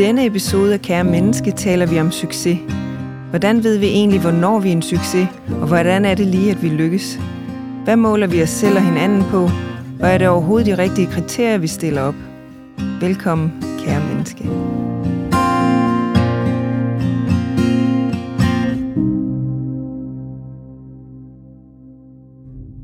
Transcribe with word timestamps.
denne 0.00 0.26
episode 0.26 0.74
af 0.74 0.80
Kære 0.80 1.04
Menneske 1.04 1.50
taler 1.50 1.86
vi 1.86 2.00
om 2.00 2.10
succes. 2.10 2.58
Hvordan 3.30 3.64
ved 3.64 3.78
vi 3.78 3.86
egentlig, 3.86 4.20
hvornår 4.20 4.60
vi 4.60 4.68
er 4.68 4.72
en 4.72 4.82
succes, 4.82 5.28
og 5.48 5.66
hvordan 5.66 6.04
er 6.04 6.14
det 6.14 6.26
lige, 6.26 6.50
at 6.50 6.62
vi 6.62 6.68
lykkes? 6.68 7.20
Hvad 7.84 7.96
måler 7.96 8.26
vi 8.26 8.42
os 8.42 8.48
selv 8.48 8.76
og 8.76 8.84
hinanden 8.84 9.22
på, 9.30 9.42
og 10.00 10.08
er 10.08 10.18
det 10.18 10.28
overhovedet 10.28 10.66
de 10.66 10.78
rigtige 10.82 11.06
kriterier, 11.06 11.58
vi 11.58 11.66
stiller 11.66 12.02
op? 12.02 12.14
Velkommen, 13.00 13.52
kære 13.78 14.06
menneske. 14.06 14.44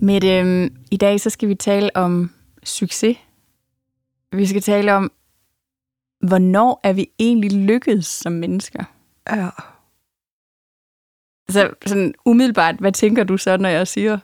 Med 0.01 0.25
øhm, 0.25 0.75
i 0.91 0.96
dag 0.96 1.20
så 1.20 1.30
skal 1.30 1.48
vi 1.48 1.55
tale 1.55 1.97
om 1.97 2.30
succes. 2.64 3.17
Vi 4.33 4.47
skal 4.47 4.62
tale 4.62 4.95
om, 4.95 5.11
hvornår 6.27 6.80
er 6.83 6.93
vi 6.93 7.09
egentlig 7.19 7.53
lykkedes 7.53 8.07
som 8.07 8.33
mennesker? 8.33 8.84
Ja. 9.30 9.48
Så 11.48 11.71
sådan 11.87 12.15
umiddelbart, 12.25 12.75
hvad 12.77 12.93
tænker 12.93 13.25
du 13.25 13.37
så, 13.37 13.57
når 13.57 13.69
jeg 13.69 13.89
siger 13.89 14.19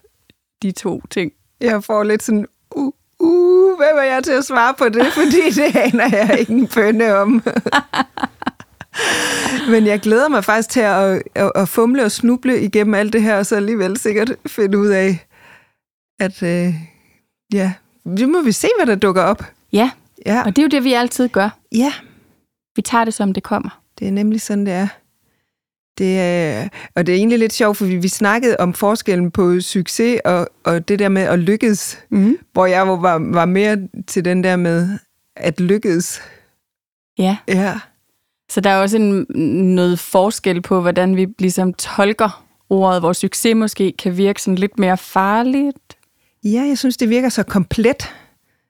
de 0.63 0.73
to 0.73 1.03
ting? 1.11 1.33
Jeg 1.61 1.85
får 1.85 2.03
lidt 2.03 2.23
sådan, 2.23 2.47
uh, 2.71 2.93
uh, 3.19 3.77
hvad 3.77 3.95
var 3.95 4.03
jeg 4.03 4.25
til 4.25 4.33
at 4.33 4.45
svare 4.45 4.75
på 4.79 4.89
det, 4.89 5.07
fordi 5.19 5.51
det 5.51 5.77
aner 5.77 6.17
jeg 6.17 6.37
ikke 6.41 6.53
en 6.53 7.03
om. 7.03 7.43
Men 9.71 9.87
jeg 9.87 10.01
glæder 10.01 10.29
mig 10.29 10.45
faktisk 10.45 10.69
til 10.69 10.81
at, 10.81 11.23
at, 11.35 11.53
at 11.55 11.69
fumle 11.69 12.05
og 12.05 12.11
snuble 12.11 12.63
igennem 12.63 12.95
alt 12.95 13.13
det 13.13 13.23
her, 13.23 13.39
og 13.39 13.47
så 13.47 13.57
alligevel 13.57 13.97
sikkert 13.97 14.37
finde 14.47 14.79
ud 14.79 14.89
af, 14.89 15.27
at 16.21 16.43
øh, 16.43 16.75
ja, 17.53 17.73
nu 18.05 18.27
må 18.27 18.43
vi 18.43 18.53
se, 18.53 18.69
hvad 18.79 18.87
der 18.87 18.95
dukker 18.95 19.23
op. 19.23 19.45
Ja, 19.73 19.91
Ja, 20.27 20.43
og 20.47 20.57
det 20.57 20.59
er 20.59 20.63
jo 20.63 20.69
det, 20.69 20.85
vi 20.85 20.93
altid 20.93 21.29
gør. 21.29 21.59
ja 21.73 21.93
Vi 22.77 22.83
tager 22.83 23.05
det, 23.05 23.15
som 23.15 23.33
det 23.35 23.43
kommer. 23.43 23.81
det 23.99 24.07
er 24.09 24.13
nemlig 24.13 24.41
sådan, 24.41 24.67
det 24.67 24.75
er. 24.75 24.89
Det 25.99 26.21
er, 26.21 26.69
og 26.95 27.07
det 27.07 27.13
er 27.13 27.17
egentlig 27.17 27.39
lidt 27.39 27.53
sjovt, 27.53 27.77
for 27.77 27.85
vi, 27.85 27.97
vi 27.97 28.09
snakkede 28.09 28.57
om 28.59 28.75
forskellen 28.75 29.31
på 29.31 29.61
succes 29.61 30.21
og, 30.25 30.49
og 30.65 30.89
det 30.89 30.99
der 30.99 31.09
med 31.09 31.23
at 31.23 31.39
lykkes, 31.39 31.99
Mm. 32.11 32.37
hvor 32.53 32.67
jeg 32.67 32.89
var, 32.89 33.19
var 33.33 33.45
mere 33.45 33.79
til 34.07 34.25
den 34.25 34.45
der 34.45 34.57
med 34.57 34.99
at 35.37 35.61
lykkes. 35.61 36.23
Ja, 37.19 37.37
Ja, 37.49 37.81
så 38.51 38.61
der 38.61 38.71
er 38.71 38.81
også 38.83 38.97
en, 38.97 39.27
noget 39.75 39.99
forskel 39.99 40.63
på, 40.63 40.81
hvordan 40.81 41.17
vi 41.17 41.27
ligesom 41.39 41.75
tolker 41.75 42.45
ordet, 42.71 43.01
hvor 43.01 43.13
succes 43.13 43.55
måske 43.57 43.93
kan 43.99 44.17
virke 44.17 44.43
sådan 44.43 44.59
lidt 44.59 44.79
mere 44.79 44.97
farligt. 44.99 45.97
ja 46.45 46.63
jeg 46.69 46.79
synes, 46.79 46.97
det 46.97 47.09
virker 47.11 47.29
så 47.29 47.43
komplet. 47.43 48.15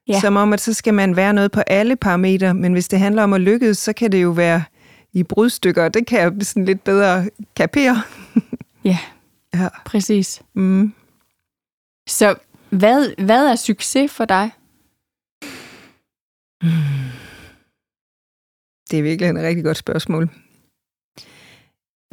Ja. 0.09 0.21
Som 0.21 0.37
om, 0.37 0.53
at 0.53 0.61
så 0.61 0.73
skal 0.75 0.95
man 0.95 1.17
være 1.17 1.35
noget 1.35 1.53
på 1.53 1.61
alle 1.61 1.97
parametre, 1.97 2.55
men 2.55 2.73
hvis 2.73 2.89
det 2.89 2.99
handler 2.99 3.23
om 3.23 3.33
at 3.33 3.41
lykkes, 3.41 3.79
så 3.79 3.93
kan 3.93 4.13
det 4.13 4.23
jo 4.23 4.31
være 4.31 4.65
i 5.13 5.23
brudstykker, 5.23 5.89
det 5.89 6.07
kan 6.07 6.21
jeg 6.21 6.33
sådan 6.47 6.65
lidt 6.65 6.85
bedre 6.85 7.31
kapere. 7.57 8.03
Ja, 8.85 8.99
Ja. 9.55 9.69
præcis. 9.87 10.43
Mm. 10.55 10.95
Så 12.09 12.35
hvad, 12.71 13.25
hvad 13.25 13.47
er 13.47 13.57
succes 13.57 14.13
for 14.13 14.25
dig? 14.25 14.51
Det 18.91 18.99
er 18.99 19.03
virkelig 19.03 19.29
et 19.31 19.37
rigtig 19.37 19.65
godt 19.65 19.77
spørgsmål. 19.77 20.29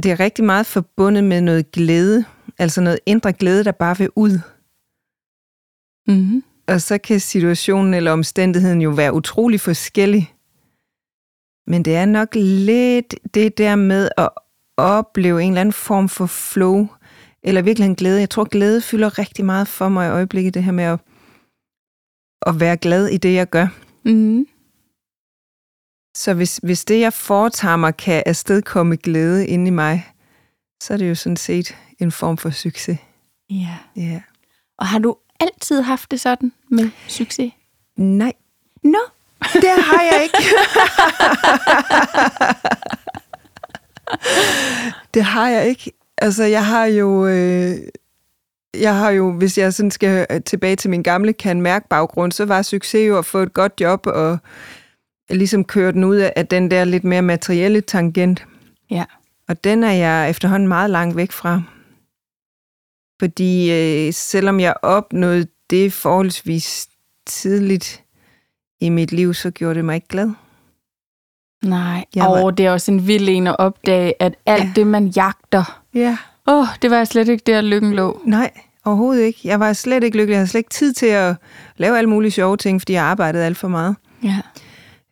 Det 0.03 0.11
er 0.11 0.19
rigtig 0.19 0.45
meget 0.45 0.65
forbundet 0.65 1.23
med 1.23 1.41
noget 1.41 1.71
glæde, 1.71 2.25
altså 2.57 2.81
noget 2.81 2.99
indre 3.05 3.33
glæde, 3.33 3.63
der 3.63 3.71
bare 3.71 3.97
vil 3.97 4.09
ud. 4.15 4.39
Mm-hmm. 6.07 6.43
Og 6.69 6.81
så 6.81 6.97
kan 6.97 7.19
situationen 7.19 7.93
eller 7.93 8.11
omstændigheden 8.11 8.81
jo 8.81 8.89
være 8.89 9.13
utrolig 9.13 9.61
forskellig. 9.61 10.33
Men 11.67 11.85
det 11.85 11.95
er 11.95 12.05
nok 12.05 12.35
lidt 12.35 13.15
det 13.33 13.57
der 13.57 13.75
med 13.75 14.09
at 14.17 14.29
opleve 14.77 15.43
en 15.43 15.51
eller 15.51 15.61
anden 15.61 15.73
form 15.73 16.09
for 16.09 16.25
flow, 16.25 16.87
eller 17.43 17.61
virkelig 17.61 17.85
en 17.85 17.95
glæde. 17.95 18.19
Jeg 18.19 18.29
tror, 18.29 18.43
glæde 18.43 18.81
fylder 18.81 19.19
rigtig 19.19 19.45
meget 19.45 19.67
for 19.67 19.89
mig 19.89 20.07
i 20.07 20.11
øjeblikket, 20.11 20.53
det 20.53 20.63
her 20.63 20.71
med 20.71 20.83
at, 20.83 20.99
at 22.41 22.59
være 22.59 22.77
glad 22.77 23.07
i 23.07 23.17
det, 23.17 23.33
jeg 23.33 23.49
gør. 23.49 23.67
Mm-hmm. 24.05 24.47
Så 26.15 26.33
hvis, 26.33 26.59
hvis 26.63 26.85
det, 26.85 26.99
jeg 26.99 27.13
foretager 27.13 27.75
mig, 27.75 27.97
kan 27.97 28.23
afstedkomme 28.25 28.95
glæde 28.95 29.47
inde 29.47 29.67
i 29.67 29.69
mig, 29.71 30.07
så 30.81 30.93
er 30.93 30.97
det 30.97 31.09
jo 31.09 31.15
sådan 31.15 31.37
set 31.37 31.77
en 31.99 32.11
form 32.11 32.37
for 32.37 32.49
succes. 32.49 32.99
Ja. 33.49 33.77
Ja. 33.95 34.21
Og 34.77 34.87
har 34.87 34.99
du 34.99 35.15
altid 35.39 35.81
haft 35.81 36.11
det 36.11 36.19
sådan 36.19 36.51
med 36.69 36.89
succes? 37.07 37.51
Nej, 37.95 38.33
Nå. 38.83 38.99
det 39.63 39.69
har 39.69 40.01
jeg 40.01 40.23
ikke. 40.23 40.37
det 45.13 45.23
har 45.23 45.49
jeg 45.49 45.67
ikke. 45.67 45.91
Altså, 46.17 46.43
jeg 46.43 46.65
har 46.65 46.85
jo... 46.85 47.27
Øh, 47.27 47.75
jeg 48.79 48.95
har 48.95 49.09
jo, 49.09 49.31
hvis 49.31 49.57
jeg 49.57 49.73
sådan 49.73 49.91
skal 49.91 50.43
tilbage 50.43 50.75
til 50.75 50.89
min 50.89 51.03
gamle 51.03 51.33
kan 51.33 51.61
mærke 51.61 51.87
baggrund, 51.89 52.31
så 52.31 52.45
var 52.45 52.61
succes 52.61 53.07
jo 53.07 53.17
at 53.17 53.25
få 53.25 53.37
et 53.37 53.53
godt 53.53 53.73
job 53.81 54.07
og 54.07 54.37
ligesom 55.29 55.63
køre 55.63 55.91
den 55.91 56.03
ud 56.03 56.15
af 56.35 56.47
den 56.47 56.71
der 56.71 56.83
lidt 56.83 57.03
mere 57.03 57.21
materielle 57.21 57.81
tangent. 57.81 58.45
Ja. 58.91 59.05
Og 59.47 59.63
den 59.63 59.83
er 59.83 59.91
jeg 59.91 60.29
efterhånden 60.29 60.67
meget 60.67 60.89
langt 60.89 61.15
væk 61.15 61.31
fra. 61.31 61.61
Fordi 63.19 63.71
øh, 63.71 64.13
selvom 64.13 64.59
jeg 64.59 64.73
opnåede 64.81 65.47
det 65.69 65.93
forholdsvis 65.93 66.87
tidligt 67.25 68.03
i 68.81 68.89
mit 68.89 69.11
liv, 69.11 69.33
så 69.33 69.51
gjorde 69.51 69.75
det 69.75 69.85
mig 69.85 69.95
ikke 69.95 70.07
glad. 70.07 70.31
Nej. 71.63 72.05
Jeg 72.15 72.23
var- 72.25 72.43
Og 72.43 72.57
det 72.57 72.65
er 72.65 72.71
også 72.71 72.91
en 72.91 73.07
vild 73.07 73.29
en 73.29 73.47
at 73.47 73.55
opdage, 73.59 74.13
at 74.21 74.35
alt 74.45 74.63
Ja. 74.63 74.71
det, 74.75 74.87
man 74.87 75.07
jagter, 75.07 75.81
Ja. 75.93 76.17
åh, 76.47 76.59
oh, 76.59 76.67
det 76.81 76.91
var 76.91 77.03
slet 77.03 77.27
ikke 77.29 77.43
der, 77.45 77.61
lykken 77.61 77.93
lå. 77.93 78.21
Nej, 78.25 78.51
overhovedet 78.85 79.23
ikke. 79.23 79.39
Jeg 79.43 79.59
var 79.59 79.73
slet 79.73 80.03
ikke 80.03 80.17
lykkelig. 80.17 80.33
Jeg 80.33 80.39
havde 80.39 80.47
slet 80.49 80.59
ikke 80.59 80.69
tid 80.69 80.93
til 80.93 81.05
at 81.05 81.35
lave 81.77 81.97
alle 81.97 82.09
mulige 82.09 82.31
sjove 82.31 82.57
ting, 82.57 82.81
fordi 82.81 82.93
jeg 82.93 83.03
arbejdede 83.03 83.45
alt 83.45 83.57
for 83.57 83.67
meget. 83.67 83.95
Ja. 84.23 84.37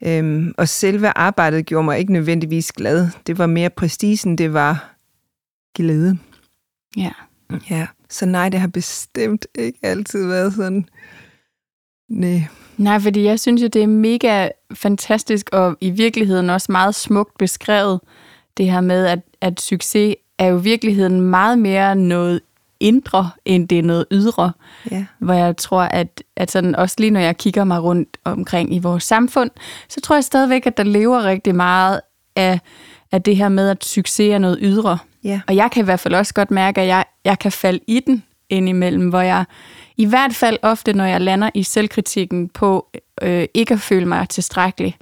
Øhm, 0.06 0.54
og 0.58 0.68
selve 0.70 1.18
arbejdet 1.18 1.66
gjorde 1.66 1.86
mig 1.86 2.00
ikke 2.00 2.14
nødvendigvis 2.14 2.72
glad. 2.72 3.08
Det 3.28 3.38
var 3.38 3.46
mere 3.46 3.70
prestigen, 3.70 4.38
det 4.38 4.54
var 4.54 4.94
glæde. 5.76 6.18
Ja. 6.98 7.12
Ja. 7.70 7.88
Så 8.10 8.26
nej, 8.26 8.50
det 8.50 8.60
har 8.60 8.68
bestemt 8.68 9.48
ikke 9.56 9.80
altid 9.84 10.28
været 10.28 10.54
sådan. 10.54 10.86
Nej. 12.10 12.44
Nej, 12.78 13.00
fordi 13.00 13.24
jeg 13.24 13.40
synes 13.40 13.62
jo, 13.62 13.68
det 13.68 13.84
er 13.84 13.88
mega 13.88 14.50
fantastisk, 14.74 15.50
og 15.54 15.78
i 15.82 15.90
virkeligheden 15.90 16.50
også 16.50 16.72
meget 16.72 16.96
smukt 16.96 17.38
beskrevet, 17.38 18.00
det 18.58 18.72
her 18.72 18.82
med, 18.82 19.06
at, 19.06 19.20
at 19.42 19.62
succes 19.62 20.16
er 20.38 20.46
jo 20.46 20.60
i 20.60 20.64
virkeligheden 20.64 21.22
meget 21.22 21.60
mere 21.60 21.96
noget 21.96 22.42
indre, 22.80 23.30
end 23.46 23.68
det 23.68 23.80
er 23.80 23.84
noget 23.84 24.06
ydre. 24.12 24.52
Ja. 24.92 25.06
hvor 25.20 25.34
jeg 25.34 25.58
tror, 25.58 25.82
at, 25.82 26.24
at 26.36 26.52
sådan, 26.52 26.76
også 26.76 26.96
lige 27.00 27.12
når 27.12 27.20
jeg 27.20 27.38
kigger 27.38 27.64
mig 27.64 27.84
rundt 27.84 28.18
omkring 28.24 28.76
i 28.76 28.80
vores 28.80 29.04
samfund, 29.04 29.52
så 29.90 30.02
tror 30.02 30.16
jeg 30.16 30.24
stadigvæk, 30.24 30.66
at 30.66 30.78
der 30.78 30.84
lever 30.84 31.24
rigtig 31.24 31.56
meget 31.56 32.02
af, 32.36 32.60
af 33.12 33.22
det 33.24 33.38
her 33.38 33.50
med, 33.50 33.70
at 33.70 33.86
succes 33.86 34.30
er 34.34 34.38
noget 34.38 34.58
ydre. 34.62 34.98
Ja. 35.28 35.42
Og 35.48 35.56
jeg 35.56 35.72
kan 35.72 35.82
i 35.82 35.86
hvert 35.86 36.00
fald 36.00 36.14
også 36.14 36.34
godt 36.34 36.52
mærke, 36.52 36.82
at 36.82 36.88
jeg, 36.88 37.06
jeg 37.26 37.40
kan 37.40 37.52
falde 37.52 37.80
i 37.88 38.00
den 38.00 38.24
indimellem, 38.50 39.10
hvor 39.10 39.22
jeg 39.22 39.46
i 39.98 40.06
hvert 40.06 40.36
fald 40.36 40.58
ofte, 40.62 40.94
når 40.94 41.06
jeg 41.06 41.22
lander 41.22 41.50
i 41.54 41.64
selvkritikken 41.64 42.50
på 42.50 42.88
øh, 43.22 43.46
ikke 43.54 43.74
at 43.74 43.80
føle 43.80 44.06
mig 44.06 44.30
tilstrækkelig, 44.30 44.98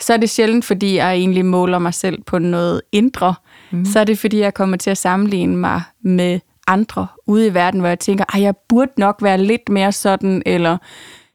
så 0.00 0.12
er 0.12 0.16
det 0.16 0.30
sjældent, 0.30 0.64
fordi 0.64 0.96
jeg 0.96 1.12
egentlig 1.12 1.44
måler 1.44 1.78
mig 1.78 1.94
selv 1.94 2.22
på 2.22 2.38
noget 2.38 2.82
indre. 2.92 3.34
Mm. 3.70 3.84
Så 3.84 4.00
er 4.00 4.04
det, 4.04 4.18
fordi 4.18 4.38
jeg 4.38 4.54
kommer 4.54 4.76
til 4.76 4.90
at 4.90 4.98
sammenligne 4.98 5.56
mig 5.56 5.82
med 6.04 6.40
andre 6.66 7.06
ude 7.26 7.46
i 7.46 7.54
verden, 7.54 7.80
hvor 7.80 7.88
jeg 7.88 7.98
tænker, 7.98 8.36
at 8.36 8.42
jeg 8.42 8.54
burde 8.68 8.92
nok 8.96 9.18
være 9.22 9.38
lidt 9.38 9.68
mere 9.68 9.92
sådan, 9.92 10.42
eller 10.46 10.76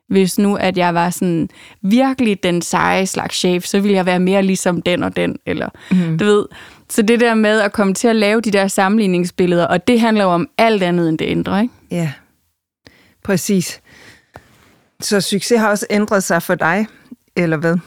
hvis 0.08 0.38
nu, 0.40 0.56
at 0.56 0.78
jeg 0.78 0.94
var 0.94 1.10
sådan 1.10 1.50
virkelig 1.82 2.44
den 2.44 2.62
seje 2.62 3.06
slags 3.06 3.36
chef, 3.38 3.64
så 3.66 3.80
ville 3.80 3.96
jeg 3.96 4.06
være 4.06 4.20
mere 4.20 4.44
ligesom 4.44 4.82
den 4.82 5.04
og 5.04 5.16
den, 5.16 5.36
eller 5.46 5.70
mm. 5.92 6.18
du 6.18 6.26
ved. 6.26 6.46
Så 6.90 7.02
det 7.02 7.20
der 7.20 7.34
med 7.34 7.62
at 7.62 7.74
komme 7.74 7.94
til 7.94 8.08
at 8.08 8.16
lave 8.16 8.42
de 8.42 8.52
der 8.52 8.68
sammenligningsbilleder, 8.68 9.68
og 9.68 9.88
det 9.88 10.00
handler 10.00 10.24
jo 10.24 10.30
om 10.30 10.50
alt 10.58 10.84
andet 10.84 11.10
end 11.10 11.18
det 11.18 11.26
indre, 11.26 11.62
ikke? 11.62 11.74
Ja, 11.92 12.12
præcis. 13.24 13.82
Så 15.02 15.22
succes 15.22 15.60
har 15.60 15.70
også 15.70 15.86
ændret 15.90 16.24
sig 16.24 16.44
for 16.44 16.56
dig, 16.56 16.88
eller 17.36 17.58
hvad? 17.58 17.78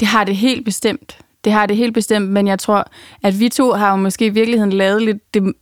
Det 0.00 0.08
har 0.08 0.24
det 0.24 0.36
helt 0.36 0.64
bestemt. 0.64 1.18
Det 1.44 1.52
har 1.52 1.66
det 1.66 1.76
helt 1.76 1.94
bestemt, 1.94 2.28
men 2.28 2.46
jeg 2.46 2.58
tror, 2.58 2.90
at 3.22 3.40
vi 3.40 3.48
to 3.48 3.72
har 3.72 3.90
jo 3.90 3.96
måske 3.96 4.26
i 4.26 4.28
virkeligheden 4.28 4.72
lavet 4.72 5.02
lidt 5.02 5.34
det, 5.34 5.54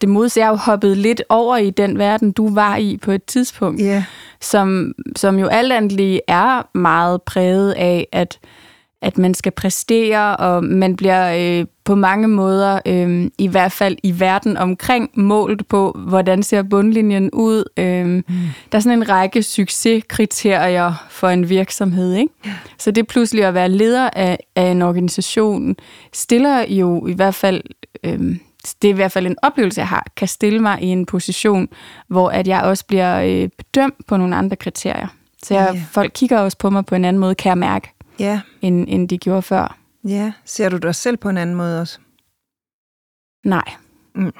det 0.00 0.08
modsatte. 0.08 0.40
Jeg 0.40 0.46
har 0.46 0.52
jo 0.52 0.56
hoppet 0.56 0.96
lidt 0.96 1.22
over 1.28 1.56
i 1.56 1.70
den 1.70 1.98
verden, 1.98 2.32
du 2.32 2.54
var 2.54 2.76
i 2.76 2.96
på 3.02 3.12
et 3.12 3.24
tidspunkt, 3.24 3.80
Ja, 3.80 4.04
som, 4.40 4.94
som 5.16 5.38
jo 5.38 5.46
alt 5.46 5.72
andet 5.72 5.92
lige 5.92 6.20
er 6.28 6.78
meget 6.78 7.22
præget 7.22 7.72
af, 7.72 8.06
at, 8.12 8.38
at 9.02 9.18
man 9.18 9.34
skal 9.34 9.52
præstere, 9.52 10.36
og 10.36 10.64
man 10.64 10.96
bliver 10.96 11.60
øh, 11.60 11.66
på 11.84 11.94
mange 11.94 12.28
måder, 12.28 12.80
øh, 12.86 13.30
i 13.38 13.46
hvert 13.46 13.72
fald 13.72 13.96
i 14.02 14.20
verden 14.20 14.56
omkring, 14.56 15.10
målt 15.14 15.68
på, 15.68 15.98
hvordan 16.08 16.42
ser 16.42 16.62
bundlinjen 16.62 17.30
ud. 17.30 17.64
Øh, 17.76 18.06
mm. 18.06 18.22
Der 18.72 18.78
er 18.78 18.80
sådan 18.80 18.98
en 18.98 19.08
række 19.08 19.42
succeskriterier 19.42 21.06
for 21.10 21.28
en 21.28 21.48
virksomhed. 21.48 22.14
Ikke? 22.14 22.32
Ja. 22.44 22.50
Så 22.78 22.90
det 22.90 23.06
pludselig 23.06 23.44
at 23.44 23.54
være 23.54 23.68
leder 23.68 24.10
af, 24.12 24.38
af 24.56 24.62
en 24.70 24.82
organisation, 24.82 25.76
stiller 26.12 26.64
jo 26.68 27.06
i 27.06 27.12
hvert 27.12 27.34
fald... 27.34 27.62
Øh, 28.04 28.36
det 28.82 28.88
er 28.88 28.92
i 28.92 28.96
hvert 28.96 29.12
fald 29.12 29.26
en 29.26 29.36
oplevelse, 29.42 29.80
jeg 29.80 29.88
har, 29.88 30.06
kan 30.16 30.28
stille 30.28 30.58
mig 30.58 30.82
i 30.82 30.86
en 30.86 31.06
position, 31.06 31.68
hvor 32.08 32.28
at 32.28 32.48
jeg 32.48 32.62
også 32.62 32.86
bliver 32.86 33.20
øh, 33.20 33.48
bedømt 33.58 34.06
på 34.06 34.16
nogle 34.16 34.36
andre 34.36 34.56
kriterier. 34.56 35.06
Så 35.42 35.54
jeg, 35.54 35.70
yeah. 35.74 35.84
folk 35.90 36.12
kigger 36.14 36.38
også 36.38 36.58
på 36.58 36.70
mig 36.70 36.86
på 36.86 36.94
en 36.94 37.04
anden 37.04 37.20
måde, 37.20 37.34
kan 37.34 37.48
jeg 37.48 37.58
mærke, 37.58 37.92
yeah. 38.20 38.40
end, 38.62 38.86
end 38.88 39.08
de 39.08 39.18
gjorde 39.18 39.42
før. 39.42 39.78
Ja, 40.04 40.32
ser 40.44 40.68
du 40.68 40.76
dig 40.76 40.94
selv 40.94 41.16
på 41.16 41.28
en 41.28 41.36
anden 41.36 41.56
måde 41.56 41.80
også? 41.80 41.98
Nej, 43.44 43.74
mm. 44.14 44.32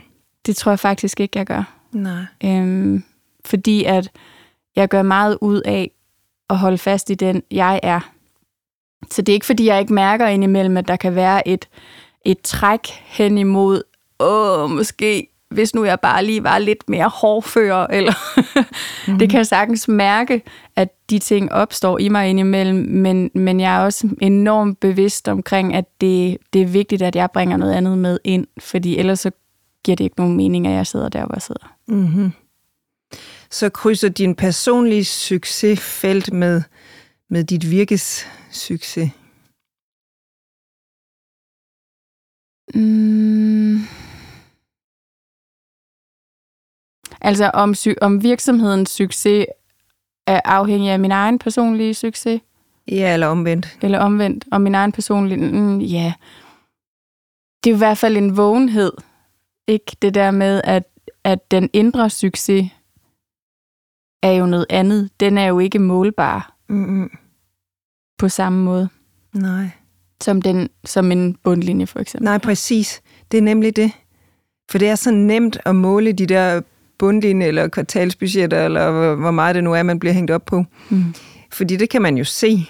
det 0.47 0.57
tror 0.57 0.73
jeg 0.73 0.79
faktisk 0.79 1.21
ikke, 1.21 1.39
jeg 1.39 1.47
gør. 1.47 1.75
Nej. 1.93 2.25
Øhm, 2.45 3.05
fordi 3.45 3.85
at 3.85 4.11
jeg 4.77 4.89
gør 4.89 5.03
meget 5.03 5.39
ud 5.41 5.61
af 5.61 5.91
at 6.51 6.59
holde 6.59 6.79
fast 6.79 7.11
i 7.11 7.15
den, 7.15 7.43
jeg 7.51 7.81
er. 7.83 8.13
Så 9.11 9.23
det 9.23 9.33
er 9.33 9.35
ikke, 9.35 9.47
fordi 9.47 9.67
jeg 9.67 9.81
ikke 9.81 9.93
mærker 9.93 10.27
indimellem, 10.27 10.77
at 10.77 10.89
der 10.89 10.97
kan 10.97 11.15
være 11.15 11.49
et, 11.49 11.69
et 12.25 12.41
træk 12.41 12.89
hen 12.89 13.39
imod, 13.39 13.83
åh, 14.21 14.71
måske 14.71 15.29
hvis 15.51 15.75
nu 15.75 15.85
jeg 15.85 16.01
bare 16.01 16.25
lige 16.25 16.45
var 16.45 16.59
lidt 16.59 16.89
mere 16.89 17.09
hårdfør, 17.09 17.87
eller 17.87 18.13
mm. 19.09 19.19
det 19.19 19.31
kan 19.31 19.39
jeg 19.39 19.47
sagtens 19.47 19.89
mærke, 19.89 20.43
at 20.77 20.89
de 21.11 21.19
ting 21.19 21.53
opstår 21.53 21.99
i 21.99 22.09
mig 22.09 22.29
indimellem, 22.29 22.77
men, 22.77 23.31
men 23.35 23.61
jeg 23.61 23.77
er 23.77 23.85
også 23.85 24.09
enormt 24.21 24.81
bevidst 24.81 25.29
omkring, 25.29 25.75
at 25.75 25.85
det, 26.01 26.39
det 26.53 26.63
er 26.63 26.67
vigtigt, 26.67 27.03
at 27.03 27.17
jeg 27.17 27.31
bringer 27.31 27.57
noget 27.57 27.73
andet 27.73 27.99
med 27.99 28.19
ind, 28.25 28.47
fordi 28.59 28.99
ellers 28.99 29.21
så 29.21 29.31
giver 29.85 29.97
det 29.97 30.05
ikke 30.05 30.19
nogen 30.19 30.37
mening, 30.37 30.67
at 30.67 30.73
jeg 30.73 30.87
sidder 30.87 31.09
der, 31.09 31.27
hvor 31.27 31.35
jeg 31.35 31.43
sidder. 31.43 31.75
Mm-hmm. 31.87 32.33
Så 33.51 33.69
krydser 33.69 34.09
din 34.09 34.35
personlige 34.35 35.05
succesfelt 35.05 36.33
med, 36.33 36.63
med 37.31 37.45
dit 37.45 37.71
virkes 37.71 38.27
succes? 38.51 39.11
Mm. 42.75 44.08
Altså 47.21 47.51
om, 47.55 47.75
om 48.01 48.23
virksomhedens 48.23 48.91
succes 48.91 49.47
er 50.27 50.41
afhængig 50.45 50.91
af 50.91 51.01
min 51.01 51.13
egen 51.13 51.39
personlige 51.39 51.95
succes? 51.95 52.41
Ja, 52.89 53.13
eller 53.13 53.27
omvendt. 53.27 53.79
Eller 53.83 53.99
omvendt. 53.99 54.45
Om 54.51 54.61
min 54.61 54.75
egen 54.75 54.93
personlige... 54.93 55.53
Mm, 55.53 55.79
ja. 55.79 56.13
Det 57.65 57.71
er 57.71 57.75
i 57.75 57.79
hvert 57.79 57.99
fald 57.99 58.17
en 58.17 58.37
vågenhed. 58.37 58.93
Ikke 59.67 59.97
det 60.03 60.15
der 60.15 60.31
med, 60.31 60.61
at, 60.65 60.85
at 61.25 61.51
den 61.51 61.71
indre 61.73 62.11
succes 62.11 62.71
er 64.23 64.33
jo 64.33 64.47
noget 64.47 64.67
andet. 64.71 65.11
Den 65.21 65.39
er 65.39 65.47
jo 65.47 65.59
ikke 65.59 65.79
målbar. 65.79 66.57
Mm-hmm. 66.69 67.11
På 68.19 68.29
samme 68.29 68.65
måde. 68.65 68.89
Nej. 69.35 69.71
Som, 70.21 70.43
den, 70.43 70.69
som 70.85 71.13
en 71.13 71.35
bundlinje, 71.35 71.87
for 71.87 71.99
eksempel. 71.99 72.25
Nej, 72.25 72.39
præcis. 72.39 73.03
Det 73.33 73.39
er 73.39 73.43
nemlig 73.43 73.77
det. 73.77 73.93
For 74.71 74.79
det 74.79 74.89
er 74.89 74.95
så 74.95 75.11
nemt 75.11 75.59
at 75.65 75.77
måle 75.77 76.13
de 76.13 76.27
der 76.27 76.61
bundlinje 76.99 77.47
eller 77.47 77.69
kvartalsbudgetter, 77.69 78.65
eller 78.65 79.15
hvor 79.15 79.31
meget 79.31 79.55
det 79.55 79.65
nu 79.65 79.75
er, 79.75 79.83
man 79.83 79.99
bliver 79.99 80.13
hængt 80.13 80.31
op 80.31 80.45
på. 80.45 80.65
Mm. 80.89 81.15
Fordi 81.53 81.77
det 81.77 81.91
kan 81.91 82.03
man 82.03 82.17
jo 82.17 82.25
se. 82.25 82.67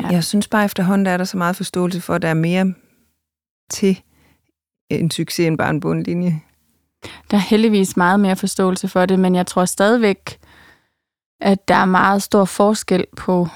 Ja. 0.00 0.06
Jeg 0.08 0.24
synes 0.24 0.48
bare 0.48 0.64
efterhånden, 0.64 1.06
der 1.06 1.10
er 1.12 1.16
der 1.16 1.24
så 1.24 1.36
meget 1.36 1.56
forståelse 1.56 2.00
for, 2.00 2.14
at 2.14 2.22
der 2.22 2.28
er 2.28 2.34
mere 2.34 2.74
til 3.70 4.02
en 4.90 5.10
succes 5.10 5.46
end 5.46 5.58
bare 5.58 5.70
en 5.70 5.80
bundlinje. 5.80 6.40
Der 7.30 7.36
er 7.36 7.40
heldigvis 7.40 7.96
meget 7.96 8.20
mere 8.20 8.36
forståelse 8.36 8.88
for 8.88 9.06
det, 9.06 9.18
men 9.18 9.34
jeg 9.34 9.46
tror 9.46 9.64
stadigvæk, 9.64 10.38
at 11.40 11.68
der 11.68 11.74
er 11.74 11.84
meget 11.84 12.22
stor 12.22 12.44
forskel 12.44 13.04
på 13.16 13.48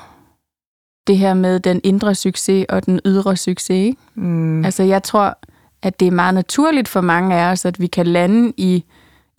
det 1.07 1.19
her 1.19 1.35
med 1.35 1.61
den 1.61 1.81
indre 1.85 2.15
succes 2.15 2.67
og 2.69 2.87
den 2.87 3.01
ydre 3.05 3.37
succes. 3.37 3.71
Ikke? 3.71 3.97
Mm. 4.15 4.65
Altså 4.65 4.83
jeg 4.83 5.03
tror, 5.03 5.39
at 5.83 6.01
det 6.01 6.09
er 6.09 6.13
meget 6.13 6.35
naturligt 6.35 6.89
for 6.89 7.01
mange 7.01 7.37
af 7.37 7.53
os, 7.53 7.65
at 7.65 7.81
vi 7.81 7.87
kan 7.87 8.07
lande 8.07 8.53
i 8.57 8.85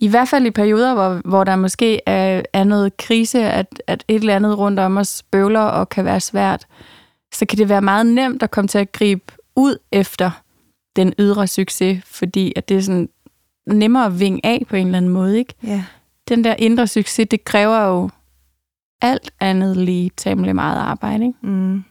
i 0.00 0.08
hvert 0.08 0.28
fald 0.28 0.46
i 0.46 0.50
perioder, 0.50 0.94
hvor, 0.94 1.20
hvor 1.24 1.44
der 1.44 1.56
måske 1.56 2.00
er, 2.06 2.42
er 2.52 2.64
noget 2.64 2.96
krise, 2.96 3.38
at, 3.38 3.82
at 3.86 4.04
et 4.08 4.14
eller 4.14 4.36
andet 4.36 4.58
rundt 4.58 4.80
om 4.80 4.96
os 4.96 5.22
bøvler 5.22 5.60
og 5.60 5.88
kan 5.88 6.04
være 6.04 6.20
svært, 6.20 6.66
så 7.34 7.46
kan 7.46 7.58
det 7.58 7.68
være 7.68 7.82
meget 7.82 8.06
nemt 8.06 8.42
at 8.42 8.50
komme 8.50 8.68
til 8.68 8.78
at 8.78 8.92
gribe 8.92 9.32
ud 9.56 9.78
efter 9.92 10.30
den 10.96 11.14
ydre 11.18 11.46
succes, 11.46 12.04
fordi 12.04 12.52
at 12.56 12.68
det 12.68 12.76
er 12.76 12.80
sådan 12.80 13.08
nemmere 13.66 14.06
at 14.06 14.20
vinge 14.20 14.40
af 14.44 14.62
på 14.68 14.76
en 14.76 14.86
eller 14.86 14.98
anden 14.98 15.12
måde. 15.12 15.38
Ikke? 15.38 15.54
Ja. 15.62 15.84
Den 16.28 16.44
der 16.44 16.54
indre 16.58 16.86
succes, 16.86 17.28
det 17.28 17.44
kræver 17.44 17.86
jo 17.86 18.10
alt 19.02 19.30
andet 19.40 19.76
lige 19.76 20.10
temmelig 20.16 20.54
meget 20.54 20.78
arbejde. 20.78 21.26
Ikke? 21.26 21.46
Mm. 21.46 21.84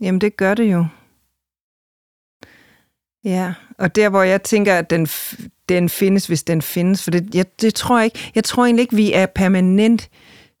Jamen 0.00 0.20
det 0.20 0.36
gør 0.36 0.54
det 0.54 0.72
jo. 0.72 0.86
Ja, 3.24 3.54
og 3.78 3.94
der 3.96 4.08
hvor 4.08 4.22
jeg 4.22 4.42
tænker, 4.42 4.74
at 4.74 4.90
den, 4.90 5.08
den 5.70 5.88
findes, 5.88 6.26
hvis 6.26 6.42
den 6.42 6.62
findes. 6.62 7.04
For 7.04 7.10
det, 7.10 7.34
jeg, 7.34 7.46
det 7.60 7.74
tror 7.74 7.98
jeg 7.98 8.04
ikke. 8.04 8.30
Jeg 8.34 8.44
tror 8.44 8.64
egentlig 8.64 8.82
ikke, 8.82 8.96
vi 8.96 9.12
er 9.12 9.26
permanent 9.26 10.10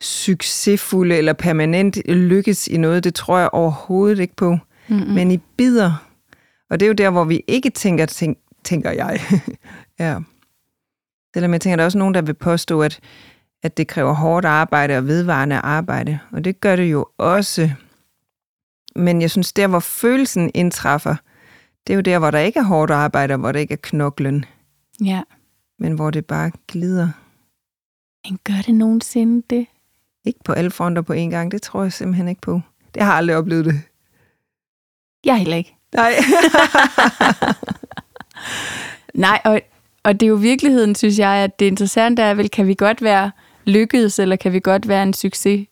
succesfulde 0.00 1.16
eller 1.16 1.32
permanent 1.32 2.08
lykkes 2.08 2.68
i 2.68 2.76
noget. 2.76 3.04
Det 3.04 3.14
tror 3.14 3.38
jeg 3.38 3.48
overhovedet 3.52 4.18
ikke 4.18 4.36
på. 4.36 4.58
Mm-hmm. 4.88 5.12
Men 5.12 5.30
i 5.30 5.36
bider. 5.56 6.06
Og 6.70 6.80
det 6.80 6.86
er 6.86 6.88
jo 6.88 6.94
der, 6.94 7.10
hvor 7.10 7.24
vi 7.24 7.44
ikke 7.46 7.70
tænker, 7.70 8.06
tænk, 8.06 8.38
tænker 8.64 8.90
jeg. 8.90 9.20
ja. 10.00 10.18
Selvom 11.34 11.52
jeg 11.52 11.60
tænker, 11.60 11.76
der 11.76 11.82
er 11.82 11.86
også 11.86 11.98
nogen, 11.98 12.14
der 12.14 12.22
vil 12.22 12.34
påstå, 12.34 12.82
at, 12.82 13.00
at 13.62 13.76
det 13.76 13.88
kræver 13.88 14.12
hårdt 14.12 14.46
arbejde 14.46 14.96
og 14.96 15.06
vedvarende 15.06 15.56
arbejde. 15.56 16.18
Og 16.32 16.44
det 16.44 16.60
gør 16.60 16.76
det 16.76 16.84
jo 16.84 17.06
også. 17.18 17.70
Men 18.96 19.22
jeg 19.22 19.30
synes, 19.30 19.52
der 19.52 19.66
hvor 19.66 19.80
følelsen 19.80 20.50
indtræffer, 20.54 21.16
det 21.86 21.92
er 21.92 21.94
jo 21.94 22.00
der, 22.00 22.18
hvor 22.18 22.30
der 22.30 22.38
ikke 22.38 22.58
er 22.58 22.64
hårdt 22.64 22.90
arbejde, 22.90 23.34
og 23.34 23.40
hvor 23.40 23.52
der 23.52 23.60
ikke 23.60 23.72
er 23.72 23.78
knoklen. 23.82 24.44
Ja. 25.04 25.22
Men 25.78 25.92
hvor 25.92 26.10
det 26.10 26.26
bare 26.26 26.52
glider. 26.68 27.08
Men 28.28 28.38
gør 28.44 28.62
det 28.66 28.74
nogensinde 28.74 29.42
det? 29.50 29.66
Ikke 30.24 30.40
på 30.44 30.52
alle 30.52 30.70
fronter 30.70 31.02
på 31.02 31.12
en 31.12 31.30
gang, 31.30 31.52
det 31.52 31.62
tror 31.62 31.82
jeg 31.82 31.92
simpelthen 31.92 32.28
ikke 32.28 32.40
på. 32.40 32.60
Det 32.94 33.02
har 33.02 33.10
jeg 33.10 33.16
aldrig 33.16 33.36
oplevet 33.36 33.64
det. 33.64 33.82
Jeg 35.24 35.38
heller 35.38 35.56
ikke. 35.56 35.76
Nej. 35.94 36.14
Nej, 39.14 39.40
og, 39.44 39.60
og 40.02 40.20
det 40.20 40.26
er 40.26 40.28
jo 40.28 40.34
virkeligheden, 40.34 40.94
synes 40.94 41.18
jeg, 41.18 41.30
at 41.30 41.60
det 41.60 41.66
interessante 41.66 42.22
er 42.22 42.34
vel, 42.34 42.50
kan 42.50 42.66
vi 42.66 42.74
godt 42.74 43.02
være 43.02 43.30
lykkedes, 43.64 44.18
eller 44.18 44.36
kan 44.36 44.52
vi 44.52 44.60
godt 44.60 44.88
være 44.88 45.02
en 45.02 45.12
succes, 45.12 45.66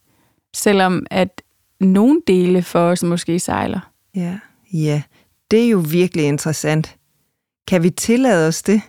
selvom 0.55 1.07
at 1.11 1.43
nogle 1.81 2.23
dele 2.27 2.63
for 2.63 2.81
os 2.81 3.03
måske 3.03 3.41
sejler. 3.41 3.81
Ja, 4.15 4.39
ja. 4.73 5.03
Det 5.51 5.65
er 5.65 5.69
jo 5.69 5.85
virkelig 5.91 6.25
interessant. 6.25 6.97
Kan 7.67 7.83
vi 7.83 7.91
tillade 7.91 8.49
os 8.49 8.63
det? 8.63 8.83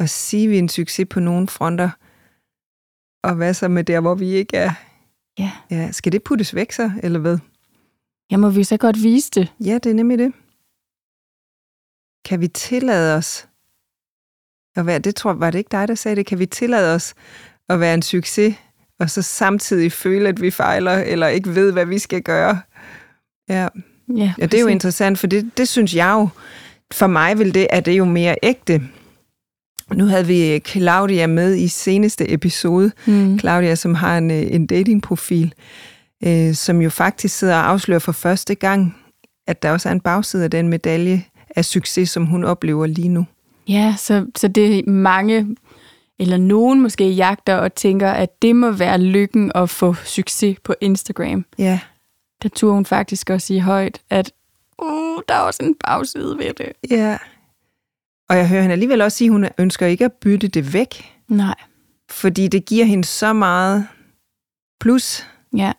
At 0.00 0.10
sige, 0.10 0.44
at 0.44 0.50
vi 0.50 0.54
er 0.54 0.58
en 0.58 0.68
succes 0.68 1.06
på 1.10 1.20
nogle 1.20 1.48
fronter, 1.48 1.90
og 3.22 3.34
hvad 3.34 3.54
så 3.54 3.68
med 3.68 3.84
der, 3.84 4.00
hvor 4.00 4.14
vi 4.14 4.28
ikke 4.28 4.56
er? 4.56 4.72
Ja. 5.38 5.52
ja 5.70 5.92
skal 5.92 6.12
det 6.12 6.22
puttes 6.22 6.54
væk 6.54 6.72
så, 6.72 6.92
eller 7.02 7.18
hvad? 7.18 7.38
Ja, 8.30 8.36
må 8.36 8.50
vi 8.50 8.64
så 8.64 8.76
godt 8.76 9.02
vise 9.02 9.30
det? 9.30 9.52
Ja, 9.64 9.74
det 9.74 9.90
er 9.90 9.94
nemlig 9.94 10.18
det. 10.18 10.32
Kan 12.24 12.40
vi 12.40 12.48
tillade 12.48 13.16
os 13.16 13.48
at 14.76 14.86
være, 14.86 14.98
det 14.98 15.16
tror 15.16 15.32
var 15.32 15.50
det 15.50 15.58
ikke 15.58 15.72
dig, 15.72 15.88
der 15.88 15.94
sagde 15.94 16.16
det, 16.16 16.26
kan 16.26 16.38
vi 16.38 16.46
tillade 16.46 16.94
os 16.94 17.14
at 17.68 17.80
være 17.80 17.94
en 17.94 18.02
succes, 18.02 18.54
og 18.98 19.10
så 19.10 19.22
samtidig 19.22 19.92
føle, 19.92 20.28
at 20.28 20.40
vi 20.40 20.50
fejler, 20.50 20.92
eller 20.92 21.26
ikke 21.26 21.54
ved, 21.54 21.72
hvad 21.72 21.86
vi 21.86 21.98
skal 21.98 22.22
gøre? 22.22 22.60
Ja, 23.48 23.68
ja, 24.16 24.34
ja 24.38 24.46
det 24.46 24.54
er 24.54 24.60
jo 24.60 24.66
interessant, 24.66 25.18
for 25.18 25.26
det, 25.26 25.50
det 25.56 25.68
synes 25.68 25.94
jeg 25.94 26.10
jo, 26.10 26.28
for 26.92 27.06
mig 27.06 27.38
vil 27.38 27.54
det, 27.54 27.66
at 27.70 27.86
det 27.86 27.98
jo 27.98 28.04
mere 28.04 28.36
ægte. 28.42 28.88
Nu 29.94 30.04
havde 30.04 30.26
vi 30.26 30.58
Claudia 30.58 31.26
med 31.26 31.56
i 31.56 31.68
seneste 31.68 32.32
episode. 32.32 32.92
Mm. 33.06 33.38
Claudia, 33.38 33.74
som 33.74 33.94
har 33.94 34.18
en, 34.18 34.30
en 34.30 34.66
datingprofil, 34.66 35.54
øh, 36.24 36.54
som 36.54 36.82
jo 36.82 36.90
faktisk 36.90 37.38
sidder 37.38 37.56
og 37.56 37.68
afslører 37.68 37.98
for 37.98 38.12
første 38.12 38.54
gang, 38.54 38.96
at 39.46 39.62
der 39.62 39.70
også 39.70 39.88
er 39.88 39.92
en 39.92 40.00
bagside 40.00 40.44
af 40.44 40.50
den 40.50 40.68
medalje 40.68 41.24
af 41.56 41.64
succes, 41.64 42.10
som 42.10 42.26
hun 42.26 42.44
oplever 42.44 42.86
lige 42.86 43.08
nu. 43.08 43.26
Ja, 43.68 43.94
så, 43.98 44.26
så 44.36 44.48
det 44.48 44.78
er 44.78 44.90
mange, 44.90 45.56
eller 46.18 46.36
nogen 46.36 46.80
måske 46.80 47.10
jagter 47.10 47.56
og 47.56 47.74
tænker, 47.74 48.10
at 48.10 48.42
det 48.42 48.56
må 48.56 48.70
være 48.70 48.98
lykken 48.98 49.52
at 49.54 49.70
få 49.70 49.94
succes 50.04 50.56
på 50.64 50.74
Instagram. 50.80 51.44
Ja. 51.58 51.80
Der 52.42 52.48
turde 52.48 52.74
hun 52.74 52.86
faktisk 52.86 53.30
også 53.30 53.46
sige 53.46 53.60
højt, 53.60 54.00
at 54.10 54.32
uh, 54.82 55.20
der 55.28 55.34
er 55.34 55.40
også 55.40 55.62
en 55.62 55.74
bagside 55.86 56.38
ved 56.38 56.52
det. 56.58 56.72
Ja. 56.90 57.18
Og 58.30 58.36
jeg 58.36 58.48
hører 58.48 58.60
hende 58.60 58.72
alligevel 58.72 59.00
også 59.00 59.18
sige, 59.18 59.28
at 59.28 59.32
hun 59.32 59.46
ønsker 59.58 59.86
ikke 59.86 60.04
at 60.04 60.12
bytte 60.12 60.48
det 60.48 60.72
væk. 60.72 61.14
Nej. 61.28 61.54
Fordi 62.10 62.48
det 62.48 62.64
giver 62.64 62.84
hende 62.84 63.04
så 63.04 63.32
meget 63.32 63.86
plus, 64.80 65.26
ja. 65.56 65.72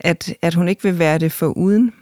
at, 0.00 0.34
at 0.42 0.54
hun 0.54 0.68
ikke 0.68 0.82
vil 0.82 0.98
være 0.98 1.18
det 1.18 1.32
for 1.32 1.46
uden. 1.46 1.92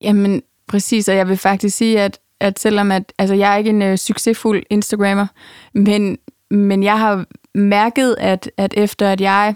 Jamen, 0.00 0.42
præcis, 0.66 1.08
og 1.08 1.16
jeg 1.16 1.28
vil 1.28 1.36
faktisk 1.36 1.76
sige, 1.76 2.00
at, 2.00 2.18
at 2.40 2.58
selvom 2.58 2.92
at, 2.92 3.12
altså, 3.18 3.34
jeg 3.34 3.52
er 3.52 3.56
ikke 3.56 3.70
en 3.70 3.82
uh, 3.82 3.96
succesfuld 3.96 4.62
Instagrammer, 4.70 5.26
men, 5.72 6.18
men 6.50 6.82
jeg 6.82 6.98
har 6.98 7.26
mærket, 7.54 8.16
at, 8.18 8.50
at 8.56 8.74
efter 8.76 9.12
at 9.12 9.20
jeg 9.20 9.54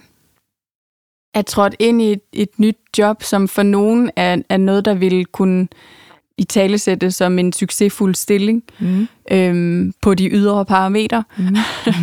er 1.35 1.42
trådt 1.42 1.76
ind 1.78 2.02
i 2.02 2.12
et, 2.12 2.23
et 2.33 2.59
nyt 2.59 2.78
job, 2.99 3.23
som 3.23 3.49
for 3.49 3.62
nogen 3.62 4.11
er, 4.16 4.42
er 4.49 4.56
noget, 4.56 4.85
der 4.85 4.95
vil 4.95 5.26
kunne 5.26 5.68
i 6.38 6.45
talesætte 6.45 7.11
som 7.11 7.38
en 7.38 7.52
succesfuld 7.52 8.14
stilling 8.14 8.62
mm. 8.78 9.09
øhm, 9.31 9.93
på 10.02 10.14
de 10.14 10.28
ydre 10.28 10.64
parametre, 10.64 11.25
mm. 11.38 11.57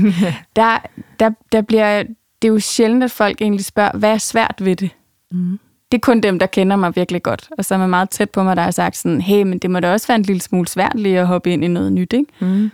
der, 0.55 0.77
der, 1.19 1.29
der 1.51 1.61
bliver 1.61 2.03
det 2.43 2.49
er 2.49 2.53
jo 2.53 2.59
sjældent, 2.59 3.03
at 3.03 3.11
folk 3.11 3.41
egentlig 3.41 3.65
spørger, 3.65 3.97
hvad 3.97 4.11
er 4.11 4.17
svært 4.17 4.55
ved 4.61 4.75
det? 4.75 4.89
Mm. 5.31 5.59
Det 5.91 5.97
er 5.97 6.01
kun 6.01 6.21
dem, 6.21 6.39
der 6.39 6.45
kender 6.45 6.75
mig 6.75 6.95
virkelig 6.95 7.23
godt, 7.23 7.49
og 7.57 7.65
som 7.65 7.81
er 7.81 7.87
meget 7.87 8.09
tæt 8.09 8.29
på 8.29 8.43
mig, 8.43 8.55
der 8.55 8.61
har 8.61 8.71
sagt 8.71 8.97
sådan, 8.97 9.21
hey, 9.21 9.43
men 9.43 9.57
det 9.57 9.71
må 9.71 9.79
da 9.79 9.91
også 9.91 10.07
være 10.07 10.15
en 10.15 10.23
lille 10.23 10.41
smule 10.41 10.67
svært 10.67 10.95
lige 10.95 11.19
at 11.19 11.27
hoppe 11.27 11.51
ind 11.51 11.63
i 11.63 11.67
noget 11.67 11.93
nyt, 11.93 12.13
ikke? 12.13 12.31
Mm. 12.39 12.71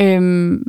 Øhm, 0.00 0.64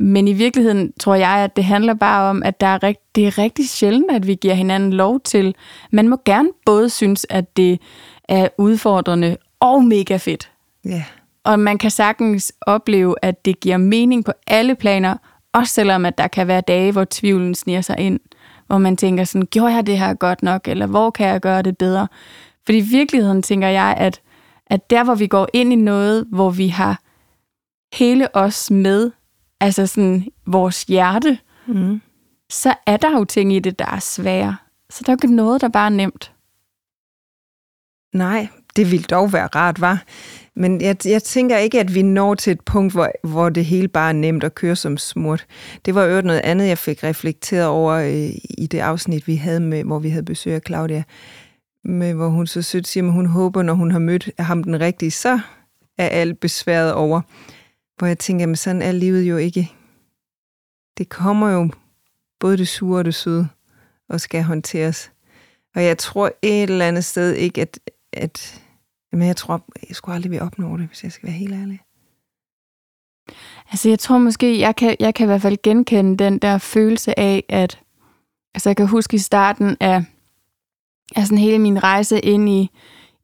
men 0.00 0.28
i 0.28 0.32
virkeligheden 0.32 0.92
tror 1.00 1.14
jeg, 1.14 1.30
at 1.30 1.56
det 1.56 1.64
handler 1.64 1.94
bare 1.94 2.30
om, 2.30 2.42
at 2.42 2.60
der 2.60 2.66
er 2.66 2.82
rigt- 2.82 3.14
det 3.14 3.26
er 3.26 3.38
rigtig 3.38 3.68
sjældent, 3.68 4.10
at 4.10 4.26
vi 4.26 4.34
giver 4.34 4.54
hinanden 4.54 4.92
lov 4.92 5.20
til. 5.20 5.54
Man 5.90 6.08
må 6.08 6.18
gerne 6.24 6.48
både 6.66 6.90
synes, 6.90 7.26
at 7.30 7.56
det 7.56 7.80
er 8.28 8.48
udfordrende 8.58 9.36
og 9.60 9.84
mega 9.84 10.16
fedt. 10.16 10.52
Yeah. 10.86 11.04
Og 11.44 11.58
man 11.58 11.78
kan 11.78 11.90
sagtens 11.90 12.52
opleve, 12.60 13.14
at 13.22 13.44
det 13.44 13.60
giver 13.60 13.76
mening 13.76 14.24
på 14.24 14.32
alle 14.46 14.74
planer, 14.74 15.16
også 15.52 15.74
selvom 15.74 16.06
at 16.06 16.18
der 16.18 16.28
kan 16.28 16.46
være 16.46 16.60
dage, 16.60 16.92
hvor 16.92 17.06
tvivlen 17.10 17.54
sniger 17.54 17.80
sig 17.80 17.98
ind, 17.98 18.20
hvor 18.66 18.78
man 18.78 18.96
tænker 18.96 19.24
sådan, 19.24 19.46
gjorde 19.46 19.74
jeg 19.74 19.86
det 19.86 19.98
her 19.98 20.14
godt 20.14 20.42
nok, 20.42 20.68
eller 20.68 20.86
hvor 20.86 21.10
kan 21.10 21.26
jeg 21.26 21.40
gøre 21.40 21.62
det 21.62 21.78
bedre? 21.78 22.08
Fordi 22.64 22.78
i 22.78 22.90
virkeligheden 22.90 23.42
tænker 23.42 23.68
jeg, 23.68 23.94
at, 23.98 24.20
at 24.66 24.90
der, 24.90 25.04
hvor 25.04 25.14
vi 25.14 25.26
går 25.26 25.48
ind 25.52 25.72
i 25.72 25.76
noget, 25.76 26.26
hvor 26.32 26.50
vi 26.50 26.68
har 26.68 27.00
hele 27.92 28.36
os 28.36 28.70
med, 28.70 29.10
altså 29.60 29.86
sådan 29.86 30.26
vores 30.46 30.84
hjerte, 30.84 31.38
mm. 31.66 32.00
så 32.50 32.74
er 32.86 32.96
der 32.96 33.18
jo 33.18 33.24
ting 33.24 33.52
i 33.52 33.58
det, 33.58 33.78
der 33.78 33.86
er 33.86 33.98
svære. 33.98 34.56
Så 34.90 35.02
der 35.06 35.12
er 35.12 35.14
jo 35.14 35.26
ikke 35.26 35.36
noget, 35.36 35.60
der 35.60 35.68
bare 35.68 35.86
er 35.86 35.90
nemt. 35.90 36.32
Nej, 38.14 38.48
det 38.76 38.90
ville 38.90 39.04
dog 39.04 39.32
være 39.32 39.46
rart, 39.46 39.80
var. 39.80 40.04
Men 40.56 40.80
jeg, 40.80 40.96
jeg 41.04 41.22
tænker 41.22 41.56
ikke, 41.56 41.80
at 41.80 41.94
vi 41.94 42.02
når 42.02 42.34
til 42.34 42.50
et 42.50 42.60
punkt, 42.60 42.92
hvor, 42.92 43.10
hvor 43.24 43.48
det 43.48 43.64
hele 43.64 43.88
bare 43.88 44.08
er 44.08 44.12
nemt 44.12 44.44
at 44.44 44.54
køre 44.54 44.76
som 44.76 44.96
smurt. 44.96 45.46
Det 45.84 45.94
var 45.94 46.04
jo 46.04 46.20
noget 46.20 46.40
andet, 46.44 46.68
jeg 46.68 46.78
fik 46.78 47.04
reflekteret 47.04 47.66
over 47.66 47.92
øh, 47.94 48.30
i 48.58 48.68
det 48.70 48.78
afsnit, 48.78 49.26
vi 49.26 49.34
havde 49.34 49.60
med, 49.60 49.84
hvor 49.84 49.98
vi 49.98 50.08
havde 50.08 50.24
besøg 50.24 50.54
af 50.54 50.60
Claudia, 50.66 51.02
med, 51.84 52.14
hvor 52.14 52.28
hun 52.28 52.46
så 52.46 52.62
sødt 52.62 52.86
siger, 52.86 53.06
at 53.06 53.12
hun 53.12 53.26
håber, 53.26 53.62
når 53.62 53.74
hun 53.74 53.90
har 53.90 53.98
mødt 53.98 54.30
ham 54.38 54.64
den 54.64 54.80
rigtige, 54.80 55.10
så 55.10 55.40
er 55.98 56.08
alt 56.08 56.40
besværet 56.40 56.92
over. 56.92 57.20
Hvor 57.98 58.06
jeg 58.06 58.18
tænker, 58.18 58.50
at 58.50 58.58
sådan 58.58 58.82
er 58.82 58.92
livet 58.92 59.22
jo 59.22 59.36
ikke. 59.36 59.72
Det 60.98 61.08
kommer 61.08 61.50
jo 61.50 61.70
både 62.40 62.56
det 62.56 62.68
sure 62.68 62.98
og 62.98 63.04
det 63.04 63.14
søde, 63.14 63.48
og 64.08 64.20
skal 64.20 64.42
håndteres. 64.42 65.12
Og 65.74 65.84
jeg 65.84 65.98
tror 65.98 66.32
et 66.42 66.62
eller 66.62 66.88
andet 66.88 67.04
sted 67.04 67.32
ikke, 67.32 67.60
at, 67.60 67.78
at 68.12 68.62
men 69.12 69.26
jeg 69.28 69.36
tror, 69.36 69.64
jeg 69.88 69.96
skulle 69.96 70.14
aldrig 70.14 70.30
vil 70.30 70.40
opnå 70.40 70.76
det, 70.76 70.86
hvis 70.86 71.04
jeg 71.04 71.12
skal 71.12 71.26
være 71.26 71.36
helt 71.36 71.54
ærlig. 71.54 71.80
Altså, 73.70 73.88
jeg 73.88 73.98
tror 73.98 74.18
måske, 74.18 74.58
jeg 74.58 74.76
kan, 74.76 74.96
jeg 75.00 75.14
kan 75.14 75.24
i 75.24 75.26
hvert 75.26 75.42
fald 75.42 75.62
genkende 75.62 76.24
den 76.24 76.38
der 76.38 76.58
følelse 76.58 77.18
af, 77.18 77.44
at 77.48 77.80
altså, 78.54 78.68
jeg 78.68 78.76
kan 78.76 78.86
huske 78.86 79.14
i 79.14 79.18
starten 79.18 79.76
af, 79.80 80.04
af 81.16 81.26
sådan 81.26 81.38
hele 81.38 81.58
min 81.58 81.82
rejse 81.82 82.20
ind 82.20 82.48
i, 82.48 82.70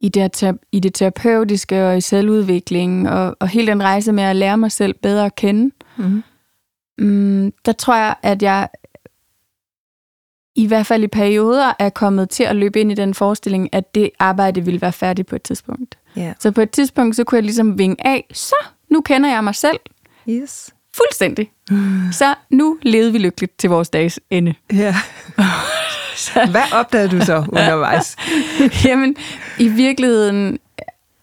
i, 0.00 0.08
det, 0.08 0.58
i 0.72 0.80
det 0.80 0.94
terapeutiske 0.94 1.86
og 1.86 1.96
i 1.96 2.00
selvudviklingen, 2.00 3.06
og, 3.06 3.36
og 3.40 3.48
hele 3.48 3.66
den 3.66 3.82
rejse 3.82 4.12
med 4.12 4.24
at 4.24 4.36
lære 4.36 4.58
mig 4.58 4.72
selv 4.72 4.94
bedre 4.94 5.26
at 5.26 5.34
kende, 5.34 5.74
mm-hmm. 5.96 6.22
um, 7.02 7.52
der 7.64 7.72
tror 7.72 7.96
jeg, 7.96 8.16
at 8.22 8.42
jeg 8.42 8.68
i 10.56 10.66
hvert 10.66 10.86
fald 10.86 11.04
i 11.04 11.06
perioder 11.06 11.72
er 11.78 11.88
kommet 11.88 12.30
til 12.30 12.44
at 12.44 12.56
løbe 12.56 12.80
ind 12.80 12.92
i 12.92 12.94
den 12.94 13.14
forestilling, 13.14 13.68
at 13.72 13.94
det 13.94 14.10
arbejde 14.18 14.64
ville 14.64 14.80
være 14.80 14.92
færdigt 14.92 15.28
på 15.28 15.36
et 15.36 15.42
tidspunkt. 15.42 15.98
Yeah. 16.18 16.34
Så 16.38 16.50
på 16.50 16.60
et 16.60 16.70
tidspunkt, 16.70 17.16
så 17.16 17.24
kunne 17.24 17.36
jeg 17.36 17.42
ligesom 17.42 17.78
vinge 17.78 18.06
af, 18.06 18.26
så 18.32 18.54
nu 18.90 19.00
kender 19.00 19.30
jeg 19.30 19.44
mig 19.44 19.54
selv. 19.54 19.78
Yes. 20.28 20.74
Fuldstændig. 20.96 21.52
Så 22.12 22.34
nu 22.50 22.78
levede 22.82 23.12
vi 23.12 23.18
lykkeligt 23.18 23.58
til 23.58 23.70
vores 23.70 23.90
dages 23.90 24.20
ende. 24.30 24.54
Ja. 24.72 24.94
så. 26.16 26.46
Hvad 26.50 26.72
opdagede 26.72 27.18
du 27.18 27.24
så 27.24 27.36
undervejs? 27.52 28.16
Jamen, 28.84 29.16
i 29.58 29.68
virkeligheden, 29.68 30.58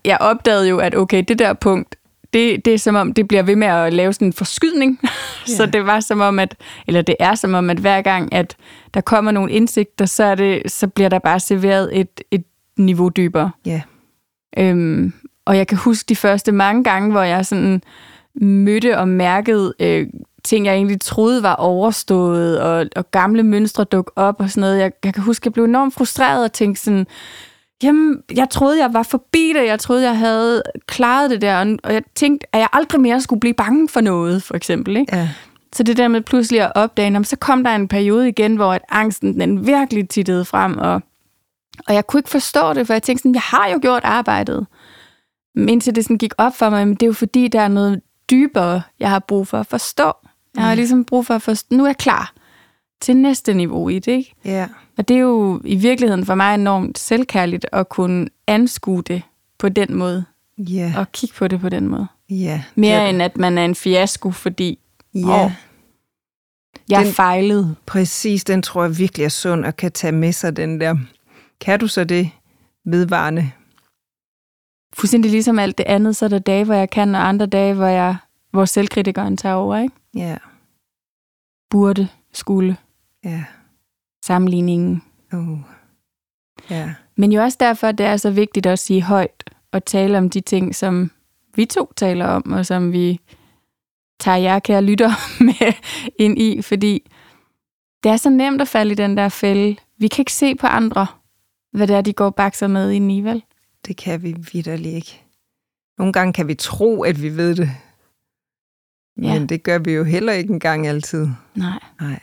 jeg 0.05 0.17
opdagede 0.19 0.67
jo, 0.69 0.77
at 0.77 0.95
okay, 0.95 1.23
det 1.27 1.39
der 1.39 1.53
punkt, 1.53 1.95
det, 2.33 2.65
det 2.65 2.73
er 2.73 2.77
som 2.77 2.95
om, 2.95 3.13
det 3.13 3.27
bliver 3.27 3.43
ved 3.43 3.55
med 3.55 3.67
at 3.67 3.93
lave 3.93 4.13
sådan 4.13 4.27
en 4.27 4.33
forskydning. 4.33 4.99
Yeah. 5.03 5.13
så 5.57 5.65
det 5.65 5.85
var 5.85 5.99
som 5.99 6.21
om, 6.21 6.39
at, 6.39 6.55
eller 6.87 7.01
det 7.01 7.15
er 7.19 7.35
som 7.35 7.53
om, 7.53 7.69
at 7.69 7.77
hver 7.77 8.01
gang, 8.01 8.33
at 8.33 8.55
der 8.93 9.01
kommer 9.01 9.31
nogle 9.31 9.51
indsigter, 9.51 10.05
så, 10.05 10.23
er 10.23 10.35
det, 10.35 10.71
så 10.71 10.87
bliver 10.87 11.09
der 11.09 11.19
bare 11.19 11.39
serveret 11.39 11.99
et, 11.99 12.21
et 12.31 12.43
niveau 12.77 13.09
dybere. 13.09 13.51
Yeah. 13.67 13.81
Øhm, 14.57 15.13
og 15.45 15.57
jeg 15.57 15.67
kan 15.67 15.77
huske 15.77 16.09
de 16.09 16.15
første 16.15 16.51
mange 16.51 16.83
gange, 16.83 17.11
hvor 17.11 17.21
jeg 17.21 17.45
sådan 17.45 17.81
mødte 18.35 18.97
og 18.97 19.07
mærkede 19.07 19.73
øh, 19.79 20.07
ting, 20.43 20.65
jeg 20.65 20.75
egentlig 20.75 21.01
troede 21.01 21.43
var 21.43 21.55
overstået, 21.55 22.61
og, 22.61 22.85
og 22.95 23.11
gamle 23.11 23.43
mønstre 23.43 23.83
dukke 23.83 24.11
op 24.15 24.35
og 24.39 24.49
sådan 24.49 24.61
noget. 24.61 24.79
Jeg, 24.79 24.91
jeg 25.03 25.13
kan 25.13 25.23
huske, 25.23 25.43
at 25.43 25.45
jeg 25.45 25.53
blev 25.53 25.65
enormt 25.65 25.93
frustreret 25.93 26.43
og 26.43 26.53
tænkte 26.53 26.81
sådan, 26.81 27.07
jamen, 27.83 28.23
jeg 28.35 28.49
troede, 28.49 28.79
jeg 28.79 28.93
var 28.93 29.03
forbi 29.03 29.53
det, 29.55 29.65
jeg 29.65 29.79
troede, 29.79 30.03
jeg 30.03 30.17
havde 30.17 30.63
klaret 30.87 31.29
det 31.29 31.41
der, 31.41 31.77
og 31.83 31.93
jeg 31.93 32.03
tænkte, 32.15 32.47
at 32.51 32.59
jeg 32.59 32.67
aldrig 32.73 33.01
mere 33.01 33.21
skulle 33.21 33.39
blive 33.39 33.53
bange 33.53 33.89
for 33.89 34.01
noget, 34.01 34.43
for 34.43 34.55
eksempel. 34.55 34.97
Ikke? 34.97 35.15
Ja. 35.15 35.29
Så 35.75 35.83
det 35.83 35.97
der 35.97 36.07
med 36.07 36.21
pludselig 36.21 36.61
at 36.61 36.71
opdage, 36.75 37.25
så 37.25 37.35
kom 37.35 37.63
der 37.63 37.75
en 37.75 37.87
periode 37.87 38.29
igen, 38.29 38.55
hvor 38.55 38.73
at 38.73 38.81
angsten 38.89 39.39
den 39.39 39.67
virkelig 39.67 40.09
tittede 40.09 40.45
frem, 40.45 40.77
og, 40.77 41.01
og 41.87 41.93
jeg 41.93 42.07
kunne 42.07 42.19
ikke 42.19 42.29
forstå 42.29 42.73
det, 42.73 42.87
for 42.87 42.93
jeg 42.93 43.03
tænkte 43.03 43.21
sådan, 43.21 43.35
jeg 43.35 43.41
har 43.41 43.69
jo 43.69 43.79
gjort 43.81 44.03
arbejdet. 44.03 44.67
Indtil 45.57 45.95
det 45.95 46.03
sådan 46.03 46.17
gik 46.17 46.33
op 46.37 46.55
for 46.55 46.69
mig, 46.69 46.87
men 46.87 46.95
det 46.95 47.03
er 47.03 47.07
jo 47.07 47.13
fordi, 47.13 47.47
der 47.47 47.61
er 47.61 47.67
noget 47.67 48.01
dybere, 48.31 48.81
jeg 48.99 49.09
har 49.09 49.19
brug 49.19 49.47
for 49.47 49.59
at 49.59 49.67
forstå. 49.67 50.13
Jeg 50.55 50.63
har 50.63 50.75
ligesom 50.75 51.05
brug 51.05 51.25
for 51.25 51.33
at 51.33 51.41
forstå, 51.41 51.75
nu 51.75 51.83
er 51.83 51.87
jeg 51.87 51.97
klar 51.97 52.33
til 53.03 53.17
næste 53.17 53.53
niveau 53.53 53.89
i 53.89 53.99
det, 53.99 54.11
ikke? 54.11 54.33
Ja. 54.45 54.67
Og 54.97 55.07
det 55.07 55.15
er 55.15 55.19
jo 55.21 55.61
i 55.65 55.75
virkeligheden 55.75 56.25
for 56.25 56.35
mig 56.35 56.55
enormt 56.55 56.99
selvkærligt 56.99 57.65
at 57.71 57.89
kunne 57.89 58.27
anskue 58.47 59.01
det 59.03 59.21
på 59.57 59.69
den 59.69 59.95
måde. 59.95 60.25
Ja. 60.57 60.93
Og 60.97 61.11
kigge 61.11 61.35
på 61.35 61.47
det 61.47 61.59
på 61.61 61.69
den 61.69 61.87
måde. 61.87 62.07
Ja. 62.29 62.63
Mere 62.75 63.01
det 63.01 63.09
end 63.09 63.21
at 63.21 63.37
man 63.37 63.57
er 63.57 63.65
en 63.65 63.75
fiasko, 63.75 64.31
fordi 64.31 64.79
Ja. 65.15 65.45
åh, 65.45 65.51
jeg 66.89 67.05
Den- 67.05 67.13
fejlede. 67.13 67.75
Præcis, 67.85 68.43
den 68.43 68.61
tror 68.61 68.83
jeg 68.83 68.97
virkelig 68.97 69.25
er 69.25 69.29
sund 69.29 69.65
og 69.65 69.75
kan 69.77 69.91
tage 69.91 70.11
med 70.11 70.31
sig 70.31 70.55
den 70.57 70.79
der. 70.81 70.95
Kan 71.61 71.79
du 71.79 71.87
så 71.87 72.03
det 72.03 72.29
vedvarende? 72.85 73.51
Fuldstændig 74.93 75.31
ligesom 75.31 75.59
alt 75.59 75.77
det 75.77 75.83
andet, 75.83 76.15
så 76.15 76.25
er 76.25 76.29
der 76.29 76.39
dage, 76.39 76.65
hvor 76.65 76.73
jeg 76.73 76.89
kan, 76.89 77.15
og 77.15 77.27
andre 77.27 77.45
dage, 77.45 77.73
hvor 77.73 77.85
jeg 77.87 78.15
hvor 78.51 78.65
selvkritikeren 78.65 79.37
tager 79.37 79.55
over, 79.55 79.77
ikke? 79.77 79.95
Ja, 80.15 80.37
Burde, 81.69 82.07
skulle, 82.33 82.77
ja. 83.23 83.43
sammenligningen. 84.25 85.03
Oh. 85.33 85.57
Ja, 86.69 86.93
Men 87.15 87.31
jo 87.31 87.41
også 87.41 87.57
derfor, 87.59 87.91
det 87.91 88.05
er 88.05 88.17
så 88.17 88.31
vigtigt 88.31 88.65
at 88.65 88.79
sige 88.79 89.01
højt 89.01 89.49
og 89.71 89.85
tale 89.85 90.17
om 90.17 90.29
de 90.29 90.41
ting, 90.41 90.75
som 90.75 91.11
vi 91.55 91.65
to 91.65 91.93
taler 91.95 92.25
om, 92.25 92.51
og 92.51 92.65
som 92.65 92.91
vi 92.91 93.19
tager 94.19 94.37
jer, 94.37 94.59
kære 94.59 94.81
lytter, 94.81 95.11
med 95.43 95.73
ind 96.19 96.39
i, 96.39 96.61
fordi 96.61 97.11
det 98.03 98.11
er 98.11 98.17
så 98.17 98.29
nemt 98.29 98.61
at 98.61 98.67
falde 98.67 98.91
i 98.91 98.95
den 98.95 99.17
der 99.17 99.29
fælde. 99.29 99.75
Vi 99.97 100.07
kan 100.07 100.21
ikke 100.21 100.33
se 100.33 100.55
på 100.55 100.67
andre, 100.67 101.07
hvad 101.71 101.87
det 101.87 101.95
er, 101.95 102.01
de 102.01 102.13
går 102.13 102.25
og 102.25 102.35
bakser 102.35 102.67
med 102.67 102.91
i, 102.93 103.21
vel? 103.21 103.43
det 103.87 103.97
kan 103.97 104.23
vi 104.23 104.35
vidderligt 104.53 104.95
ikke. 104.95 105.23
Nogle 105.97 106.13
gange 106.13 106.33
kan 106.33 106.47
vi 106.47 106.55
tro, 106.55 107.03
at 107.03 107.21
vi 107.21 107.37
ved 107.37 107.55
det. 107.55 107.69
Men 109.15 109.25
Ja. 109.25 109.45
det 109.45 109.63
gør 109.63 109.79
vi 109.79 109.91
jo 109.91 110.03
heller 110.03 110.33
ikke 110.33 110.53
engang 110.53 110.87
altid. 110.87 111.27
Nej. 111.55 111.79
Nej. 112.01 112.19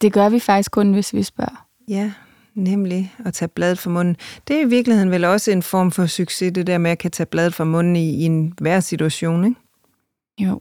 Det 0.00 0.12
gør 0.12 0.28
vi 0.28 0.38
faktisk 0.38 0.70
kun, 0.70 0.92
hvis 0.92 1.14
vi 1.14 1.22
spørger. 1.22 1.66
Ja, 1.88 2.12
nemlig 2.54 3.14
at 3.24 3.34
tage 3.34 3.48
bladet 3.48 3.78
fra 3.78 3.90
munden. 3.90 4.16
Det 4.48 4.56
er 4.56 4.60
i 4.60 4.68
virkeligheden 4.68 5.10
vel 5.10 5.24
også 5.24 5.50
en 5.50 5.62
form 5.62 5.90
for 5.90 6.06
succes, 6.06 6.52
det 6.52 6.66
der 6.66 6.78
med 6.78 6.90
at 6.90 6.98
kan 6.98 7.10
tage 7.10 7.26
bladet 7.26 7.54
fra 7.54 7.64
munden 7.64 7.96
i, 7.96 8.10
i 8.10 8.22
en 8.22 8.54
hver 8.60 8.80
situation, 8.80 9.44
ikke? 9.44 9.60
Jo. 10.38 10.60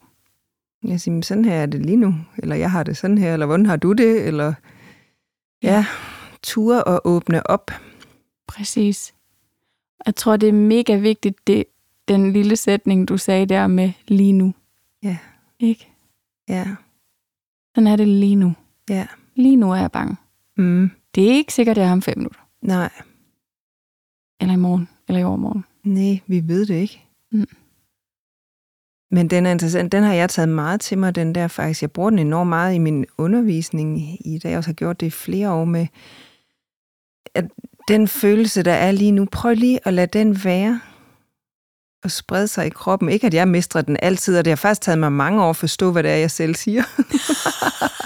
Jeg 0.84 1.02
siger, 1.02 1.14
"Men 1.14 1.24
sådan 1.24 1.46
her 1.46 1.54
er 1.56 1.66
det 1.66 1.86
lige 1.86 1.98
nu, 1.98 2.16
eller 2.38 2.56
jeg 2.56 2.72
har 2.72 2.84
det 2.84 2.98
sådan 2.98 3.18
her, 3.18 3.34
eller 3.34 3.46
hvordan 3.46 3.66
har 3.66 3.76
du 3.76 3.92
det, 3.94 4.28
eller 4.28 4.54
ja, 5.64 5.86
ture 6.44 6.84
og 6.84 7.02
åbne 7.06 7.48
op. 7.50 7.72
Præcis. 8.48 9.14
Jeg 10.06 10.16
tror, 10.16 10.38
det 10.38 10.50
er 10.50 10.54
mega 10.54 10.96
vigtigt, 10.96 11.48
det, 11.48 11.64
den 12.08 12.34
lille 12.34 12.56
sætning, 12.56 13.08
du 13.08 13.18
sagde 13.18 13.46
der 13.46 13.68
med 13.68 13.92
lige 14.08 14.34
nu. 14.34 14.54
Ja. 15.04 15.18
Ikke? 15.60 15.88
Ja, 16.50 16.68
Sådan 17.76 17.88
er 17.88 17.96
det 17.96 18.08
lige 18.08 18.36
nu. 18.36 18.54
ja. 18.90 19.08
Lige 19.36 19.56
nu 19.56 19.72
er 19.72 19.76
jeg 19.76 19.92
bange. 19.92 20.16
Mm. 20.58 20.92
Det 21.16 21.24
er 21.24 21.32
ikke 21.32 21.54
sikkert, 21.54 21.78
at 21.78 21.82
jeg 21.82 21.90
har 21.90 21.94
om 21.94 22.02
fem 22.02 22.18
minutter. 22.18 22.40
Nej, 22.62 22.90
eller 24.42 24.54
i 24.54 24.58
morgen, 24.58 24.90
eller 25.08 25.22
i 25.22 25.24
overmorgen. 25.24 25.66
Nej, 25.84 26.20
vi 26.28 26.48
ved 26.48 26.66
det 26.66 26.76
ikke. 26.76 27.02
Mm. 27.32 27.48
Men 29.12 29.30
den 29.30 29.46
er 29.46 29.52
interessant. 29.52 29.92
Den 29.92 30.04
har 30.04 30.14
jeg 30.14 30.30
taget 30.30 30.50
meget 30.50 30.82
til 30.82 30.98
mig, 30.98 31.16
den 31.16 31.36
der 31.36 31.48
faktisk. 31.48 31.82
Jeg 31.82 31.92
bruger 31.92 32.10
den 32.10 32.20
enormt 32.20 32.50
meget 32.50 32.76
i 32.76 32.78
min 32.78 33.06
undervisning 33.18 34.18
i 34.28 34.40
dag. 34.44 34.50
Jeg 34.50 34.58
også 34.58 34.70
har 34.70 34.74
gjort 34.74 35.00
det 35.00 35.08
i 35.08 35.10
flere 35.10 35.52
år 35.52 35.66
med, 35.66 35.88
at 37.36 37.46
den 37.88 38.08
følelse, 38.08 38.64
der 38.64 38.74
er 38.74 38.92
lige 38.92 39.12
nu, 39.12 39.28
prøv 39.32 39.54
lige 39.54 39.88
at 39.88 39.94
lade 39.94 40.20
den 40.20 40.44
være 40.44 40.82
og 42.04 42.12
sprede 42.12 42.48
sig 42.48 42.66
i 42.66 42.70
kroppen. 42.70 43.10
Ikke 43.10 43.28
at 43.28 43.34
jeg 43.34 43.48
mestrer 43.48 43.82
den 43.82 43.98
altid, 44.02 44.38
og 44.38 44.46
det 44.46 44.52
har 44.52 44.56
faktisk 44.56 44.82
taget 44.82 45.00
mig 45.00 45.12
mange 45.12 45.44
år 45.44 45.50
at 45.50 45.56
forstå, 45.56 45.92
hvad 45.92 46.04
det 46.04 46.12
er, 46.12 46.16
jeg 46.16 46.32
selv 46.32 46.56
siger. 46.56 46.84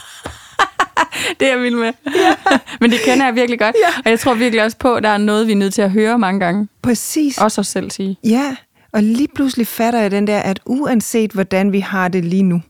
det 1.39 1.47
er 1.47 1.51
jeg 1.51 1.61
vild 1.61 1.75
med. 1.75 1.93
Ja. 2.15 2.35
Men 2.81 2.91
det 2.91 2.99
kender 3.05 3.25
jeg 3.25 3.35
virkelig 3.35 3.59
godt. 3.59 3.75
Ja. 3.85 4.01
Og 4.05 4.09
jeg 4.09 4.19
tror 4.19 4.33
virkelig 4.33 4.63
også 4.63 4.77
på, 4.77 4.95
at 4.95 5.03
der 5.03 5.09
er 5.09 5.17
noget, 5.17 5.47
vi 5.47 5.51
er 5.51 5.55
nødt 5.55 5.73
til 5.73 5.81
at 5.81 5.91
høre 5.91 6.19
mange 6.19 6.39
gange. 6.39 6.67
Præcis. 6.81 7.37
Også 7.37 7.61
os 7.61 7.67
selv 7.67 7.91
sige. 7.91 8.17
Ja, 8.23 8.55
og 8.93 9.03
lige 9.03 9.27
pludselig 9.35 9.67
fatter 9.67 9.99
jeg 9.99 10.11
den 10.11 10.27
der, 10.27 10.39
at 10.39 10.59
uanset 10.65 11.31
hvordan 11.31 11.71
vi 11.71 11.79
har 11.79 12.07
det 12.07 12.25
lige 12.25 12.43
nu, 12.43 12.61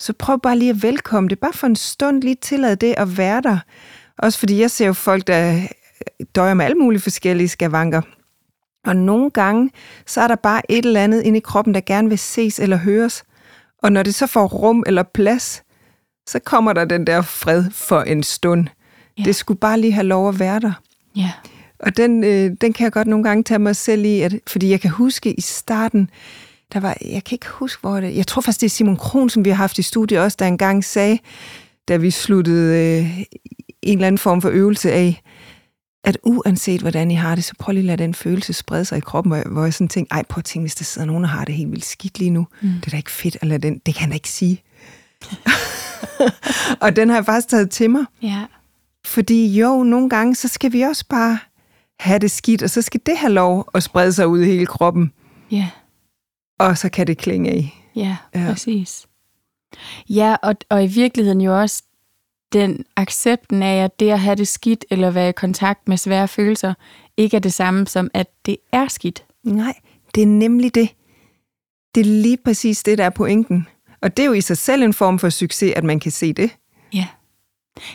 så 0.00 0.12
prøv 0.12 0.40
bare 0.40 0.58
lige 0.58 0.70
at 0.70 0.82
velkomme 0.82 1.28
det. 1.28 1.38
Bare 1.38 1.52
for 1.52 1.66
en 1.66 1.76
stund 1.76 2.22
lige 2.22 2.34
tillade 2.34 2.76
det 2.76 2.94
at 2.96 3.18
være 3.18 3.40
der. 3.40 3.58
Også 4.18 4.38
fordi 4.38 4.60
jeg 4.60 4.70
ser 4.70 4.86
jo 4.86 4.92
folk, 4.92 5.26
der 5.26 5.60
døjer 6.34 6.54
med 6.54 6.64
alle 6.64 6.78
mulige 6.78 7.00
forskellige 7.00 7.48
skavanker. 7.48 8.02
Og 8.86 8.96
nogle 8.96 9.30
gange, 9.30 9.70
så 10.06 10.20
er 10.20 10.28
der 10.28 10.36
bare 10.36 10.70
et 10.70 10.84
eller 10.84 11.00
andet 11.00 11.22
inde 11.22 11.36
i 11.36 11.40
kroppen, 11.40 11.74
der 11.74 11.80
gerne 11.80 12.08
vil 12.08 12.18
ses 12.18 12.58
eller 12.58 12.76
høres. 12.76 13.24
Og 13.82 13.92
når 13.92 14.02
det 14.02 14.14
så 14.14 14.26
får 14.26 14.46
rum 14.46 14.84
eller 14.86 15.02
plads, 15.02 15.62
så 16.28 16.38
kommer 16.38 16.72
der 16.72 16.84
den 16.84 17.06
der 17.06 17.22
fred 17.22 17.64
for 17.70 18.00
en 18.00 18.22
stund. 18.22 18.66
Ja. 19.18 19.22
Det 19.22 19.36
skulle 19.36 19.58
bare 19.58 19.80
lige 19.80 19.92
have 19.92 20.06
lov 20.06 20.28
at 20.28 20.38
være 20.38 20.60
der. 20.60 20.72
Ja. 21.16 21.30
Og 21.78 21.96
den, 21.96 22.24
øh, 22.24 22.50
den 22.60 22.72
kan 22.72 22.84
jeg 22.84 22.92
godt 22.92 23.08
nogle 23.08 23.24
gange 23.24 23.44
tage 23.44 23.58
mig 23.58 23.76
selv 23.76 24.04
i, 24.04 24.20
at, 24.20 24.34
fordi 24.46 24.70
jeg 24.70 24.80
kan 24.80 24.90
huske 24.90 25.32
i 25.32 25.40
starten, 25.40 26.10
der 26.72 26.80
var, 26.80 26.96
jeg 27.00 27.24
kan 27.24 27.34
ikke 27.34 27.48
huske, 27.48 27.80
hvor 27.80 28.00
det, 28.00 28.16
jeg 28.16 28.26
tror 28.26 28.42
faktisk, 28.42 28.60
det 28.60 28.66
er 28.66 28.70
Simon 28.70 28.96
Kron, 28.96 29.30
som 29.30 29.44
vi 29.44 29.50
har 29.50 29.56
haft 29.56 29.78
i 29.78 29.82
studiet 29.82 30.20
også, 30.20 30.36
der 30.38 30.46
engang 30.46 30.84
sagde, 30.84 31.18
da 31.88 31.96
vi 31.96 32.10
sluttede 32.10 32.98
øh, 32.98 33.20
en 33.82 33.98
eller 33.98 34.06
anden 34.06 34.18
form 34.18 34.42
for 34.42 34.48
øvelse 34.48 34.92
af, 34.92 35.22
at 36.04 36.18
uanset 36.22 36.80
hvordan 36.80 37.10
I 37.10 37.14
har 37.14 37.34
det, 37.34 37.44
så 37.44 37.52
prøv 37.58 37.72
lige 37.72 37.82
at 37.82 37.86
lade 37.86 38.02
den 38.02 38.14
følelse 38.14 38.52
sprede 38.52 38.84
sig 38.84 38.98
i 38.98 39.00
kroppen, 39.00 39.30
hvor 39.30 39.36
jeg, 39.36 39.44
hvor 39.46 39.64
jeg 39.64 39.74
sådan 39.74 39.88
tænker, 39.88 40.16
ej 40.16 40.22
prøv 40.28 40.40
at 40.40 40.44
tænke, 40.44 40.62
hvis 40.62 40.74
der 40.74 40.84
sidder 40.84 41.06
nogen, 41.06 41.22
der 41.22 41.30
har 41.30 41.44
det 41.44 41.54
helt 41.54 41.70
vildt 41.70 41.84
skidt 41.84 42.18
lige 42.18 42.30
nu. 42.30 42.46
Mm. 42.62 42.68
Det 42.68 42.86
er 42.86 42.90
da 42.90 42.96
ikke 42.96 43.10
fedt 43.10 43.36
at 43.40 43.48
lade 43.48 43.62
den, 43.62 43.80
det 43.86 43.94
kan 43.94 44.00
han 44.00 44.10
da 44.10 44.14
ikke 44.14 44.30
sige. 44.30 44.62
og 46.82 46.96
den 46.96 47.08
har 47.08 47.16
jeg 47.16 47.24
faktisk 47.24 47.48
taget 47.48 47.70
til 47.70 47.90
mig. 47.90 48.04
Ja. 48.22 48.44
Fordi 49.06 49.58
jo, 49.60 49.82
nogle 49.82 50.10
gange, 50.10 50.34
så 50.34 50.48
skal 50.48 50.72
vi 50.72 50.82
også 50.82 51.04
bare 51.08 51.38
have 52.00 52.18
det 52.18 52.30
skidt, 52.30 52.62
og 52.62 52.70
så 52.70 52.82
skal 52.82 53.00
det 53.06 53.16
have 53.16 53.32
lov 53.32 53.68
at 53.74 53.82
sprede 53.82 54.12
sig 54.12 54.28
ud 54.28 54.40
i 54.40 54.44
hele 54.44 54.66
kroppen. 54.66 55.12
Ja. 55.50 55.70
Og 56.58 56.78
så 56.78 56.88
kan 56.88 57.06
det 57.06 57.18
klinge 57.18 57.58
i. 57.58 57.74
Ja, 57.96 58.16
ja. 58.34 58.46
præcis. 58.48 59.06
Ja, 60.08 60.36
og, 60.42 60.56
og 60.68 60.84
i 60.84 60.86
virkeligheden 60.86 61.40
jo 61.40 61.60
også 61.60 61.82
den 62.52 62.84
accepten 62.96 63.62
af, 63.62 63.84
at 63.84 64.00
det 64.00 64.10
at 64.10 64.20
have 64.20 64.36
det 64.36 64.48
skidt 64.48 64.84
eller 64.90 65.10
være 65.10 65.28
i 65.28 65.32
kontakt 65.32 65.88
med 65.88 65.96
svære 65.96 66.28
følelser, 66.28 66.74
ikke 67.16 67.36
er 67.36 67.40
det 67.40 67.52
samme 67.52 67.86
som, 67.86 68.10
at 68.14 68.26
det 68.46 68.56
er 68.72 68.88
skidt. 68.88 69.24
Nej, 69.44 69.74
det 70.14 70.22
er 70.22 70.26
nemlig 70.26 70.74
det. 70.74 70.88
Det 71.94 72.00
er 72.00 72.04
lige 72.04 72.38
præcis 72.44 72.82
det, 72.82 72.98
der 72.98 73.04
er 73.04 73.10
pointen. 73.10 73.66
Og 74.02 74.16
det 74.16 74.22
er 74.22 74.26
jo 74.26 74.32
i 74.32 74.40
sig 74.40 74.56
selv 74.56 74.82
en 74.82 74.94
form 74.94 75.18
for 75.18 75.28
succes, 75.28 75.72
at 75.76 75.84
man 75.84 76.00
kan 76.00 76.10
se 76.10 76.32
det. 76.32 76.50
Ja. 76.94 77.06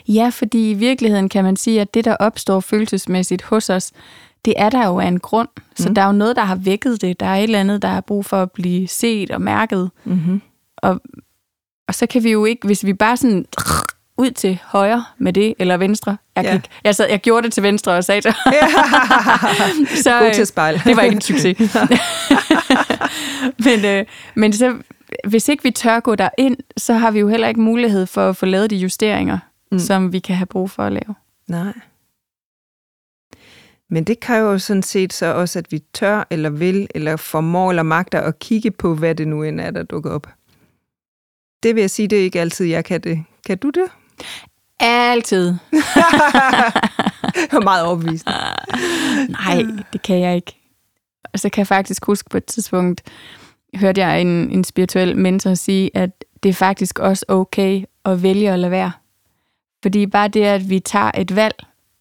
Ja, 0.08 0.30
fordi 0.30 0.72
i 0.72 0.74
virkeligheden 0.74 1.30
kan 1.30 1.44
man 1.44 1.56
sige, 1.56 1.82
at 1.82 1.94
det, 1.94 2.06
der 2.06 2.16
opstår 2.16 2.60
følelsesmæssigt 2.60 3.42
hos 3.42 3.70
os, 3.70 3.92
det 4.46 4.54
er 4.58 4.70
der 4.70 4.88
jo 4.88 5.00
af 5.00 5.08
en 5.08 5.20
grund. 5.20 5.48
Så 5.76 5.90
mm. 5.90 5.96
der 5.96 6.02
er 6.02 6.06
jo 6.06 6.12
noget, 6.12 6.36
der 6.36 6.44
har 6.44 6.56
vækket 6.56 7.02
det. 7.02 7.20
Der 7.20 7.26
er 7.26 7.36
et 7.36 7.44
eller 7.44 7.60
andet, 7.60 7.82
der 7.82 7.88
har 7.88 8.02
brug 8.02 8.26
for 8.26 8.42
at 8.42 8.52
blive 8.52 8.88
set 8.88 9.32
og 9.32 9.42
mærket. 9.42 9.92
Mm-hmm. 10.04 10.42
Og, 10.78 11.02
og 11.88 11.96
så 11.96 12.06
kan 12.06 12.24
vi 12.24 12.32
jo 12.32 12.46
ikke, 12.46 12.68
hvis 12.68 12.86
vi 12.86 12.94
bare 12.94 13.18
sådan 13.18 13.46
ud 14.18 14.32
til 14.32 14.60
højre 14.64 15.06
med 15.18 15.34
det, 15.34 15.54
eller 15.60 15.78
venstre. 15.78 16.18
Jeg, 16.36 16.44
ja. 16.44 16.62
jeg, 16.84 16.96
sad, 16.96 17.10
jeg 17.10 17.20
gjorde 17.20 17.44
det 17.46 17.54
til 17.54 17.64
venstre 17.64 17.92
og 17.92 18.04
sagde 18.04 18.22
det. 18.22 18.36
så, 20.04 20.20
God 20.20 20.34
til 20.34 20.42
at 20.42 20.48
spejle. 20.48 20.82
det 20.86 20.96
var 20.96 21.02
ikke 21.02 21.16
en 21.16 21.22
succes. 21.22 21.58
men 23.66 23.86
øh, 23.86 24.06
men 24.36 24.54
så, 24.54 24.76
hvis 25.28 25.50
ikke 25.50 25.64
vi 25.64 25.72
tør 25.72 26.00
gå 26.00 26.16
ind, 26.38 26.58
så 26.78 26.94
har 26.94 27.12
vi 27.12 27.20
jo 27.20 27.28
heller 27.28 27.48
ikke 27.48 27.62
mulighed 27.62 28.06
for 28.06 28.30
at 28.30 28.38
få 28.38 28.46
lavet 28.46 28.70
de 28.70 28.76
justeringer, 28.76 29.40
mm. 29.72 29.80
som 29.80 30.14
vi 30.14 30.20
kan 30.20 30.36
have 30.36 30.46
brug 30.46 30.70
for 30.70 30.84
at 30.84 30.92
lave. 30.92 31.16
Nej. 31.48 31.74
Men 33.90 34.04
det 34.04 34.20
kræver 34.20 34.52
jo 34.52 34.60
sådan 34.60 34.84
set 34.84 35.14
så 35.14 35.26
også, 35.26 35.60
at 35.60 35.72
vi 35.72 35.80
tør, 35.94 36.28
eller 36.30 36.50
vil, 36.50 36.88
eller 36.96 37.16
formår, 37.16 37.70
eller 37.70 37.84
magter 37.84 38.22
at 38.22 38.40
kigge 38.40 38.72
på, 38.72 38.96
hvad 38.96 39.16
det 39.16 39.28
nu 39.28 39.44
end 39.44 39.60
er, 39.62 39.72
der 39.72 39.84
dukker 39.84 40.12
op. 40.12 40.28
Det 41.64 41.76
vil 41.76 41.82
jeg 41.82 41.90
sige, 41.90 42.08
det 42.08 42.20
er 42.20 42.24
ikke 42.24 42.42
altid, 42.42 42.66
jeg 42.66 42.86
kan 42.86 43.02
det. 43.02 43.24
Kan 43.46 43.58
du 43.58 43.70
det? 43.70 43.86
Altid. 44.80 45.48
det 47.36 47.52
var 47.52 47.64
meget 47.64 47.86
overbevist. 47.86 48.26
Nej, 49.30 49.64
det 49.94 50.02
kan 50.02 50.20
jeg 50.20 50.36
ikke. 50.36 50.60
Og 51.34 51.40
så 51.40 51.50
kan 51.50 51.60
jeg 51.60 51.68
faktisk 51.68 52.06
huske 52.06 52.30
på 52.30 52.38
et 52.38 52.46
tidspunkt, 52.46 53.02
hørte 53.76 54.02
jeg 54.02 54.22
en, 54.22 54.28
en 54.28 54.64
spirituel 54.64 55.18
mentor 55.18 55.54
sige, 55.54 55.98
at 55.98 56.26
det 56.44 56.50
er 56.50 56.54
faktisk 56.54 57.00
også 57.00 57.26
okay 57.28 57.84
at 58.06 58.24
vælge 58.24 58.52
at 58.52 58.60
lade 58.60 58.72
være. 58.72 58.92
Fordi 59.82 60.06
bare 60.06 60.28
det, 60.28 60.44
at 60.44 60.70
vi 60.70 60.80
tager 60.80 61.12
et 61.18 61.36
valg, 61.36 61.56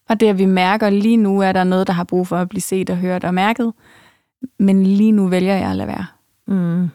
og 0.09 0.19
det, 0.19 0.27
at 0.27 0.37
vi 0.37 0.45
mærker, 0.45 0.89
lige 0.89 1.17
nu 1.17 1.39
er 1.39 1.51
der 1.51 1.63
noget, 1.63 1.87
der 1.87 1.93
har 1.93 2.03
brug 2.03 2.27
for 2.27 2.37
at 2.37 2.49
blive 2.49 2.61
set 2.61 2.89
og 2.89 2.97
hørt 2.97 3.23
og 3.23 3.33
mærket, 3.33 3.73
men 4.59 4.83
lige 4.83 5.11
nu 5.11 5.27
vælger 5.27 5.55
jeg 5.55 5.69
at 5.69 5.75
lade 5.75 5.87
være. 5.87 6.05
Mm. 6.47 6.89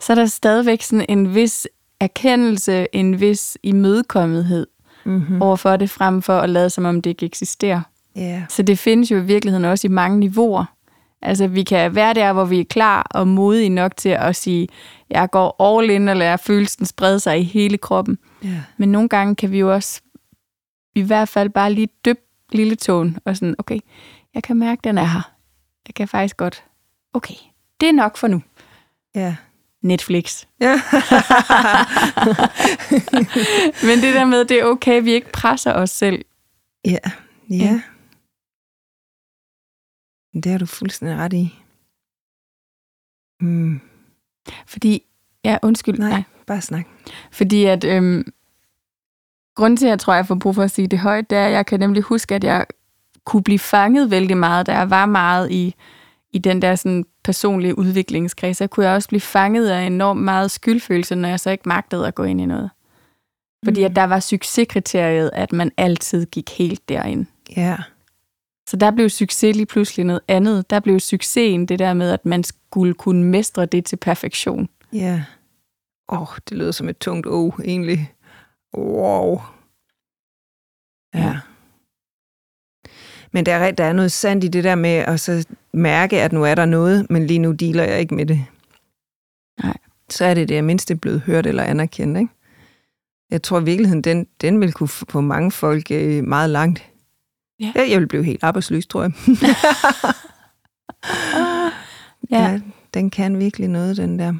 Så 0.00 0.12
er 0.12 0.14
der 0.14 0.26
stadigvæk 0.26 0.82
sådan 0.82 1.06
en 1.08 1.34
vis 1.34 1.68
erkendelse, 2.00 2.86
en 2.92 3.20
vis 3.20 3.58
imødekommenhed 3.62 4.66
mm-hmm. 5.04 5.42
overfor 5.42 5.76
det, 5.76 5.90
frem 5.90 6.22
for 6.22 6.38
at 6.38 6.50
lade 6.50 6.70
som 6.70 6.84
om 6.84 7.02
det 7.02 7.10
ikke 7.10 7.26
eksisterer. 7.26 7.80
Yeah. 8.18 8.42
Så 8.48 8.62
det 8.62 8.78
findes 8.78 9.10
jo 9.10 9.16
i 9.16 9.24
virkeligheden 9.24 9.64
også 9.64 9.86
i 9.86 9.90
mange 9.90 10.18
niveauer. 10.18 10.64
Altså, 11.24 11.46
vi 11.46 11.62
kan 11.62 11.94
være 11.94 12.14
der, 12.14 12.32
hvor 12.32 12.44
vi 12.44 12.60
er 12.60 12.64
klar 12.64 13.06
og 13.10 13.28
modige 13.28 13.68
nok 13.68 13.96
til 13.96 14.08
at 14.08 14.36
sige, 14.36 14.68
jeg 15.10 15.30
går 15.30 15.62
all 15.62 15.90
in 15.90 16.08
og 16.08 16.16
lader 16.16 16.36
følelsen 16.36 16.86
sprede 16.86 17.20
sig 17.20 17.40
i 17.40 17.42
hele 17.42 17.78
kroppen. 17.78 18.18
Yeah. 18.44 18.56
Men 18.76 18.92
nogle 18.92 19.08
gange 19.08 19.34
kan 19.34 19.50
vi 19.50 19.58
jo 19.58 19.72
også 19.72 20.00
i 20.94 21.02
hvert 21.02 21.28
fald 21.28 21.50
bare 21.50 21.72
lige 21.72 21.88
dyppe 22.04 22.22
lille 22.52 22.74
tåen 22.76 23.18
og 23.24 23.36
sådan, 23.36 23.54
okay, 23.58 23.78
jeg 24.34 24.42
kan 24.42 24.56
mærke, 24.56 24.80
den 24.84 24.98
er 24.98 25.04
her. 25.04 25.30
Jeg 25.88 25.94
kan 25.94 26.08
faktisk 26.08 26.36
godt, 26.36 26.64
okay, 27.14 27.34
det 27.80 27.88
er 27.88 27.92
nok 27.92 28.16
for 28.16 28.26
nu. 28.26 28.42
Ja. 29.14 29.36
Netflix. 29.82 30.44
Ja. 30.60 30.72
Men 33.86 33.98
det 34.02 34.14
der 34.14 34.24
med, 34.24 34.44
det 34.44 34.60
er 34.60 34.64
okay, 34.64 35.02
vi 35.02 35.12
ikke 35.12 35.32
presser 35.32 35.72
os 35.72 35.90
selv. 35.90 36.24
Ja, 36.84 36.98
ja. 37.50 37.80
Det 40.34 40.46
har 40.46 40.58
du 40.58 40.66
fuldstændig 40.66 41.18
ret 41.18 41.32
i. 41.32 41.58
Hmm. 43.40 43.80
Fordi, 44.66 45.02
ja, 45.44 45.58
undskyld. 45.62 45.98
Nej, 45.98 46.10
nej. 46.10 46.22
bare 46.46 46.60
snak. 46.60 46.86
Fordi 47.32 47.64
at, 47.64 47.84
øhm, 47.84 48.32
grunden 49.54 49.76
til, 49.76 49.86
at 49.86 49.90
jeg 49.90 49.98
tror, 49.98 50.14
jeg 50.14 50.26
får 50.26 50.34
brug 50.34 50.54
for 50.54 50.62
at 50.62 50.70
sige 50.70 50.88
det 50.88 50.98
højt, 50.98 51.30
det 51.30 51.38
er, 51.38 51.46
at 51.46 51.52
jeg 51.52 51.66
kan 51.66 51.80
nemlig 51.80 52.02
huske, 52.02 52.34
at 52.34 52.44
jeg 52.44 52.66
kunne 53.24 53.42
blive 53.42 53.58
fanget 53.58 54.10
vældig 54.10 54.36
meget, 54.36 54.66
da 54.66 54.72
jeg 54.72 54.90
var 54.90 55.06
meget 55.06 55.50
i 55.50 55.74
i 56.34 56.38
den 56.38 56.62
der 56.62 56.74
sådan, 56.74 57.04
personlige 57.24 57.78
udviklingskreds, 57.78 58.56
så 58.56 58.66
kunne 58.66 58.86
jeg 58.86 58.94
også 58.94 59.08
blive 59.08 59.20
fanget 59.20 59.68
af 59.68 59.82
enormt 59.82 60.20
meget 60.20 60.50
skyldfølelse, 60.50 61.14
når 61.14 61.28
jeg 61.28 61.40
så 61.40 61.50
ikke 61.50 61.68
magtede 61.68 62.06
at 62.06 62.14
gå 62.14 62.24
ind 62.24 62.40
i 62.40 62.46
noget. 62.46 62.70
Fordi 63.64 63.80
mm. 63.80 63.86
at 63.86 63.96
der 63.96 64.04
var 64.04 64.20
succeskriteriet, 64.20 65.30
at 65.32 65.52
man 65.52 65.72
altid 65.76 66.26
gik 66.26 66.50
helt 66.50 66.88
derind. 66.88 67.26
Ja. 67.56 67.76
Så 68.66 68.76
der 68.76 68.90
blev 68.90 69.10
succes 69.10 69.56
lige 69.56 69.66
pludselig 69.66 70.06
noget 70.06 70.20
andet. 70.28 70.70
Der 70.70 70.80
blev 70.80 71.00
succesen 71.00 71.66
det 71.66 71.78
der 71.78 71.94
med, 71.94 72.10
at 72.10 72.26
man 72.26 72.44
skulle 72.44 72.94
kunne 72.94 73.24
mestre 73.24 73.66
det 73.66 73.84
til 73.84 73.96
perfektion. 73.96 74.68
Ja. 74.92 75.24
Åh, 76.08 76.22
oh, 76.22 76.28
det 76.48 76.58
lyder 76.58 76.72
som 76.72 76.88
et 76.88 76.98
tungt 76.98 77.26
o, 77.26 77.52
egentlig. 77.64 78.12
Wow. 78.76 79.40
Ja. 81.14 81.40
Men 83.32 83.46
der 83.46 83.54
er, 83.54 83.70
der 83.70 83.84
er 83.84 83.92
noget 83.92 84.12
sandt 84.12 84.44
i 84.44 84.48
det 84.48 84.64
der 84.64 84.74
med 84.74 84.90
at 84.90 85.20
så 85.20 85.46
mærke, 85.72 86.22
at 86.22 86.32
nu 86.32 86.44
er 86.44 86.54
der 86.54 86.64
noget, 86.64 87.10
men 87.10 87.26
lige 87.26 87.38
nu 87.38 87.52
dealer 87.52 87.84
jeg 87.84 88.00
ikke 88.00 88.14
med 88.14 88.26
det. 88.26 88.46
Nej. 89.62 89.76
Så 90.10 90.24
er 90.24 90.34
det 90.34 90.48
det, 90.48 90.54
jeg 90.54 90.64
mindst 90.64 90.90
er 90.90 90.94
blevet 90.94 91.20
hørt 91.20 91.46
eller 91.46 91.62
anerkendt. 91.62 92.18
Ikke? 92.18 92.32
Jeg 93.30 93.42
tror 93.42 93.60
i 93.60 93.64
virkeligheden, 93.64 94.02
den, 94.02 94.26
den 94.40 94.60
vil 94.60 94.72
kunne 94.72 94.88
få 94.88 95.20
mange 95.20 95.50
folk 95.50 95.90
øh, 95.90 96.24
meget 96.24 96.50
langt. 96.50 96.93
Ja. 97.60 97.72
Jeg 97.76 98.00
vil 98.00 98.08
blive 98.08 98.24
helt 98.24 98.44
arbejdsløs, 98.44 98.86
tror 98.86 99.02
jeg. 99.02 99.12
ja. 102.30 102.50
ja. 102.50 102.60
Den 102.94 103.10
kan 103.10 103.38
virkelig 103.38 103.68
noget, 103.68 103.96
den 103.96 104.18
der. 104.18 104.34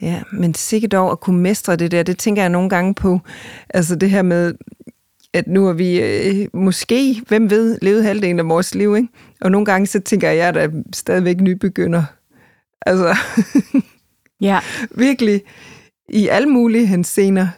Ja, 0.00 0.22
men 0.32 0.54
sikkert 0.54 0.92
dog 0.92 1.10
at 1.10 1.20
kunne 1.20 1.40
mestre 1.40 1.76
det 1.76 1.90
der, 1.90 2.02
det 2.02 2.18
tænker 2.18 2.42
jeg 2.42 2.50
nogle 2.50 2.70
gange 2.70 2.94
på. 2.94 3.20
Altså 3.68 3.96
det 3.96 4.10
her 4.10 4.22
med, 4.22 4.54
at 5.32 5.46
nu 5.46 5.64
har 5.66 5.72
vi 5.72 6.00
øh, 6.00 6.48
måske, 6.52 7.22
hvem 7.28 7.50
ved, 7.50 7.78
levet 7.82 8.04
halvdelen 8.04 8.38
af 8.38 8.48
vores 8.48 8.74
liv, 8.74 8.96
ikke? 8.96 9.08
Og 9.40 9.50
nogle 9.50 9.64
gange 9.64 9.86
så 9.86 10.00
tænker 10.00 10.30
jeg, 10.30 10.48
at 10.48 10.56
jeg 10.56 10.64
er 10.64 10.82
stadigvæk 10.92 11.40
nybegynder. 11.40 12.04
Altså, 12.86 13.16
Ja, 14.40 14.60
virkelig 14.90 15.42
i 16.08 16.28
alle 16.28 16.48
mulige 16.48 16.86
hensener. 16.86 17.48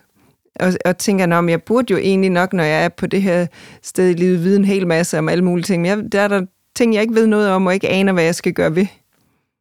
Og, 0.60 0.72
og 0.84 0.98
tænker, 0.98 1.36
om 1.36 1.48
jeg 1.48 1.62
burde 1.62 1.92
jo 1.92 1.98
egentlig 1.98 2.30
nok, 2.30 2.52
når 2.52 2.64
jeg 2.64 2.84
er 2.84 2.88
på 2.88 3.06
det 3.06 3.22
her 3.22 3.46
sted 3.82 4.10
i 4.10 4.12
livet, 4.12 4.44
vide 4.44 4.56
en 4.56 4.64
hel 4.64 4.86
masse 4.86 5.18
om 5.18 5.28
alle 5.28 5.44
mulige 5.44 5.64
ting. 5.64 5.82
Men 5.82 5.88
jeg, 5.88 6.12
der 6.12 6.20
er 6.20 6.28
der 6.28 6.46
ting, 6.76 6.94
jeg 6.94 7.02
ikke 7.02 7.14
ved 7.14 7.26
noget 7.26 7.50
om, 7.50 7.66
og 7.66 7.74
ikke 7.74 7.88
aner, 7.88 8.12
hvad 8.12 8.24
jeg 8.24 8.34
skal 8.34 8.52
gøre 8.52 8.74
ved. 8.74 8.86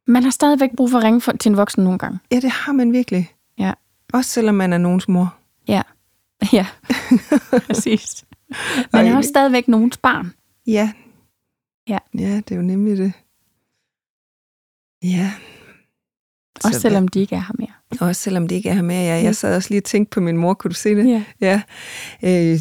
man 0.06 0.22
har 0.22 0.30
stadigvæk 0.30 0.70
brug 0.76 0.90
for 0.90 0.98
at 0.98 1.04
ringe 1.04 1.20
for, 1.20 1.32
til 1.32 1.50
en 1.50 1.56
voksen 1.56 1.84
nogle 1.84 1.98
gange. 1.98 2.18
Ja, 2.32 2.36
det 2.36 2.50
har 2.50 2.72
man 2.72 2.92
virkelig. 2.92 3.30
Ja. 3.58 3.72
Også 4.12 4.30
selvom 4.30 4.54
man 4.54 4.72
er 4.72 4.78
nogens 4.78 5.08
mor. 5.08 5.34
Ja, 5.68 5.82
ja, 6.52 6.66
præcis. 7.66 8.24
Man 8.92 9.06
er 9.06 9.16
også 9.16 9.28
stadigvæk 9.28 9.68
nogens 9.68 9.96
barn. 9.96 10.32
Ja. 10.66 10.92
Ja. 11.88 11.98
Ja, 12.18 12.36
det 12.36 12.50
er 12.52 12.56
jo 12.56 12.62
nemlig 12.62 12.96
det. 12.98 13.12
Ja. 15.02 15.32
Også 16.64 16.78
Så 16.78 16.80
selvom 16.80 17.08
de 17.08 17.20
ikke 17.20 17.34
er 17.36 17.40
her 17.40 17.54
mere. 17.58 17.72
Også 18.00 18.22
selvom 18.22 18.48
det 18.48 18.56
ikke 18.56 18.68
er 18.68 18.74
her 18.74 18.82
med. 18.82 19.18
Mm. 19.18 19.24
jeg 19.24 19.36
sad 19.36 19.56
også 19.56 19.70
lige 19.70 19.80
og 19.80 19.84
tænkte 19.84 20.14
på 20.14 20.20
min 20.20 20.36
mor. 20.36 20.54
Kunne 20.54 20.68
du 20.68 20.74
se 20.74 20.94
det? 20.94 21.06
Ja. 21.08 21.22
Ja. 21.40 21.62
Øh, 22.52 22.58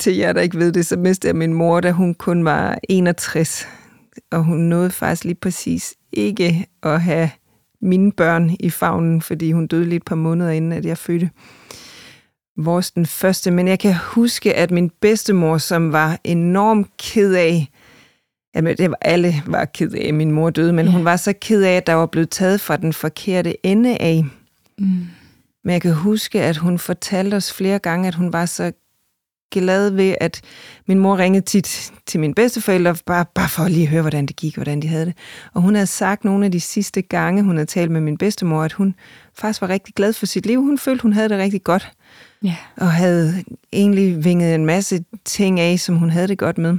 til 0.00 0.16
jer, 0.16 0.32
der 0.32 0.40
ikke 0.40 0.58
ved 0.58 0.72
det, 0.72 0.86
så 0.86 0.96
mistede 0.96 1.28
jeg 1.30 1.36
min 1.36 1.52
mor, 1.54 1.80
da 1.80 1.90
hun 1.90 2.14
kun 2.14 2.44
var 2.44 2.78
61. 2.88 3.68
Og 4.32 4.44
hun 4.44 4.58
nåede 4.58 4.90
faktisk 4.90 5.24
lige 5.24 5.34
præcis 5.34 5.94
ikke 6.12 6.66
at 6.82 7.00
have 7.02 7.30
mine 7.82 8.12
børn 8.12 8.56
i 8.60 8.70
favnen, 8.70 9.22
fordi 9.22 9.52
hun 9.52 9.66
døde 9.66 9.84
lige 9.84 9.96
et 9.96 10.04
par 10.04 10.16
måneder 10.16 10.50
inden, 10.50 10.72
at 10.72 10.84
jeg 10.84 10.98
fødte 10.98 11.30
vores 12.58 12.90
den 12.90 13.06
første. 13.06 13.50
Men 13.50 13.68
jeg 13.68 13.78
kan 13.78 13.94
huske, 13.94 14.54
at 14.54 14.70
min 14.70 14.90
bedstemor, 15.00 15.58
som 15.58 15.92
var 15.92 16.18
enormt 16.24 16.86
ked 16.96 17.34
af, 17.34 17.68
Jamen, 18.56 18.76
det 18.76 18.90
var, 18.90 18.98
alle 19.00 19.34
var 19.46 19.64
ked 19.64 19.92
af, 19.92 20.08
at 20.08 20.14
min 20.14 20.30
mor 20.30 20.50
døde, 20.50 20.72
men 20.72 20.86
Ja. 20.86 20.92
hun 20.92 21.04
var 21.04 21.16
så 21.16 21.32
ked 21.40 21.62
af, 21.62 21.76
at 21.76 21.86
der 21.86 21.92
var 21.92 22.06
blevet 22.06 22.30
taget 22.30 22.60
fra 22.60 22.76
den 22.76 22.92
forkerte 22.92 23.66
ende 23.66 23.96
af. 23.96 24.24
Mm. 24.78 25.06
Men 25.64 25.72
jeg 25.72 25.82
kan 25.82 25.94
huske, 25.94 26.42
at 26.42 26.56
hun 26.56 26.78
fortalte 26.78 27.34
os 27.34 27.52
flere 27.52 27.78
gange, 27.78 28.08
at 28.08 28.14
hun 28.14 28.32
var 28.32 28.46
så 28.46 28.72
glad 29.52 29.90
ved, 29.90 30.14
at 30.20 30.40
min 30.86 30.98
mor 30.98 31.18
ringede 31.18 31.44
tit 31.44 31.92
til 32.06 32.20
mine 32.20 32.34
bedsteforældre, 32.34 32.96
bare, 33.06 33.24
bare 33.34 33.48
for 33.48 33.62
at 33.62 33.70
lige 33.70 33.86
høre, 33.86 34.00
hvordan 34.00 34.26
det 34.26 34.36
gik, 34.36 34.54
hvordan 34.54 34.82
de 34.82 34.88
havde 34.88 35.06
det. 35.06 35.14
Og 35.54 35.62
hun 35.62 35.74
havde 35.74 35.86
sagt 35.86 36.24
nogle 36.24 36.44
af 36.44 36.52
de 36.52 36.60
sidste 36.60 37.02
gange, 37.02 37.42
hun 37.42 37.56
havde 37.56 37.66
talt 37.66 37.90
med 37.90 38.00
min 38.00 38.18
bedstemor, 38.18 38.62
at 38.62 38.72
hun 38.72 38.94
faktisk 39.34 39.60
var 39.60 39.68
rigtig 39.68 39.94
glad 39.94 40.12
for 40.12 40.26
sit 40.26 40.46
liv. 40.46 40.60
Hun 40.62 40.78
følte, 40.78 41.02
hun 41.02 41.12
havde 41.12 41.28
det 41.28 41.38
rigtig 41.38 41.64
godt, 41.64 41.92
Ja. 42.42 42.56
og 42.76 42.92
havde 42.92 43.44
egentlig 43.72 44.24
vinget 44.24 44.54
en 44.54 44.66
masse 44.66 45.04
ting 45.24 45.60
af, 45.60 45.80
som 45.80 45.96
hun 45.96 46.10
havde 46.10 46.28
det 46.28 46.38
godt 46.38 46.58
med. 46.58 46.78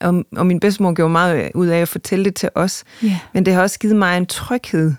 Og, 0.00 0.24
og 0.36 0.46
min 0.46 0.60
bedstemor 0.60 0.92
gjorde 0.94 1.12
meget 1.12 1.50
ud 1.54 1.66
af 1.66 1.78
at 1.78 1.88
fortælle 1.88 2.24
det 2.24 2.34
til 2.34 2.48
os. 2.54 2.84
Ja. 3.02 3.18
Men 3.34 3.46
det 3.46 3.54
har 3.54 3.62
også 3.62 3.78
givet 3.78 3.96
mig 3.96 4.16
en 4.18 4.26
tryghed. 4.26 4.92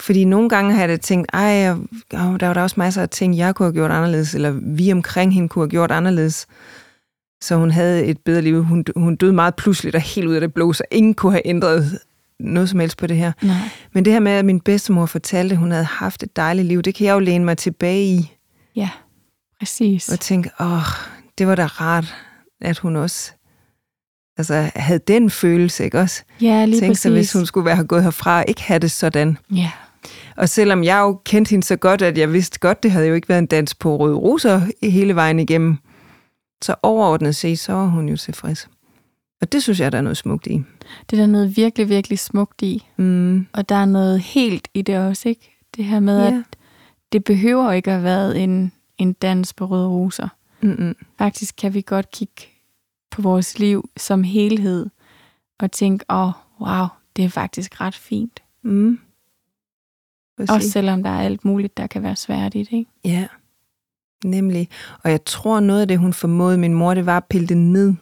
Fordi 0.00 0.24
nogle 0.24 0.48
gange 0.48 0.72
har 0.72 0.80
jeg 0.80 0.88
da 0.88 0.96
tænkt, 0.96 1.30
ej, 1.32 1.70
åh, 1.70 1.78
der 2.12 2.46
var 2.46 2.54
der 2.54 2.62
også 2.62 2.74
masser 2.78 3.02
af 3.02 3.08
ting, 3.08 3.36
jeg 3.36 3.54
kunne 3.54 3.66
have 3.66 3.74
gjort 3.74 3.90
anderledes, 3.90 4.34
eller 4.34 4.50
vi 4.50 4.92
omkring 4.92 5.34
hende 5.34 5.48
kunne 5.48 5.62
have 5.62 5.70
gjort 5.70 5.90
anderledes. 5.90 6.46
Så 7.42 7.56
hun 7.56 7.70
havde 7.70 8.04
et 8.04 8.18
bedre 8.18 8.42
liv. 8.42 8.64
Hun, 8.64 8.84
hun 8.96 9.16
døde 9.16 9.32
meget 9.32 9.54
pludseligt 9.54 9.96
og 9.96 10.00
helt 10.02 10.26
ud 10.26 10.34
af 10.34 10.40
det 10.40 10.54
blå, 10.54 10.72
så 10.72 10.82
ingen 10.90 11.14
kunne 11.14 11.32
have 11.32 11.46
ændret 11.46 11.98
noget 12.40 12.68
som 12.68 12.80
helst 12.80 12.98
på 12.98 13.06
det 13.06 13.16
her. 13.16 13.32
Nej. 13.42 13.56
Men 13.92 14.04
det 14.04 14.12
her 14.12 14.20
med, 14.20 14.32
at 14.32 14.44
min 14.44 14.60
bedstemor 14.60 15.06
fortalte, 15.06 15.52
at 15.52 15.58
hun 15.58 15.70
havde 15.70 15.84
haft 15.84 16.22
et 16.22 16.36
dejligt 16.36 16.68
liv, 16.68 16.82
det 16.82 16.94
kan 16.94 17.06
jeg 17.06 17.14
jo 17.14 17.18
læne 17.18 17.44
mig 17.44 17.58
tilbage 17.58 18.04
i. 18.04 18.32
Ja, 18.76 18.90
præcis. 19.58 20.08
Og 20.08 20.20
tænke, 20.20 20.50
åh, 20.60 20.82
det 21.38 21.46
var 21.46 21.54
da 21.54 21.66
rart, 21.66 22.14
at 22.60 22.78
hun 22.78 22.96
også 22.96 23.32
altså, 24.36 24.70
havde 24.76 25.00
den 25.08 25.30
følelse, 25.30 25.84
ikke 25.84 26.00
også? 26.00 26.22
Ja, 26.40 26.64
lige 26.64 26.80
Tænk 26.80 26.90
præcis. 26.90 27.02
sig, 27.02 27.12
hvis 27.12 27.32
hun 27.32 27.46
skulle 27.46 27.64
være 27.64 27.84
gået 27.84 28.02
herfra 28.02 28.38
og 28.38 28.44
ikke 28.48 28.62
have 28.62 28.78
det 28.78 28.90
sådan. 28.90 29.38
Ja. 29.54 29.70
Og 30.36 30.48
selvom 30.48 30.84
jeg 30.84 31.00
jo 31.00 31.20
kendte 31.24 31.50
hende 31.50 31.66
så 31.66 31.76
godt, 31.76 32.02
at 32.02 32.18
jeg 32.18 32.32
vidste 32.32 32.58
godt, 32.58 32.82
det 32.82 32.90
havde 32.90 33.06
jo 33.06 33.14
ikke 33.14 33.28
været 33.28 33.38
en 33.38 33.46
dans 33.46 33.74
på 33.74 33.96
røde 33.96 34.16
roser 34.16 34.60
hele 34.82 35.14
vejen 35.14 35.38
igennem, 35.38 35.76
så 36.62 36.74
overordnet 36.82 37.36
set, 37.36 37.58
så 37.58 37.72
var 37.72 37.86
hun 37.86 38.08
jo 38.08 38.16
tilfreds. 38.16 38.68
Og 39.40 39.52
det 39.52 39.62
synes 39.62 39.80
jeg, 39.80 39.92
der 39.92 39.98
er 39.98 40.02
noget 40.02 40.16
smukt 40.16 40.46
i. 40.46 40.62
Det 41.10 41.16
er 41.18 41.22
der 41.22 41.26
noget 41.26 41.56
virkelig, 41.56 41.88
virkelig 41.88 42.18
smukt 42.18 42.62
i. 42.62 42.86
Mm. 42.96 43.46
Og 43.52 43.68
der 43.68 43.74
er 43.74 43.84
noget 43.84 44.20
helt 44.20 44.68
i 44.74 44.82
det 44.82 44.98
også, 44.98 45.28
ikke? 45.28 45.56
Det 45.76 45.84
her 45.84 46.00
med, 46.00 46.18
Ja. 46.22 46.26
at 46.26 46.56
det 47.12 47.24
behøver 47.24 47.72
ikke 47.72 47.90
at 47.90 47.94
have 47.96 48.04
været 48.04 48.42
en, 48.42 48.72
en 48.98 49.12
dans 49.12 49.52
på 49.54 49.64
røde 49.66 49.88
roser. 49.88 50.28
Mm-mm. 50.62 50.96
Faktisk 51.18 51.54
kan 51.56 51.74
vi 51.74 51.80
godt 51.80 52.10
kigge 52.10 52.42
på 53.10 53.22
vores 53.22 53.58
liv 53.58 53.88
som 53.96 54.22
helhed 54.22 54.86
og 55.58 55.72
tænke, 55.72 56.04
åh, 56.08 56.26
oh, 56.28 56.32
wow, 56.60 56.86
det 57.16 57.24
er 57.24 57.28
faktisk 57.28 57.80
ret 57.80 57.94
fint. 57.94 58.42
Mm. 58.62 58.98
Også 60.40 60.54
Præcis. 60.54 60.72
selvom 60.72 61.02
der 61.02 61.10
er 61.10 61.20
alt 61.20 61.44
muligt, 61.44 61.76
der 61.76 61.86
kan 61.86 62.02
være 62.02 62.16
svært 62.16 62.54
i 62.54 62.58
det, 62.58 62.72
ikke? 62.72 62.90
Ja, 63.04 63.26
nemlig. 64.24 64.68
Og 65.04 65.10
jeg 65.10 65.24
tror, 65.24 65.60
noget 65.60 65.80
af 65.80 65.88
det, 65.88 65.98
hun 65.98 66.12
formåede 66.12 66.58
min 66.58 66.74
mor, 66.74 66.94
det 66.94 67.06
var 67.06 67.16
at 67.16 67.24
pille 67.30 67.46
det 67.46 67.56
ned 67.56 67.94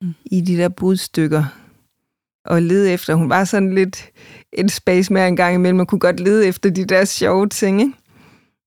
Mm. 0.00 0.14
i 0.24 0.40
de 0.40 0.56
der 0.56 0.68
budstykker. 0.68 1.44
Og 2.44 2.62
lede 2.62 2.92
efter. 2.92 3.14
Hun 3.14 3.28
var 3.28 3.44
sådan 3.44 3.74
lidt 3.74 4.10
en 4.52 4.68
space 4.68 5.12
med 5.12 5.28
en 5.28 5.36
gang 5.36 5.54
imellem. 5.54 5.76
Man 5.76 5.86
kunne 5.86 5.98
godt 5.98 6.20
lede 6.20 6.46
efter 6.46 6.70
de 6.70 6.84
der 6.84 7.04
sjove 7.04 7.48
ting, 7.48 7.80
ikke? 7.80 7.92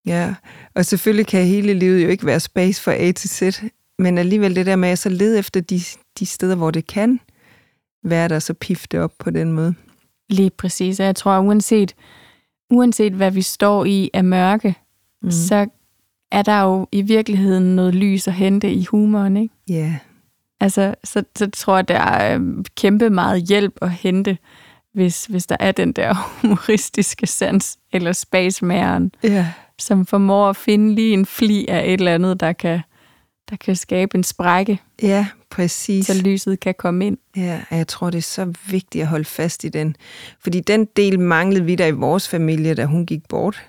Ja, 0.06 0.36
og 0.76 0.86
selvfølgelig 0.86 1.28
kan 1.28 1.46
hele 1.46 1.74
livet 1.74 2.04
jo 2.04 2.10
ikke 2.10 2.26
være 2.26 2.40
space 2.40 2.82
fra 2.82 2.94
A 2.94 3.12
til 3.12 3.30
Z. 3.30 3.64
Men 4.00 4.18
alligevel 4.18 4.56
det 4.56 4.66
der 4.66 4.76
med 4.76 4.90
at 4.90 5.00
så 5.00 5.10
lede 5.10 5.40
efter 5.40 5.62
de, 5.62 5.82
de 6.20 6.26
steder, 6.26 6.56
hvor 6.56 6.72
det 6.72 6.88
kan 6.88 7.20
være 8.04 8.28
der, 8.28 8.40
så 8.40 8.54
pifte 8.54 9.02
op 9.02 9.14
på 9.20 9.30
den 9.30 9.52
måde. 9.52 9.74
Lige 10.30 10.50
præcis. 10.50 11.00
Og 11.00 11.06
jeg 11.06 11.16
tror, 11.16 11.40
uanset, 11.40 11.96
uanset 12.70 13.14
hvad 13.14 13.32
vi 13.32 13.42
står 13.42 13.86
i 13.86 14.10
af 14.14 14.24
mørke, 14.24 14.76
Mm. 15.22 15.32
så 15.32 15.66
er 16.32 16.42
der 16.42 16.62
jo 16.62 16.88
i 16.92 17.02
virkeligheden 17.02 17.76
noget 17.76 17.96
lys 17.96 18.28
at 18.28 18.34
hente 18.34 18.74
i 18.74 18.86
humoren, 18.86 19.38
ikke? 19.38 19.54
Ja, 19.70 19.96
Altså, 20.60 20.96
så, 21.04 21.24
så 21.36 21.50
tror 21.50 21.76
jeg, 21.76 21.88
der 21.88 22.00
er 22.00 22.38
øh, 22.40 22.66
kæmpe 22.78 23.10
meget 23.10 23.42
hjælp 23.44 23.74
at 23.82 23.92
hente, 23.92 24.38
hvis, 24.94 25.26
hvis 25.26 25.46
der 25.48 25.56
er 25.60 25.72
den 25.72 25.92
der 25.94 26.14
humoristiske 26.42 27.28
sans, 27.28 27.78
eller 27.94 28.12
spasmæren, 28.12 29.12
ja. 29.24 29.48
som 29.80 30.06
formår 30.06 30.50
at 30.50 30.56
finde 30.56 30.96
lige 30.96 31.14
en 31.14 31.26
fli 31.26 31.66
af 31.70 31.86
et 31.86 31.94
eller 31.94 32.14
andet, 32.16 32.40
der 32.40 32.54
kan, 32.54 32.80
der 33.50 33.56
kan 33.56 33.76
skabe 33.76 34.18
en 34.18 34.24
sprække, 34.24 34.82
ja 35.02 35.28
præcis. 35.50 36.06
så 36.06 36.22
lyset 36.22 36.60
kan 36.60 36.76
komme 36.78 37.08
ind. 37.08 37.18
Ja, 37.36 37.62
og 37.70 37.78
jeg 37.78 37.88
tror, 37.88 38.10
det 38.10 38.18
er 38.18 38.22
så 38.22 38.54
vigtigt 38.70 39.02
at 39.02 39.08
holde 39.08 39.26
fast 39.26 39.64
i 39.64 39.70
den. 39.70 39.96
Fordi 40.40 40.60
den 40.60 40.86
del 40.86 41.20
manglede 41.20 41.66
vi 41.66 41.76
der 41.76 41.86
i 41.86 41.92
vores 41.92 42.30
familie, 42.30 42.74
da 42.74 42.86
hun 42.86 43.06
gik 43.06 43.28
bort. 43.30 43.64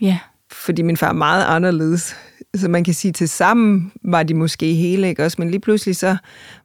Ja, 0.00 0.18
Fordi 0.52 0.82
min 0.82 0.96
far 0.96 1.08
er 1.08 1.12
meget 1.12 1.44
anderledes. 1.44 2.16
Så 2.56 2.68
man 2.68 2.84
kan 2.84 2.94
sige, 2.94 3.12
til 3.12 3.28
sammen 3.28 3.92
var 4.04 4.22
de 4.22 4.34
måske 4.34 4.74
hele, 4.74 5.08
ikke 5.08 5.24
også? 5.24 5.36
Men 5.38 5.50
lige 5.50 5.60
pludselig 5.60 5.96
så 5.96 6.16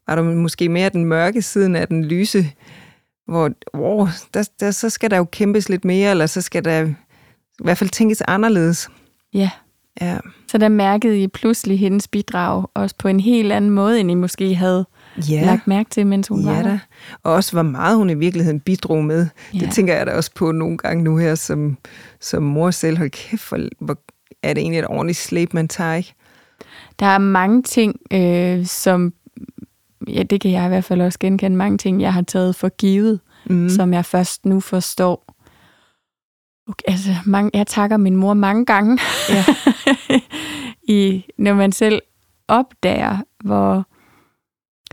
var 0.07 0.15
der 0.15 0.23
måske 0.23 0.69
mere 0.69 0.89
den 0.89 1.05
mørke 1.05 1.41
siden 1.41 1.75
af 1.75 1.87
den 1.87 2.05
lyse, 2.05 2.51
hvor 3.27 3.51
wow, 3.75 4.07
der, 4.33 4.49
der, 4.59 4.71
så 4.71 4.89
skal 4.89 5.11
der 5.11 5.17
jo 5.17 5.23
kæmpes 5.23 5.69
lidt 5.69 5.85
mere, 5.85 6.11
eller 6.11 6.25
så 6.25 6.41
skal 6.41 6.65
der 6.65 6.85
i 7.59 7.63
hvert 7.63 7.77
fald 7.77 7.89
tænkes 7.89 8.21
anderledes. 8.21 8.89
ja. 9.33 9.49
Ja, 10.01 10.17
Så 10.53 10.57
der 10.57 10.69
mærkede 10.69 11.23
I 11.23 11.27
pludselig 11.27 11.79
hendes 11.79 12.07
bidrag, 12.07 12.65
også 12.73 12.95
på 12.99 13.07
en 13.07 13.19
helt 13.19 13.51
anden 13.51 13.71
måde, 13.71 13.99
end 13.99 14.11
I 14.11 14.13
måske 14.13 14.55
havde 14.55 14.85
ja. 15.29 15.45
lagt 15.45 15.67
mærke 15.67 15.89
til, 15.89 16.07
mens 16.07 16.27
hun 16.27 16.45
var 16.45 16.51
Ja 16.51 16.57
der. 16.57 16.63
da. 16.63 16.79
Og 17.23 17.33
også 17.33 17.51
hvor 17.51 17.61
meget 17.61 17.97
hun 17.97 18.09
i 18.09 18.13
virkeligheden 18.13 18.59
bidrog 18.59 19.03
med. 19.03 19.27
Ja. 19.53 19.59
Det 19.59 19.71
tænker 19.71 19.95
jeg 19.95 20.05
da 20.05 20.11
også 20.11 20.31
på 20.35 20.51
nogle 20.51 20.77
gange 20.77 21.03
nu 21.03 21.17
her, 21.17 21.35
som, 21.35 21.77
som 22.21 22.43
mor 22.43 22.71
selv. 22.71 22.97
Hold 22.97 23.09
kæft, 23.09 23.49
hvor, 23.49 23.59
hvor 23.79 23.97
er 24.43 24.53
det 24.53 24.61
egentlig 24.61 24.79
et 24.79 24.87
ordentligt 24.87 25.17
slæb, 25.17 25.53
man 25.53 25.67
tager, 25.67 25.93
ikke? 25.93 26.13
Der 26.99 27.05
er 27.05 27.17
mange 27.17 27.63
ting, 27.63 27.95
øh, 28.11 28.65
som, 28.65 29.13
ja, 30.07 30.23
det 30.23 30.41
kan 30.41 30.51
jeg 30.51 30.65
i 30.65 30.67
hvert 30.67 30.83
fald 30.83 31.01
også 31.01 31.19
genkende, 31.19 31.57
mange 31.57 31.77
ting, 31.77 32.01
jeg 32.01 32.13
har 32.13 32.21
taget 32.21 32.55
for 32.55 32.69
givet, 32.69 33.19
mm. 33.45 33.69
som 33.69 33.93
jeg 33.93 34.05
først 34.05 34.45
nu 34.45 34.59
forstår. 34.59 35.32
Okay, 36.67 36.83
altså, 36.87 37.15
mange, 37.25 37.51
jeg 37.53 37.67
takker 37.67 37.97
min 37.97 38.15
mor 38.15 38.33
mange 38.33 38.65
gange, 38.65 38.99
Ja. 39.29 39.45
i, 40.93 41.25
når 41.37 41.53
man 41.53 41.71
selv 41.71 42.01
opdager, 42.47 43.17
hvor 43.43 43.85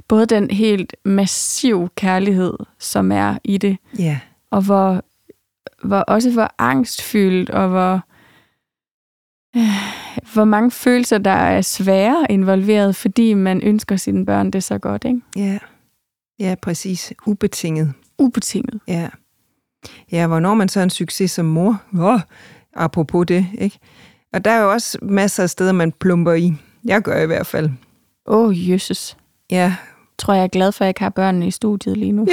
både 0.08 0.26
den 0.26 0.50
helt 0.50 0.96
massiv 1.04 1.88
kærlighed, 1.96 2.54
som 2.78 3.12
er 3.12 3.38
i 3.44 3.58
det, 3.58 3.76
ja. 3.98 4.20
og 4.50 4.62
hvor, 4.62 5.04
hvor 5.84 5.98
også 6.00 6.30
hvor 6.30 6.54
angstfyldt, 6.58 7.50
og 7.50 7.68
hvor, 7.68 8.00
øh, 9.56 9.62
hvor 10.32 10.44
mange 10.44 10.70
følelser, 10.70 11.18
der 11.18 11.30
er 11.30 11.62
svære 11.62 12.26
involveret, 12.30 12.96
fordi 12.96 13.34
man 13.34 13.62
ønsker 13.62 13.96
sine 13.96 14.26
børn 14.26 14.50
det 14.50 14.64
så 14.64 14.78
godt, 14.78 15.04
ikke? 15.04 15.20
Ja. 15.36 15.58
Ja, 16.38 16.54
præcis. 16.62 17.12
Ubetinget. 17.26 17.92
Ubetinget. 18.18 18.80
Ja. 18.88 19.08
Ja, 20.12 20.26
hvornår 20.26 20.50
er 20.50 20.54
man 20.54 20.68
så 20.68 20.80
en 20.80 20.90
succes 20.90 21.30
som 21.30 21.44
mor? 21.46 21.82
Oh, 21.98 22.20
apropos 22.76 23.26
det, 23.26 23.46
ikke? 23.58 23.78
Og 24.32 24.44
der 24.44 24.50
er 24.50 24.62
jo 24.62 24.72
også 24.72 24.98
masser 25.02 25.42
af 25.42 25.50
steder, 25.50 25.72
man 25.72 25.92
plumper 25.92 26.32
i. 26.32 26.54
Jeg 26.84 27.02
gør 27.02 27.22
i 27.22 27.26
hvert 27.26 27.46
fald. 27.46 27.70
Åh, 28.26 28.46
oh, 28.48 28.70
jøsses. 28.70 29.16
Ja, 29.50 29.74
Tror 30.18 30.34
jeg 30.34 30.42
er 30.42 30.48
glad 30.48 30.72
for, 30.72 30.84
at 30.84 30.86
jeg 30.86 30.90
ikke 30.90 31.00
har 31.00 31.10
børnene 31.10 31.46
i 31.46 31.50
studiet 31.50 31.96
lige 31.96 32.12
nu. 32.12 32.26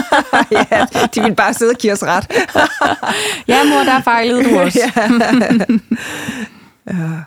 ja, 0.52 0.86
de 1.14 1.22
vil 1.22 1.34
bare 1.34 1.54
sidde 1.54 1.70
og 1.70 1.76
give 1.76 1.92
os 1.92 2.02
ret. 2.02 2.26
ja, 3.48 3.64
mor, 3.64 3.92
der 3.92 4.00
fejlede 4.02 4.44
du 4.44 4.58
også. 4.62 4.78
ja. 6.86 7.22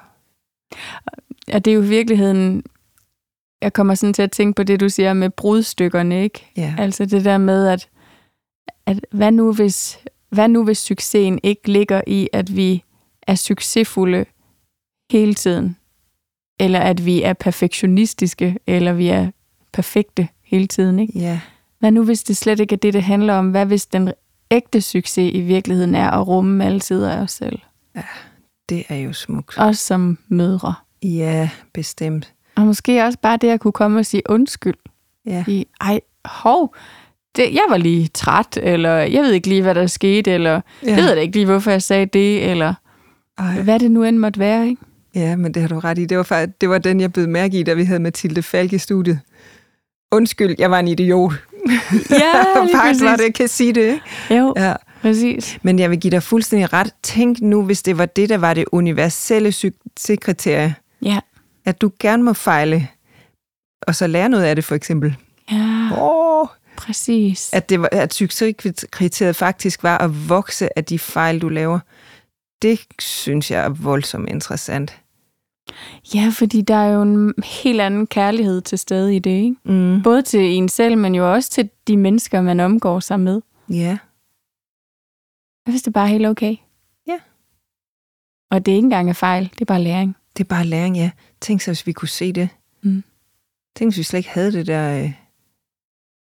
Ja, 1.47 1.59
det 1.59 1.71
er 1.71 1.75
jo 1.75 1.81
i 1.81 1.87
virkeligheden... 1.87 2.63
Jeg 3.61 3.73
kommer 3.73 3.95
sådan 3.95 4.13
til 4.13 4.21
at 4.21 4.31
tænke 4.31 4.55
på 4.55 4.63
det, 4.63 4.79
du 4.79 4.89
siger 4.89 5.13
med 5.13 5.29
brudstykkerne, 5.29 6.23
ikke? 6.23 6.51
Ja. 6.57 6.75
Altså 6.77 7.05
det 7.05 7.25
der 7.25 7.37
med, 7.37 7.67
at, 7.67 7.89
at 8.85 9.05
hvad, 9.11 9.31
nu 9.31 9.53
hvis, 9.53 9.99
hvad 10.29 10.47
nu 10.47 10.63
hvis 10.63 10.77
succesen 10.77 11.39
ikke 11.43 11.71
ligger 11.71 12.01
i, 12.07 12.29
at 12.33 12.55
vi 12.55 12.83
er 13.21 13.35
succesfulde 13.35 14.25
hele 15.11 15.33
tiden? 15.33 15.77
Eller 16.59 16.79
at 16.79 17.05
vi 17.05 17.23
er 17.23 17.33
perfektionistiske, 17.33 18.57
eller 18.67 18.93
vi 18.93 19.07
er 19.07 19.31
perfekte 19.73 20.27
hele 20.43 20.67
tiden, 20.67 20.99
ikke? 20.99 21.19
ja. 21.19 21.39
Hvad 21.79 21.91
nu 21.91 22.03
hvis 22.03 22.23
det 22.23 22.37
slet 22.37 22.59
ikke 22.59 22.73
er 22.73 22.77
det, 22.77 22.93
det 22.93 23.03
handler 23.03 23.33
om? 23.33 23.51
Hvad 23.51 23.65
hvis 23.65 23.85
den 23.85 24.11
ægte 24.51 24.81
succes 24.81 25.31
i 25.33 25.41
virkeligheden 25.41 25.95
er 25.95 26.11
at 26.11 26.27
rumme 26.27 26.65
alle 26.65 26.81
sider 26.81 27.11
af 27.11 27.21
os 27.21 27.31
selv? 27.31 27.59
Det 28.69 28.85
er 28.89 28.95
jo 28.95 29.13
smukt. 29.13 29.57
Også 29.57 29.85
som 29.85 30.17
mødre. 30.27 30.73
Ja, 31.03 31.49
bestemt. 31.73 32.33
Og 32.55 32.63
måske 32.63 33.03
også 33.03 33.19
bare 33.19 33.37
det 33.37 33.47
at 33.47 33.59
kunne 33.59 33.71
komme 33.71 33.99
og 33.99 34.05
sige 34.05 34.23
undskyld. 34.29 34.77
Ja. 35.25 35.43
I, 35.47 35.67
ej, 35.81 36.01
hov, 36.25 36.75
det, 37.35 37.53
jeg 37.53 37.63
var 37.69 37.77
lige 37.77 38.07
træt, 38.13 38.57
eller 38.63 38.91
jeg 38.97 39.23
ved 39.23 39.31
ikke 39.31 39.47
lige, 39.47 39.61
hvad 39.61 39.75
der 39.75 39.87
skete, 39.87 40.31
eller 40.31 40.61
Ja. 40.85 40.89
jeg 40.95 40.97
ved 41.03 41.15
da 41.15 41.21
ikke 41.21 41.33
lige, 41.35 41.45
hvorfor 41.45 41.71
jeg 41.71 41.81
sagde 41.83 42.05
det, 42.05 42.49
eller 42.51 42.73
Ej. 43.37 43.61
hvad 43.61 43.79
det 43.79 43.91
nu 43.91 44.03
end 44.03 44.17
måtte 44.17 44.39
være, 44.39 44.67
ikke? 44.69 44.81
Ja, 45.15 45.35
men 45.35 45.53
det 45.53 45.61
har 45.61 45.69
du 45.69 45.79
ret 45.79 45.97
i. 45.97 46.05
Det 46.05 46.17
var, 46.17 46.23
faktisk, 46.23 46.61
det 46.61 46.69
var 46.69 46.77
den, 46.77 47.01
jeg 47.01 47.13
blev 47.13 47.29
mærke 47.29 47.59
i, 47.59 47.63
da 47.63 47.73
vi 47.73 47.83
havde 47.83 47.99
Mathilde 47.99 48.43
Falk 48.43 48.73
i 48.73 48.77
studiet. 48.77 49.19
Undskyld, 50.11 50.55
jeg 50.59 50.71
var 50.71 50.79
en 50.79 50.87
idiot. 50.87 51.33
Ja, 52.09 52.63
lige 52.63 52.75
faktisk 52.77 53.03
var 53.03 53.15
det, 53.15 53.23
jeg 53.23 53.33
kan 53.33 53.47
sige 53.47 53.73
det, 53.73 53.81
ikke? 53.81 54.35
Jo, 54.37 54.53
Ja. 54.57 54.73
præcis. 55.01 55.57
Men 55.61 55.79
jeg 55.79 55.89
vil 55.89 55.99
give 55.99 56.11
dig 56.11 56.23
fuldstændig 56.23 56.73
ret. 56.73 56.93
Tænk 57.03 57.41
nu, 57.41 57.63
hvis 57.63 57.81
det 57.83 57.97
var 57.97 58.05
det, 58.05 58.29
der 58.29 58.37
var 58.37 58.53
det 58.53 58.65
universelle 58.71 59.51
succeskriterie. 59.51 60.75
Ja. 61.01 61.19
At 61.65 61.81
du 61.81 61.91
gerne 61.99 62.23
må 62.23 62.33
fejle, 62.33 62.87
og 63.87 63.95
så 63.95 64.07
lære 64.07 64.29
noget 64.29 64.43
af 64.43 64.55
det, 64.55 64.65
for 64.65 64.75
eksempel. 64.75 65.15
Ja, 65.51 65.89
Åh, 66.01 66.47
præcis. 66.85 67.53
at, 67.53 67.69
det 67.69 67.81
var, 67.81 67.89
at 67.91 68.13
succeskriteriet 68.13 69.35
faktisk 69.35 69.83
var 69.83 69.97
at 69.97 70.29
vokse 70.29 70.77
af 70.77 70.85
de 70.85 70.99
fejl, 70.99 71.39
du 71.39 71.49
laver. 71.49 71.79
Det 72.61 72.79
synes 72.99 73.51
jeg 73.51 73.63
er 73.63 73.69
voldsomt 73.69 74.29
interessant. 74.29 75.01
Ja, 76.15 76.31
fordi 76.33 76.61
der 76.61 76.75
er 76.75 76.93
jo 76.93 77.01
en 77.01 77.33
helt 77.43 77.81
anden 77.81 78.07
kærlighed 78.07 78.61
til 78.61 78.77
stede 78.77 79.15
i 79.15 79.19
det, 79.19 79.31
ikke? 79.31 79.55
Mm. 79.63 80.03
Både 80.03 80.21
til 80.21 80.39
en 80.39 80.69
selv, 80.69 80.97
men 80.97 81.15
jo 81.15 81.33
også 81.33 81.49
til 81.49 81.69
de 81.87 81.97
mennesker, 81.97 82.41
man 82.41 82.59
omgår 82.59 82.99
sig 82.99 83.19
med. 83.19 83.41
Ja. 83.69 83.97
Jeg 85.65 85.71
synes, 85.71 85.81
det 85.81 85.87
er 85.87 85.91
bare 85.91 86.07
helt 86.07 86.25
okay. 86.25 86.55
Ja. 87.07 87.19
Og 88.51 88.65
det 88.65 88.71
er 88.71 88.75
ikke 88.75 88.85
engang 88.85 89.09
en 89.09 89.15
fejl, 89.15 89.49
det 89.53 89.61
er 89.61 89.65
bare 89.65 89.81
læring. 89.81 90.15
Det 90.37 90.43
er 90.43 90.47
bare 90.47 90.65
læring, 90.65 90.97
ja. 90.97 91.11
Tænk 91.41 91.61
så, 91.61 91.71
hvis 91.71 91.87
vi 91.87 91.91
kunne 91.91 92.07
se 92.07 92.31
det. 92.31 92.49
Mm. 92.81 93.03
Tænk, 93.75 93.91
hvis 93.91 93.97
vi 93.97 94.03
slet 94.03 94.19
ikke 94.19 94.29
havde 94.29 94.51
det 94.51 94.67
der 94.67 95.03
øh, 95.03 95.13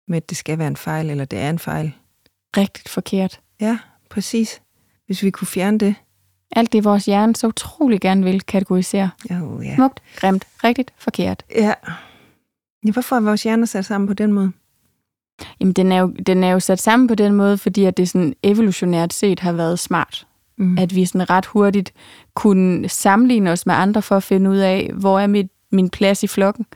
med, 0.08 0.16
at 0.16 0.28
det 0.28 0.36
skal 0.36 0.58
være 0.58 0.68
en 0.68 0.76
fejl, 0.76 1.10
eller 1.10 1.24
det 1.24 1.38
er 1.38 1.50
en 1.50 1.58
fejl. 1.58 1.92
Rigtigt 2.56 2.88
forkert. 2.88 3.40
Ja, 3.60 3.78
præcis. 4.10 4.62
Hvis 5.06 5.22
vi 5.22 5.30
kunne 5.30 5.46
fjerne 5.46 5.78
det. 5.78 5.94
Alt 6.56 6.72
det, 6.72 6.84
vores 6.84 7.04
hjerne 7.04 7.36
så 7.36 7.46
utrolig 7.46 8.00
gerne 8.00 8.24
vil 8.24 8.42
kategorisere. 8.42 9.10
Jo, 9.30 9.60
ja. 9.60 9.74
Smukt, 9.74 10.02
grimt, 10.16 10.46
rigtigt, 10.64 10.92
forkert. 10.98 11.44
Ja. 11.54 11.74
ja. 12.84 12.92
Hvorfor 12.92 13.16
er 13.16 13.20
vores 13.20 13.42
hjerner 13.42 13.66
sat 13.66 13.84
sammen 13.84 14.08
på 14.08 14.14
den 14.14 14.32
måde? 14.32 14.52
Jamen, 15.60 15.72
den 15.72 15.92
er, 15.92 16.00
jo, 16.00 16.06
den 16.26 16.44
er 16.44 16.50
jo 16.50 16.60
sat 16.60 16.80
sammen 16.80 17.08
på 17.08 17.14
den 17.14 17.34
måde, 17.34 17.58
fordi 17.58 17.84
at 17.84 17.96
det 17.96 18.08
sådan 18.08 18.34
evolutionært 18.42 19.12
set 19.12 19.40
har 19.40 19.52
været 19.52 19.78
smart. 19.78 20.26
Mm. 20.58 20.78
At 20.78 20.94
vi 20.94 21.04
sådan 21.04 21.30
ret 21.30 21.46
hurtigt 21.46 21.92
kunne 22.34 22.88
sammenligne 22.88 23.50
os 23.50 23.66
med 23.66 23.74
andre 23.74 24.02
for 24.02 24.16
at 24.16 24.22
finde 24.22 24.50
ud 24.50 24.56
af, 24.56 24.90
hvor 24.94 25.20
er 25.20 25.26
mit, 25.26 25.50
min 25.72 25.90
plads 25.90 26.22
i 26.22 26.26
flokken. 26.26 26.66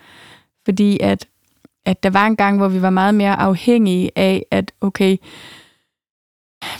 Fordi 0.65 0.99
at, 1.01 1.29
at 1.85 2.03
der 2.03 2.11
var 2.11 2.27
en 2.27 2.37
gang, 2.37 2.57
hvor 2.59 2.69
vi 2.69 2.83
var 2.83 2.91
meget 2.91 3.15
mere 3.15 3.41
afhængige 3.41 4.11
af, 4.17 4.47
at 4.51 4.73
okay, 4.81 5.17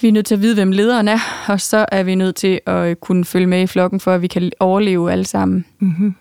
vi 0.01 0.09
er 0.09 0.13
nødt 0.13 0.27
til 0.27 0.35
at 0.35 0.43
vide, 0.43 0.55
hvem 0.55 0.73
lederen 0.73 1.09
er, 1.09 1.19
og 1.49 1.61
så 1.61 1.87
er 1.93 2.03
vi 2.03 2.15
nødt 2.15 2.37
til 2.37 2.61
at 2.67 3.01
kunne 3.01 3.25
følge 3.25 3.47
med 3.47 3.63
i 3.63 3.67
flokken, 3.67 4.01
for 4.01 4.13
at 4.13 4.23
vi 4.23 4.27
kan 4.27 4.53
overleve 4.61 5.13
alle 5.13 5.27
sammen. 5.27 5.65
Mm-hmm. 5.79 6.15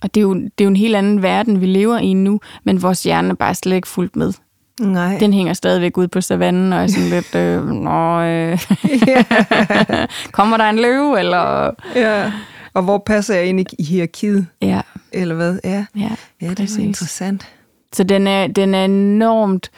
Og 0.00 0.14
det 0.14 0.20
er, 0.20 0.22
jo, 0.22 0.34
det 0.34 0.60
er 0.60 0.64
jo 0.64 0.68
en 0.68 0.76
helt 0.76 0.96
anden 0.96 1.22
verden, 1.22 1.60
vi 1.60 1.66
lever 1.66 1.98
i 1.98 2.12
nu, 2.12 2.40
men 2.64 2.82
vores 2.82 3.02
hjerne 3.02 3.28
er 3.28 3.34
bare 3.34 3.54
slet 3.54 3.76
ikke 3.76 3.88
fuldt 3.88 4.16
med. 4.16 4.32
Nej. 4.80 5.18
Den 5.18 5.32
hænger 5.32 5.52
stadigvæk 5.52 5.96
ud 5.96 6.08
på 6.08 6.20
savannen, 6.20 6.72
og 6.72 6.82
er 6.82 6.86
sådan 6.86 7.08
lidt, 7.08 7.34
øh, 7.34 7.66
nå, 7.66 8.20
øh, 8.20 8.58
kommer 10.32 10.56
der 10.56 10.70
en 10.70 10.76
løve, 10.76 11.18
eller... 11.18 11.70
ja. 11.94 12.32
Og 12.74 12.82
hvor 12.82 13.02
passer 13.06 13.34
jeg 13.34 13.46
ind 13.46 13.60
i, 13.60 13.82
hierarkiet? 13.82 14.46
Ja, 14.62 14.80
Eller 15.12 15.34
hvad? 15.34 15.58
Ja, 15.64 15.84
ja. 15.96 16.10
ja 16.40 16.50
det 16.50 16.60
er 16.60 16.80
interessant. 16.80 17.48
Så 17.92 18.04
den 18.04 18.26
er, 18.26 18.46
den 18.46 18.74
er 18.74 18.84
enormt... 18.84 19.70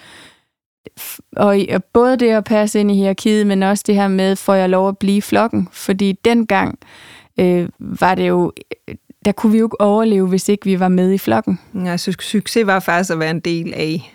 Og 1.36 1.58
både 1.92 2.16
det 2.16 2.30
at 2.30 2.44
passe 2.44 2.80
ind 2.80 2.90
i 2.90 2.94
hierarkiet, 2.94 3.46
men 3.46 3.62
også 3.62 3.84
det 3.86 3.94
her 3.94 4.08
med, 4.08 4.36
får 4.36 4.54
jeg 4.54 4.68
lov 4.68 4.88
at 4.88 4.98
blive 4.98 5.22
flokken? 5.22 5.68
Fordi 5.72 6.12
dengang 6.12 6.78
øh, 7.40 7.68
var 7.78 8.14
det 8.14 8.28
jo... 8.28 8.52
Der 9.24 9.32
kunne 9.32 9.52
vi 9.52 9.58
jo 9.58 9.66
ikke 9.66 9.80
overleve, 9.80 10.28
hvis 10.28 10.48
ikke 10.48 10.64
vi 10.64 10.80
var 10.80 10.88
med 10.88 11.12
i 11.12 11.18
flokken. 11.18 11.58
Nej, 11.72 11.96
så 11.96 12.16
succes 12.20 12.66
var 12.66 12.80
faktisk 12.80 13.12
at 13.12 13.18
være 13.18 13.30
en 13.30 13.40
del 13.40 13.74
af. 13.74 14.14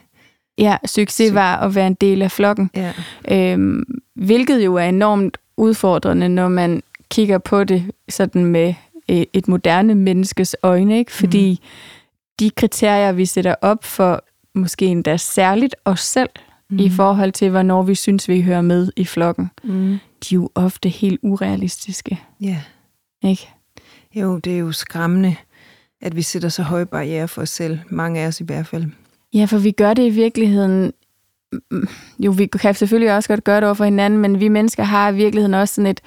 Ja, 0.58 0.78
succes 0.86 1.32
Su- 1.32 1.34
var 1.34 1.56
at 1.56 1.76
være 1.76 1.88
en 1.88 1.94
del 1.94 2.22
af 2.22 2.32
flokken. 2.32 2.72
Ja. 2.76 2.94
Øhm, 3.32 3.84
hvilket 4.16 4.66
jo 4.66 4.76
er 4.76 4.84
enormt 4.84 5.38
udfordrende, 5.58 6.30
når 6.30 6.48
man 6.48 6.84
kigger 7.12 7.38
på 7.38 7.64
det 7.64 7.92
sådan 8.10 8.46
med 8.46 8.74
øh, 9.10 9.24
et 9.34 9.48
moderne 9.48 9.96
menneskes 9.96 10.56
øjne, 10.64 10.98
ikke? 11.00 11.12
Fordi 11.12 11.60
mm. 11.62 11.68
De 12.39 12.50
kriterier, 12.50 13.12
vi 13.12 13.26
sætter 13.26 13.56
op 13.62 13.84
for 13.84 14.24
måske 14.56 14.86
endda 14.86 15.17
særligt 15.17 15.76
os 15.86 16.00
selv, 16.00 16.30
mm. 16.69 16.80
i 16.80 16.89
forhold 16.89 17.32
til, 17.32 17.50
hvornår 17.50 17.84
vi 17.84 17.96
synes, 17.96 18.28
vi 18.28 18.41
hører 18.41 18.62
med 18.62 18.91
i 18.96 19.06
flokken, 19.06 19.52
Mm. 19.63 20.00
de 20.24 20.36
er 20.36 20.39
jo 20.39 20.50
ofte 20.56 20.89
helt 20.89 21.19
urealistiske, 21.24 22.19
Ja. 22.41 22.62
ikke? 23.24 23.50
Jo, 24.15 24.38
det 24.38 24.54
er 24.54 24.58
jo 24.58 24.72
skræmmende, 24.72 25.36
at 26.02 26.15
vi 26.15 26.22
sætter 26.22 26.50
så 26.50 26.63
høje 26.63 26.86
barriere 26.86 27.28
for 27.28 27.41
os 27.41 27.50
selv. 27.50 27.80
Mange 27.89 28.19
af 28.19 28.28
os 28.28 28.39
i 28.39 28.43
hvert 28.43 28.67
fald. 28.67 28.86
Ja, 29.34 29.46
for 29.46 29.58
vi 29.58 29.72
gør 29.72 29.93
det 29.93 30.04
i 30.06 30.10
virkeligheden... 30.10 30.93
Jo, 32.19 32.32
vi 32.32 32.46
kan 32.46 32.74
selvfølgelig 32.76 33.15
også 33.15 33.30
godt 33.30 33.43
gøre 33.43 33.56
det 33.56 33.63
over 33.63 33.74
for 33.74 33.86
hinanden, 33.86 34.19
men 34.19 34.39
vi 34.39 34.48
mennesker 34.48 34.84
har 34.84 35.10
i 35.12 35.15
virkeligheden 35.15 35.54
også 35.54 35.74
sådan 35.74 35.88
et 35.91 36.02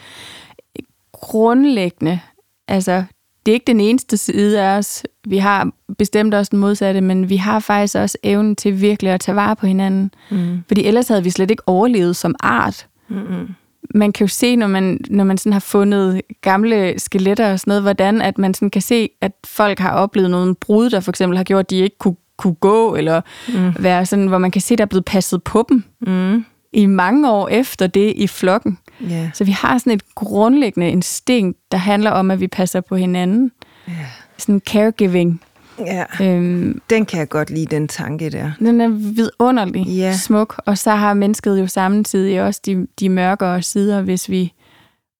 grundlæggende... 1.12 2.20
Altså, 2.68 3.04
det 3.46 3.52
er 3.52 3.54
ikke 3.54 3.66
den 3.66 3.80
eneste 3.80 4.16
side 4.16 4.62
af 4.62 4.78
os. 4.78 5.02
Vi 5.26 5.38
har 5.38 5.70
bestemt 5.98 6.34
også 6.34 6.50
den 6.50 6.58
modsatte, 6.58 7.00
men 7.00 7.28
vi 7.28 7.36
har 7.36 7.58
faktisk 7.58 7.94
også 7.96 8.18
evnen 8.22 8.56
til 8.56 8.80
virkelig 8.80 9.12
at 9.12 9.20
tage 9.20 9.36
vare 9.36 9.56
på 9.56 9.66
hinanden. 9.66 10.10
Mm. 10.30 10.64
Fordi 10.68 10.84
ellers 10.84 11.08
havde 11.08 11.24
vi 11.24 11.30
slet 11.30 11.50
ikke 11.50 11.62
overlevet 11.68 12.16
som 12.16 12.34
art. 12.40 12.86
Mm-mm. 13.08 13.48
man 13.94 14.12
kan 14.12 14.24
jo 14.24 14.28
se, 14.28 14.56
når 14.56 14.66
man, 14.66 15.00
når 15.10 15.24
man 15.24 15.38
sådan 15.38 15.52
har 15.52 15.60
fundet 15.60 16.20
gamle 16.40 16.94
skeletter 16.98 17.52
og 17.52 17.60
sådan 17.60 17.70
noget, 17.70 17.82
hvordan 17.82 18.22
at 18.22 18.38
man 18.38 18.54
sådan 18.54 18.70
kan 18.70 18.82
se, 18.82 19.08
at 19.20 19.32
folk 19.46 19.78
har 19.78 19.90
oplevet 19.90 20.30
nogle 20.30 20.54
brud, 20.54 20.90
der 20.90 21.00
for 21.00 21.12
eksempel 21.12 21.36
har 21.36 21.44
gjort, 21.44 21.60
at 21.64 21.70
de 21.70 21.76
ikke 21.76 21.98
kunne, 21.98 22.16
kunne 22.36 22.54
gå, 22.54 22.94
eller 22.94 23.20
Mm. 23.48 23.72
være 23.78 24.06
sådan, 24.06 24.26
hvor 24.26 24.38
man 24.38 24.50
kan 24.50 24.62
se, 24.62 24.74
at 24.74 24.78
der 24.78 24.84
er 24.84 24.88
blevet 24.88 25.04
passet 25.04 25.42
på 25.42 25.66
dem 25.68 25.84
Mm. 26.00 26.44
i 26.72 26.86
mange 26.86 27.30
år 27.30 27.48
efter 27.48 27.86
det 27.86 28.12
i 28.16 28.26
flokken. 28.26 28.78
Ja. 29.10 29.30
Så 29.34 29.44
vi 29.44 29.50
har 29.50 29.78
sådan 29.78 29.92
et 29.92 30.14
grundlæggende 30.14 30.90
instinkt, 30.90 31.58
der 31.72 31.78
handler 31.78 32.10
om, 32.10 32.30
at 32.30 32.40
vi 32.40 32.46
passer 32.48 32.80
på 32.80 32.96
hinanden. 32.96 33.50
Ja. 33.88 33.92
Sådan 34.38 34.60
caregiving. 34.60 35.42
ja. 35.78 36.04
Øhm, 36.22 36.80
Den 36.90 37.06
kan 37.06 37.18
jeg 37.18 37.28
godt 37.28 37.50
lide, 37.50 37.66
den 37.66 37.88
tanke 37.88 38.30
der. 38.30 38.52
den 38.58 38.80
er 38.80 38.88
vidunderlig 38.88 39.86
Ja. 39.86 40.16
smuk, 40.16 40.62
og 40.66 40.78
så 40.78 40.90
har 40.90 41.14
mennesket 41.14 41.60
jo 41.60 41.66
samtidig 41.66 42.42
også 42.42 42.60
de, 42.66 42.86
de 43.00 43.08
mørkere 43.08 43.62
sider, 43.62 44.02
hvis 44.02 44.30
vi 44.30 44.52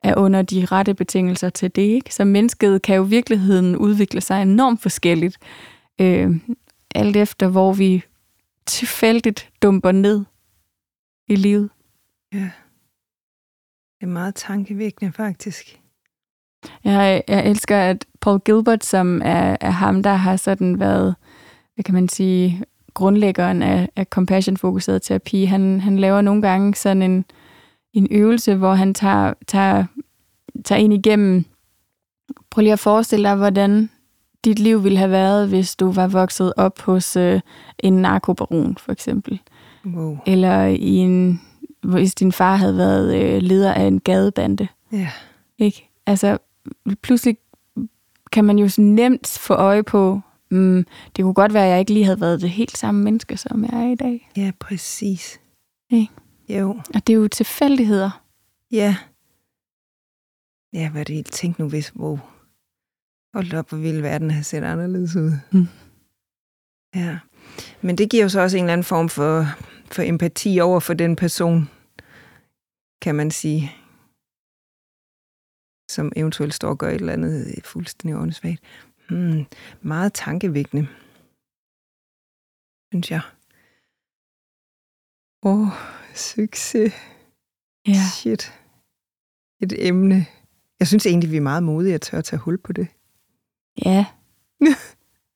er 0.02 0.14
under 0.16 0.42
de 0.42 0.64
rette 0.64 0.94
betingelser 0.94 1.48
til 1.50 1.76
det. 1.76 1.82
Ikke? 1.82 2.14
Så 2.14 2.24
mennesket 2.24 2.82
kan 2.82 2.96
jo 2.96 3.04
i 3.06 3.08
virkeligheden 3.08 3.76
udvikle 3.76 4.20
sig 4.20 4.42
enormt 4.42 4.82
forskelligt, 4.82 5.36
øh, 6.00 6.36
alt 6.94 7.16
efter 7.16 7.48
hvor 7.48 7.72
vi 7.72 8.02
tilfældigt 8.66 9.48
dumper 9.62 9.92
ned 9.92 10.24
i 11.28 11.36
livet. 11.36 11.70
Ja. 12.32 12.50
Det 14.00 14.02
er 14.02 14.06
meget 14.06 14.34
tankevækkende, 14.34 15.12
faktisk. 15.12 15.80
Jeg, 16.84 17.22
jeg 17.28 17.46
elsker, 17.46 17.78
at 17.78 18.04
Paul 18.20 18.40
Gilbert, 18.40 18.84
som 18.84 19.22
er, 19.24 19.56
er 19.60 19.70
ham, 19.70 20.02
der 20.02 20.14
har 20.14 20.36
sådan 20.36 20.80
været, 20.80 21.14
hvad 21.74 21.84
kan 21.84 21.94
man 21.94 22.08
sige, 22.08 22.62
grundlæggeren 22.94 23.62
af, 23.62 23.88
af 23.96 24.06
compassion-fokuseret 24.06 25.02
terapi, 25.02 25.44
han, 25.44 25.80
han 25.80 25.98
laver 25.98 26.20
nogle 26.20 26.42
gange 26.42 26.74
sådan 26.74 27.02
en, 27.02 27.24
en 27.92 28.08
øvelse, 28.10 28.54
hvor 28.54 28.74
han 28.74 28.94
tager, 28.94 29.32
tager, 29.46 29.84
tager 30.64 30.78
en 30.78 30.92
igennem, 30.92 31.44
prøv 32.50 32.62
lige 32.62 32.72
at 32.72 32.78
forestille 32.78 33.28
dig, 33.28 33.36
hvordan 33.36 33.90
dit 34.44 34.58
liv 34.58 34.84
ville 34.84 34.98
have 34.98 35.10
været, 35.10 35.48
hvis 35.48 35.76
du 35.76 35.92
var 35.92 36.06
vokset 36.06 36.52
op 36.56 36.80
hos 36.80 37.16
øh, 37.16 37.40
en 37.78 37.92
narkobaron, 37.92 38.76
for 38.78 38.92
eksempel. 38.92 39.40
Wow. 39.86 40.18
Eller 40.26 40.64
i 40.66 40.96
en, 40.96 41.40
hvis 41.82 42.14
din 42.14 42.32
far 42.32 42.56
havde 42.56 42.76
været 42.76 43.16
øh, 43.16 43.42
leder 43.42 43.72
af 43.72 43.82
en 43.82 44.00
gadebande. 44.00 44.68
Ja. 44.92 45.08
Ikke? 45.58 45.90
Altså, 46.06 46.38
pludselig 47.02 47.38
kan 48.32 48.44
man 48.44 48.58
jo 48.58 48.68
så 48.68 48.80
nemt 48.80 49.38
få 49.40 49.54
øje 49.54 49.82
på, 49.82 50.20
mm, 50.50 50.86
det 51.16 51.22
kunne 51.22 51.34
godt 51.34 51.54
være, 51.54 51.64
at 51.64 51.70
jeg 51.70 51.80
ikke 51.80 51.92
lige 51.92 52.04
havde 52.04 52.20
været 52.20 52.40
det 52.40 52.50
helt 52.50 52.78
samme 52.78 53.04
menneske, 53.04 53.36
som 53.36 53.64
jeg 53.64 53.84
er 53.84 53.92
i 53.92 53.94
dag. 53.94 54.30
Ja, 54.36 54.52
præcis. 54.60 55.40
Ikke? 55.90 56.12
Jo. 56.48 56.70
Og 56.94 57.06
det 57.06 57.12
er 57.12 57.16
jo 57.16 57.28
tilfældigheder. 57.28 58.22
Ja. 58.72 58.96
Ja, 60.72 60.90
hvad 60.90 61.00
er 61.00 61.04
det 61.04 61.14
helt 61.14 61.32
tænkt 61.32 61.58
nu, 61.58 61.68
hvis... 61.68 61.96
Wow. 61.96 62.18
Hold 63.34 63.54
op, 63.54 63.68
hvor 63.68 63.78
ville 63.78 64.02
verden 64.02 64.30
have 64.30 64.44
set 64.44 64.64
anderledes 64.64 65.16
ud. 65.16 65.32
Mm. 65.52 65.68
Ja. 66.94 67.18
Men 67.80 67.98
det 67.98 68.10
giver 68.10 68.22
jo 68.22 68.28
så 68.28 68.40
også 68.40 68.56
en 68.56 68.64
eller 68.64 68.72
anden 68.72 68.84
form 68.84 69.08
for, 69.08 69.44
for 69.92 70.02
empati 70.02 70.60
over 70.60 70.80
for 70.80 70.94
den 70.94 71.16
person, 71.16 71.70
kan 73.02 73.14
man 73.14 73.30
sige, 73.30 73.72
som 75.96 76.12
eventuelt 76.16 76.54
står 76.54 76.68
og 76.68 76.78
gør 76.78 76.88
et 76.88 76.94
eller 76.94 77.12
andet 77.12 77.60
fuldstændig 77.64 78.20
åndssvagt. 78.20 78.60
Hmm. 79.08 79.44
Meget 79.82 80.12
tankevækkende, 80.12 80.88
synes 82.92 83.10
jeg. 83.10 83.20
Åh, 85.42 85.60
oh, 85.60 85.68
succes. 86.14 86.92
Ja. 87.86 88.02
Shit. 88.14 88.52
Et 89.60 89.88
emne. 89.88 90.26
Jeg 90.80 90.88
synes 90.88 91.06
egentlig, 91.06 91.30
vi 91.30 91.36
er 91.36 91.40
meget 91.40 91.62
modige 91.62 91.94
at 91.94 92.00
tør 92.00 92.18
at 92.18 92.24
tage 92.24 92.40
hul 92.40 92.58
på 92.58 92.72
det. 92.72 92.88
Ja. 93.84 94.06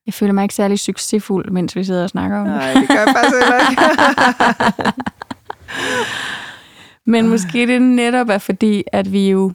Jeg 0.07 0.15
føler 0.15 0.33
mig 0.33 0.43
ikke 0.43 0.55
særlig 0.55 0.79
succesfuld, 0.79 1.51
mens 1.51 1.77
vi 1.77 1.85
sidder 1.85 2.03
og 2.03 2.11
snakker 2.11 2.39
om 2.39 2.47
det. 2.47 2.57
Nej, 2.57 2.73
det 2.73 2.89
gør 2.89 2.95
jeg 2.95 3.15
faktisk 3.17 3.37
heller 3.41 3.71
ikke. 3.71 3.83
Men 7.13 7.29
måske 7.29 7.67
det 7.67 7.83
netop 7.83 8.29
er 8.29 8.39
fordi, 8.39 8.85
at 8.93 9.13
vi 9.13 9.31
jo 9.31 9.53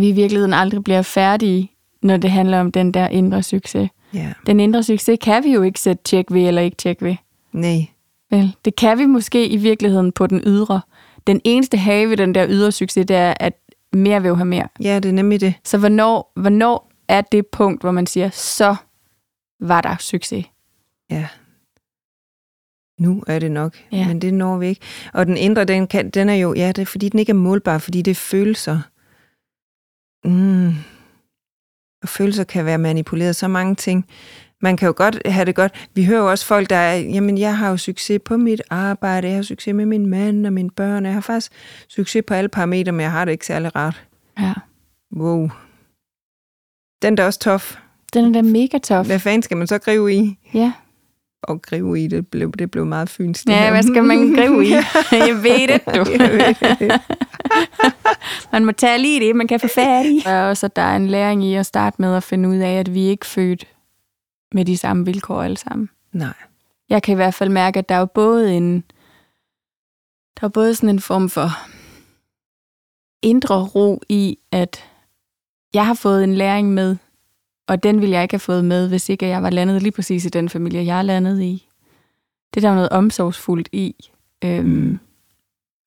vi 0.00 0.08
i 0.08 0.12
virkeligheden 0.12 0.52
aldrig 0.52 0.84
bliver 0.84 1.02
færdige, 1.02 1.70
når 2.02 2.16
det 2.16 2.30
handler 2.30 2.60
om 2.60 2.72
den 2.72 2.94
der 2.94 3.08
indre 3.08 3.42
succes. 3.42 3.90
ja. 4.14 4.32
Den 4.46 4.60
indre 4.60 4.82
succes 4.82 5.18
kan 5.22 5.44
vi 5.44 5.52
jo 5.52 5.62
ikke 5.62 5.80
sætte 5.80 6.02
tjek 6.04 6.24
ved 6.30 6.42
eller 6.42 6.62
ikke 6.62 6.76
tjek 6.76 7.02
ved. 7.02 7.16
Nej. 7.52 7.86
Vel, 8.30 8.56
det 8.64 8.76
kan 8.76 8.98
vi 8.98 9.06
måske 9.06 9.48
i 9.48 9.56
virkeligheden 9.56 10.12
på 10.12 10.26
den 10.26 10.42
ydre. 10.46 10.80
Den 11.26 11.40
eneste 11.44 11.76
have 11.76 12.10
ved 12.10 12.16
den 12.16 12.34
der 12.34 12.46
ydre 12.48 12.72
succes, 12.72 13.06
det 13.06 13.16
er, 13.16 13.34
at 13.40 13.52
mere 13.92 14.22
vil 14.22 14.28
jo 14.28 14.34
have 14.34 14.46
mere. 14.46 14.68
Ja, 14.80 14.96
det 14.96 15.08
er 15.08 15.12
nemlig 15.12 15.40
det. 15.40 15.54
Så 15.64 15.78
hvornår, 15.78 16.32
hvornår 16.36 16.90
er 17.08 17.20
det 17.20 17.46
punkt, 17.46 17.82
hvor 17.82 17.90
man 17.90 18.06
siger, 18.06 18.30
så 18.30 18.76
var 19.60 19.80
der 19.80 19.96
succes? 20.00 20.46
Ja. 21.10 21.26
Nu 22.98 23.22
er 23.26 23.38
det 23.38 23.50
nok, 23.50 23.76
ja. 23.92 24.06
men 24.06 24.20
det 24.20 24.34
når 24.34 24.58
vi 24.58 24.66
ikke. 24.66 24.80
Og 25.12 25.26
den 25.26 25.36
indre, 25.36 25.64
den, 25.64 25.86
kan, 25.86 26.10
den 26.10 26.28
er 26.28 26.34
jo, 26.34 26.54
ja, 26.54 26.68
det 26.68 26.78
er 26.78 26.86
fordi 26.86 27.08
den 27.08 27.18
ikke 27.18 27.30
er 27.30 27.34
målbar, 27.34 27.78
fordi 27.78 28.02
det 28.02 28.10
er 28.10 28.14
følelser. 28.14 28.80
Mm. 30.24 30.68
Og 32.02 32.08
følelser 32.08 32.44
kan 32.44 32.64
være 32.64 32.78
manipuleret 32.78 33.36
så 33.36 33.48
mange 33.48 33.74
ting. 33.74 34.06
Man 34.62 34.76
kan 34.76 34.86
jo 34.86 34.94
godt 34.96 35.22
have 35.26 35.44
det 35.44 35.54
godt. 35.54 35.88
Vi 35.94 36.04
hører 36.04 36.20
jo 36.20 36.30
også 36.30 36.46
folk, 36.46 36.70
der 36.70 36.76
er, 36.76 36.96
jamen 36.96 37.38
jeg 37.38 37.56
har 37.58 37.70
jo 37.70 37.76
succes 37.76 38.20
på 38.24 38.36
mit 38.36 38.62
arbejde, 38.70 39.28
jeg 39.28 39.36
har 39.36 39.42
succes 39.42 39.74
med 39.74 39.86
min 39.86 40.06
mand 40.06 40.46
og 40.46 40.52
mine 40.52 40.70
børn, 40.70 41.04
jeg 41.04 41.14
har 41.14 41.20
faktisk 41.20 41.52
succes 41.88 42.22
på 42.26 42.34
alle 42.34 42.48
parametre, 42.48 42.92
men 42.92 43.00
jeg 43.00 43.12
har 43.12 43.24
det 43.24 43.32
ikke 43.32 43.46
særlig 43.46 43.76
rart. 43.76 44.04
Ja. 44.40 44.52
Wow. 45.16 45.50
Den 47.02 47.12
er 47.12 47.16
da 47.16 47.26
også 47.26 47.38
tof. 47.38 47.76
Den 48.14 48.24
er 48.24 48.32
da 48.32 48.42
mega 48.42 48.78
tof. 48.78 49.06
Hvad 49.06 49.18
fanden 49.18 49.42
skal 49.42 49.56
man 49.56 49.66
så 49.66 49.78
gribe 49.78 50.14
i? 50.14 50.38
Ja. 50.54 50.72
Og 51.42 51.62
gribe 51.62 52.00
i, 52.00 52.06
det 52.06 52.28
blev, 52.28 52.52
det 52.52 52.70
blev 52.70 52.86
meget 52.86 53.10
fynsk. 53.10 53.48
ja, 53.48 53.70
hvad 53.70 53.82
skal 53.82 54.04
man 54.04 54.34
gribe 54.34 54.66
i? 54.66 54.70
Jeg 55.28 55.42
ved 55.42 55.68
det, 55.68 55.80
du. 55.94 56.10
Jeg 56.18 56.30
ved 56.32 56.88
det. 56.88 57.00
Man 58.52 58.64
må 58.64 58.72
tage 58.72 58.98
lige 58.98 59.20
det, 59.26 59.36
man 59.36 59.46
kan 59.46 59.60
få 59.60 59.68
fat 59.68 60.06
i. 60.06 60.22
Og 60.26 60.32
også, 60.32 60.66
at 60.66 60.76
der 60.76 60.82
er 60.82 60.96
en 60.96 61.06
læring 61.06 61.44
i 61.44 61.54
at 61.54 61.66
starte 61.66 62.02
med 62.02 62.16
at 62.16 62.22
finde 62.22 62.48
ud 62.48 62.56
af, 62.56 62.72
at 62.72 62.94
vi 62.94 63.00
ikke 63.00 63.22
er 63.22 63.26
født 63.28 63.68
med 64.52 64.64
de 64.64 64.76
samme 64.76 65.04
vilkår 65.04 65.42
alle 65.42 65.56
sammen. 65.56 65.88
Nej. 66.12 66.32
Jeg 66.88 67.02
kan 67.02 67.12
i 67.12 67.16
hvert 67.16 67.34
fald 67.34 67.50
mærke, 67.50 67.78
at 67.78 67.88
der 67.88 67.94
er 67.94 67.98
jo 67.98 68.06
både 68.06 68.56
en, 68.56 68.84
der 70.40 70.44
er 70.44 70.48
både 70.48 70.74
sådan 70.74 70.88
en 70.88 71.00
form 71.00 71.28
for 71.28 71.48
indre 73.22 73.64
ro 73.64 74.02
i, 74.08 74.38
at 74.52 74.84
jeg 75.74 75.86
har 75.86 75.94
fået 75.94 76.24
en 76.24 76.34
læring 76.34 76.74
med, 76.74 76.96
og 77.68 77.82
den 77.82 78.00
ville 78.00 78.12
jeg 78.14 78.22
ikke 78.22 78.32
have 78.32 78.40
fået 78.40 78.64
med, 78.64 78.88
hvis 78.88 79.08
ikke 79.08 79.26
jeg 79.26 79.42
var 79.42 79.50
landet 79.50 79.82
lige 79.82 79.92
præcis 79.92 80.24
i 80.24 80.28
den 80.28 80.48
familie, 80.48 80.84
jeg 80.84 80.98
er 80.98 81.02
landet 81.02 81.42
i. 81.42 81.68
Det 82.54 82.60
er 82.60 82.60
der 82.60 82.68
jo 82.68 82.74
noget 82.74 82.90
omsorgsfuldt 82.90 83.68
i. 83.72 84.10
Øhm, 84.44 84.66
Mm. 84.66 84.98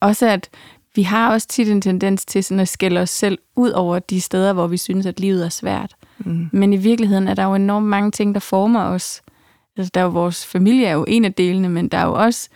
Også 0.01 0.27
at 0.27 0.49
vi 0.95 1.01
har 1.01 1.31
også 1.31 1.47
tit 1.47 1.69
en 1.71 1.81
tendens 1.81 2.25
til 2.25 2.43
sådan 2.43 2.59
at 2.59 2.67
skælde 2.67 3.01
os 3.01 3.09
selv 3.09 3.37
ud 3.55 3.69
over 3.71 3.99
de 3.99 4.21
steder, 4.21 4.53
hvor 4.53 4.67
vi 4.67 4.77
synes, 4.77 5.05
at 5.05 5.19
livet 5.19 5.45
er 5.45 5.49
svært. 5.49 5.95
Mm. 6.19 6.49
Men 6.51 6.73
i 6.73 6.77
virkeligheden 6.77 7.27
er 7.27 7.33
der 7.33 7.43
jo 7.43 7.55
enormt 7.55 7.85
mange 7.87 8.11
ting, 8.11 8.33
der 8.35 8.39
former 8.41 8.83
os. 8.83 9.21
Altså, 9.77 9.91
der 9.93 10.01
er 10.01 10.05
jo 10.05 10.09
vores 10.11 10.45
familie 10.45 10.85
er 10.87 10.93
jo 10.93 11.05
en 11.07 11.25
af 11.25 11.33
delene, 11.33 11.69
men 11.69 11.87
der 11.87 11.97
er 11.97 12.05
jo 12.05 12.13
også 12.13 12.49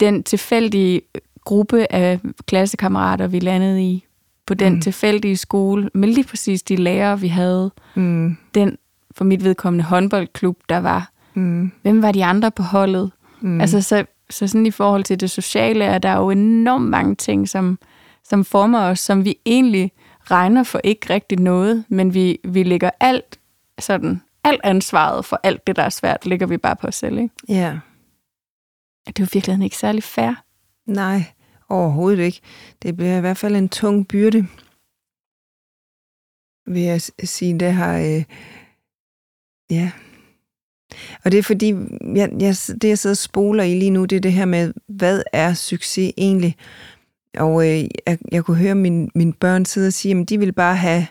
den 0.00 0.22
tilfældige 0.22 1.00
gruppe 1.44 1.92
af 1.92 2.20
klassekammerater, 2.46 3.26
vi 3.26 3.38
landede 3.38 3.82
i, 3.82 4.04
på 4.46 4.54
den 4.54 4.72
Mm. 4.74 4.80
tilfældige 4.80 5.36
skole, 5.36 5.90
med 5.94 6.08
lige 6.08 6.24
præcis 6.26 6.62
de 6.62 6.76
lærere, 6.76 7.20
vi 7.20 7.28
havde. 7.28 7.70
Mm. 7.94 8.36
Den, 8.54 8.78
for 9.10 9.24
mit 9.24 9.44
vedkommende, 9.44 9.84
håndboldklub, 9.84 10.58
der 10.68 10.78
var. 10.78 11.10
Mm. 11.34 11.72
Hvem 11.82 12.02
var 12.02 12.12
de 12.12 12.24
andre 12.24 12.50
på 12.50 12.62
holdet? 12.62 13.10
Mm. 13.40 13.60
Altså, 13.60 13.80
så, 13.80 14.04
så 14.30 14.46
sådan 14.46 14.66
i 14.66 14.70
forhold 14.70 15.04
til 15.04 15.20
det 15.20 15.30
sociale, 15.30 15.84
er 15.84 15.98
der 15.98 16.16
jo 16.16 16.30
enormt 16.30 16.90
mange 16.90 17.14
ting, 17.14 17.48
som, 17.48 17.78
som 18.24 18.44
former 18.44 18.80
os, 18.80 19.00
som 19.00 19.24
vi 19.24 19.38
egentlig 19.46 19.92
regner 20.30 20.62
for 20.62 20.80
ikke 20.84 21.14
rigtig 21.14 21.38
noget, 21.38 21.84
men 21.88 22.14
vi, 22.14 22.38
vi 22.44 22.62
lægger 22.62 22.90
alt 23.00 23.38
sådan, 23.78 24.22
alt 24.44 24.60
ansvaret 24.64 25.24
for 25.24 25.40
alt 25.42 25.66
det, 25.66 25.76
der 25.76 25.82
er 25.82 25.88
svært, 25.88 26.26
ligger 26.26 26.46
vi 26.46 26.56
bare 26.56 26.76
på 26.76 26.86
os 26.86 26.94
selv, 26.94 27.18
ikke? 27.18 27.34
Ja. 27.48 27.78
Det 29.06 29.18
er 29.18 29.22
jo 29.22 29.28
virkelig 29.32 29.64
ikke 29.64 29.76
særlig 29.76 30.02
fair. 30.02 30.42
Nej, 30.86 31.24
overhovedet 31.68 32.24
ikke. 32.24 32.40
Det 32.82 32.96
bliver 32.96 33.16
i 33.16 33.20
hvert 33.20 33.36
fald 33.36 33.56
en 33.56 33.68
tung 33.68 34.08
byrde, 34.08 34.46
vil 36.66 36.82
jeg 36.82 37.00
sige. 37.24 37.60
Det 37.60 37.72
har... 37.72 37.98
Øh, 37.98 38.24
ja. 39.70 39.92
Og 41.24 41.32
det 41.32 41.38
er 41.38 41.42
fordi, 41.42 41.74
jeg, 42.14 42.30
jeg, 42.40 42.56
det 42.82 42.84
jeg 42.84 42.98
sidder 42.98 43.14
og 43.14 43.18
spoler 43.18 43.64
i 43.64 43.78
lige 43.78 43.90
nu, 43.90 44.04
det 44.04 44.16
er 44.16 44.20
det 44.20 44.32
her 44.32 44.44
med, 44.44 44.72
hvad 44.88 45.22
er 45.32 45.54
succes 45.54 46.12
egentlig? 46.16 46.56
Og 47.36 47.68
øh, 47.68 47.84
jeg, 48.06 48.18
jeg 48.32 48.44
kunne 48.44 48.56
høre 48.56 48.74
min, 48.74 49.10
mine 49.14 49.32
børn 49.32 49.64
sidde 49.64 49.86
og 49.86 49.92
sige, 49.92 50.20
at 50.20 50.28
de 50.28 50.38
vil 50.38 50.52
bare 50.52 50.76
have... 50.76 51.06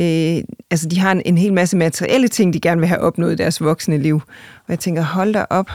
Øh, 0.00 0.42
altså, 0.70 0.88
de 0.88 0.98
har 0.98 1.12
en, 1.12 1.22
en 1.24 1.38
hel 1.38 1.52
masse 1.52 1.76
materielle 1.76 2.28
ting, 2.28 2.52
de 2.52 2.60
gerne 2.60 2.80
vil 2.80 2.88
have 2.88 3.00
opnået 3.00 3.32
i 3.32 3.36
deres 3.36 3.60
voksne 3.60 3.98
liv. 3.98 4.14
Og 4.58 4.68
jeg 4.68 4.78
tænker, 4.78 5.02
hold 5.02 5.32
da 5.32 5.44
op. 5.50 5.70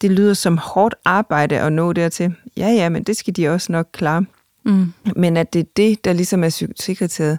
Det 0.00 0.10
lyder 0.10 0.34
som 0.34 0.58
hårdt 0.58 0.94
arbejde 1.04 1.58
at 1.58 1.72
nå 1.72 1.92
dertil. 1.92 2.34
Ja, 2.56 2.68
ja, 2.68 2.88
men 2.88 3.02
det 3.02 3.16
skal 3.16 3.36
de 3.36 3.48
også 3.48 3.72
nok 3.72 3.88
klare. 3.92 4.24
Mm. 4.64 4.92
Men 5.16 5.36
at 5.36 5.52
det 5.52 5.60
er 5.60 5.64
det, 5.76 6.04
der 6.04 6.12
ligesom 6.12 6.44
er 6.44 6.48
succeskriteriet. 6.48 7.38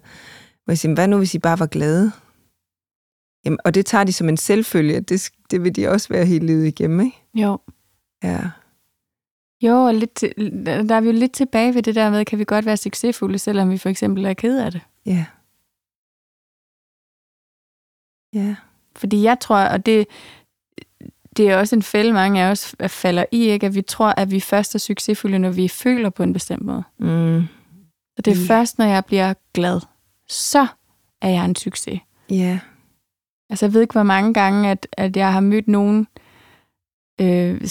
Hvor 0.63 0.71
jeg 0.71 0.77
siger, 0.77 0.93
hvad 0.93 1.08
nu, 1.08 1.17
hvis 1.17 1.36
I 1.36 1.39
bare 1.39 1.60
var 1.60 1.65
glade? 1.65 2.12
Jamen, 3.45 3.60
og 3.65 3.75
det 3.75 3.86
tager 3.86 4.03
de 4.03 4.13
som 4.13 4.29
en 4.29 4.38
selvfølge, 4.38 4.95
at 4.95 5.10
det, 5.10 5.29
det 5.51 5.63
vil 5.63 5.75
de 5.75 5.88
også 5.88 6.10
være 6.10 6.25
hele 6.25 6.45
livet 6.45 6.67
igennem, 6.67 6.99
ikke? 6.99 7.23
Jo. 7.34 7.60
Ja. 8.23 8.39
Jo, 9.62 9.75
og 9.86 9.93
lidt 9.95 10.13
til, 10.13 10.34
der 10.65 10.95
er 10.95 11.01
vi 11.01 11.08
jo 11.08 11.13
lidt 11.13 11.32
tilbage 11.34 11.75
ved 11.75 11.84
det 11.84 11.95
der 11.95 12.10
med, 12.10 12.25
kan 12.25 12.39
vi 12.39 12.43
godt 12.45 12.65
være 12.65 12.77
succesfulde, 12.77 13.39
selvom 13.39 13.69
vi 13.71 13.77
for 13.77 13.89
eksempel 13.89 14.25
er 14.25 14.34
ked 14.34 14.60
af 14.60 14.71
det. 14.71 14.82
Ja. 15.06 15.25
Ja. 18.34 18.56
Fordi 18.95 19.23
jeg 19.23 19.39
tror, 19.39 19.58
og 19.58 19.86
det, 19.86 20.08
det 21.38 21.49
er 21.49 21.58
også 21.58 21.75
en 21.75 21.84
fælde, 21.84 22.13
mange 22.13 22.41
af 22.43 22.51
os 22.51 22.76
falder 22.88 23.26
i, 23.32 23.43
ikke? 23.45 23.65
at 23.65 23.76
vi 23.76 23.82
tror, 23.82 24.07
at 24.17 24.32
vi 24.32 24.39
først 24.39 24.76
er 24.76 24.80
succesfulde, 24.80 25.39
når 25.39 25.49
vi 25.51 25.67
føler 25.67 26.09
på 26.09 26.24
en 26.24 26.34
bestemt 26.34 26.61
måde. 26.65 26.84
Mm. 26.99 27.43
Så 28.15 28.22
det 28.26 28.32
er 28.32 28.36
Mm. 28.41 28.45
først, 28.47 28.78
når 28.78 28.86
jeg 28.86 29.05
bliver 29.05 29.34
glad, 29.53 29.82
så 30.30 30.67
er 31.22 31.30
jeg 31.30 31.45
en 31.45 31.55
succes. 31.55 31.99
Ja. 32.30 32.59
Altså, 33.54 33.66
jeg 33.66 33.74
ved 33.74 33.82
ikke, 33.82 33.91
hvor 33.91 34.04
mange 34.04 34.34
gange, 34.34 34.72
at, 34.72 34.88
at 34.91 35.18
jeg 35.18 35.34
har 35.34 35.39
mødt 35.39 35.68
nogen 35.68 36.08
øh, 37.22 37.62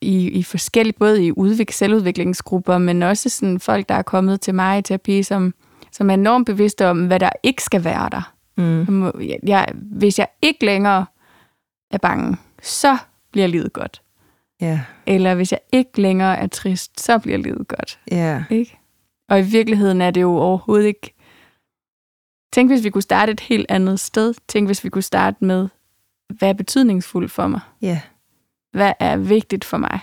i, 0.00 0.28
i 0.28 0.42
forskellige, 0.42 0.96
både 0.98 1.26
i 1.26 1.32
udvik, 1.32 1.72
selvudviklingsgrupper, 1.72 2.78
men 2.78 3.02
også 3.02 3.28
sådan 3.28 3.60
folk, 3.60 3.88
der 3.88 3.94
er 3.94 4.02
kommet 4.02 4.40
til 4.40 4.54
mig 4.54 4.78
i 4.78 4.82
terapi, 4.82 5.22
som, 5.22 5.54
som 5.92 6.10
er 6.10 6.14
enormt 6.14 6.46
bevidste 6.46 6.86
om, 6.86 7.06
hvad 7.06 7.20
der 7.20 7.30
ikke 7.42 7.62
skal 7.62 7.84
være 7.84 8.08
der. 8.12 8.34
Mm. 8.56 9.04
Jeg 9.20 9.38
Jeg, 9.46 9.72
hvis 9.74 10.18
jeg 10.18 10.28
ikke 10.42 10.64
længere 10.64 11.06
er 11.90 11.98
bange, 11.98 12.36
så 12.62 12.96
bliver 13.32 13.46
livet 13.46 13.72
godt. 13.72 14.02
Ja. 14.60 14.80
Eller 15.06 15.34
hvis 15.34 15.52
jeg 15.52 15.60
ikke 15.72 16.00
længere 16.00 16.38
er 16.38 16.46
trist, 16.46 17.00
så 17.00 17.18
bliver 17.18 17.38
livet 17.38 17.68
godt. 17.68 17.98
Ja. 18.10 18.44
Ikke? 18.50 18.78
Og 19.28 19.38
i 19.38 19.42
virkeligheden 19.42 20.00
er 20.00 20.10
det 20.10 20.20
jo 20.20 20.36
overhovedet 20.36 20.86
ikke 20.86 21.14
Tænk, 22.52 22.70
hvis 22.70 22.84
vi 22.84 22.90
kunne 22.90 23.02
starte 23.02 23.32
et 23.32 23.40
helt 23.40 23.66
andet 23.68 24.00
sted. 24.00 24.34
Tænk, 24.48 24.68
hvis 24.68 24.84
vi 24.84 24.88
kunne 24.88 25.02
starte 25.02 25.44
med, 25.44 25.68
hvad 26.38 26.48
er 26.48 26.52
betydningsfuldt 26.52 27.32
for 27.32 27.46
mig? 27.46 27.60
Ja, 27.82 28.00
Hvad 28.72 28.92
er 29.00 29.16
vigtigt 29.16 29.64
for 29.64 29.76
mig? 29.78 30.00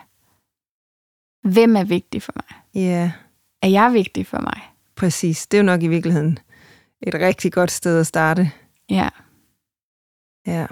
Hvem 1.53 1.75
er 1.75 1.83
vigtig 1.83 2.23
for 2.23 2.33
mig? 2.35 2.83
ja, 2.83 3.11
Er 3.61 3.67
jeg 3.67 3.93
vigtig 3.93 4.27
for 4.27 4.39
mig? 4.39 4.61
præcis. 4.95 5.47
Det 5.47 5.57
er 5.57 5.61
jo 5.61 5.65
nok 5.65 5.83
i 5.83 5.87
virkeligheden 5.87 6.39
et 7.01 7.13
rigtig 7.13 7.53
godt 7.53 7.71
sted 7.71 7.99
at 7.99 8.07
starte. 8.07 8.51
Ja. 8.89 9.09
Ja. 10.47 10.59
ja. 10.61 10.67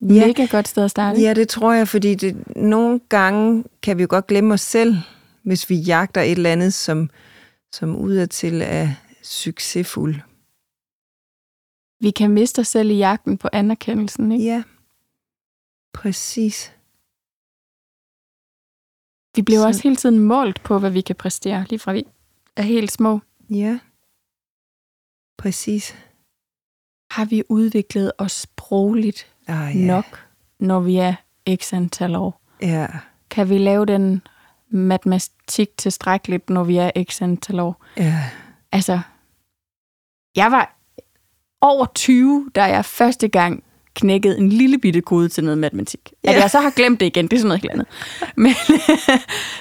Mega 0.00 0.46
godt 0.50 0.68
sted 0.68 0.84
at 0.84 0.90
starte. 0.90 1.20
Ja, 1.20 1.34
det 1.34 1.48
tror 1.48 1.72
jeg, 1.72 1.88
fordi 1.88 2.14
det, 2.14 2.56
nogle 2.56 3.00
gange 3.08 3.64
kan 3.82 3.96
vi 3.96 4.02
jo 4.02 4.06
godt 4.10 4.26
glemme 4.26 4.54
os 4.54 4.60
selv, 4.60 4.96
hvis 5.42 5.70
vi 5.70 5.74
jagter 5.76 6.20
et 6.20 6.30
eller 6.32 6.52
andet, 6.52 6.74
som, 6.74 7.10
som 7.72 7.96
udadtil 7.96 8.62
er 8.64 8.88
succesfuld. 9.22 10.14
Vi 12.00 12.10
kan 12.10 12.30
miste 12.30 12.60
os 12.60 12.68
selv 12.68 12.90
i 12.90 12.94
jagten 12.94 13.38
på 13.38 13.48
anerkendelsen, 13.52 14.32
ikke? 14.32 14.44
Ja, 14.44 14.62
præcis. 15.94 16.76
Vi 19.36 19.42
bliver 19.42 19.60
Så- 19.60 19.66
også 19.66 19.82
hele 19.82 19.96
tiden 19.96 20.18
målt 20.18 20.62
på, 20.62 20.78
hvad 20.78 20.90
vi 20.90 21.00
kan 21.00 21.16
præstere, 21.16 21.66
lige 21.70 21.78
fra 21.78 21.92
vi 21.92 22.06
er 22.56 22.62
helt 22.62 22.92
små. 22.92 23.20
Ja, 23.50 23.78
præcis. 25.38 25.94
Har 27.10 27.24
vi 27.24 27.42
udviklet 27.48 28.12
os 28.18 28.32
sprogligt 28.32 29.34
Ah, 29.46 29.76
ja. 29.80 29.86
nok, 29.86 30.28
når 30.58 30.80
vi 30.80 30.96
er 30.96 31.14
x 31.56 31.72
antal 31.72 32.14
år? 32.16 32.40
Ja, 32.62 32.86
Kan 33.30 33.48
vi 33.48 33.58
lave 33.58 33.86
den 33.86 34.22
matematik 34.68 35.76
tilstrækkeligt, 35.76 36.50
når 36.50 36.64
vi 36.64 36.76
er 36.76 36.90
x 37.10 37.22
antal 37.22 37.60
år? 37.60 37.84
ja, 37.96 38.30
Altså, 38.72 39.00
jeg 40.36 40.50
var 40.50 40.79
over 41.60 41.86
20, 41.94 42.50
da 42.54 42.64
jeg 42.64 42.84
første 42.84 43.28
gang 43.28 43.62
knækkede 43.94 44.38
en 44.38 44.48
lille 44.48 44.78
bitte 44.78 45.00
kode 45.00 45.28
til 45.28 45.44
noget 45.44 45.58
matematik. 45.58 46.00
At 46.24 46.34
Ja. 46.34 46.40
jeg 46.40 46.50
så 46.50 46.60
har 46.60 46.70
glemt 46.70 47.00
det 47.00 47.06
igen, 47.06 47.24
det 47.28 47.32
er 47.32 47.38
sådan 47.38 47.48
noget 47.48 47.62
helt 47.62 47.72
andet. 47.72 47.86
Men, 48.36 48.52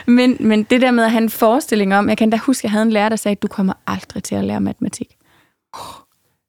men, 0.18 0.38
men 0.48 0.64
det 0.64 0.82
der 0.82 0.92
med 0.92 1.04
at 1.04 1.12
have 1.12 1.22
en 1.24 1.30
forestilling 1.30 1.96
om, 1.96 2.10
jeg 2.10 2.18
kan 2.18 2.30
da 2.30 2.38
huske, 2.38 2.60
at 2.60 2.64
jeg 2.64 2.72
havde 2.72 2.84
en 2.84 2.90
lærer, 2.92 3.10
der 3.10 3.16
sagde, 3.16 3.34
at 3.36 3.42
du 3.42 3.48
kommer 3.48 3.74
aldrig 3.88 4.24
til 4.24 4.36
at 4.36 4.44
lære 4.44 4.60
matematik. 4.62 5.08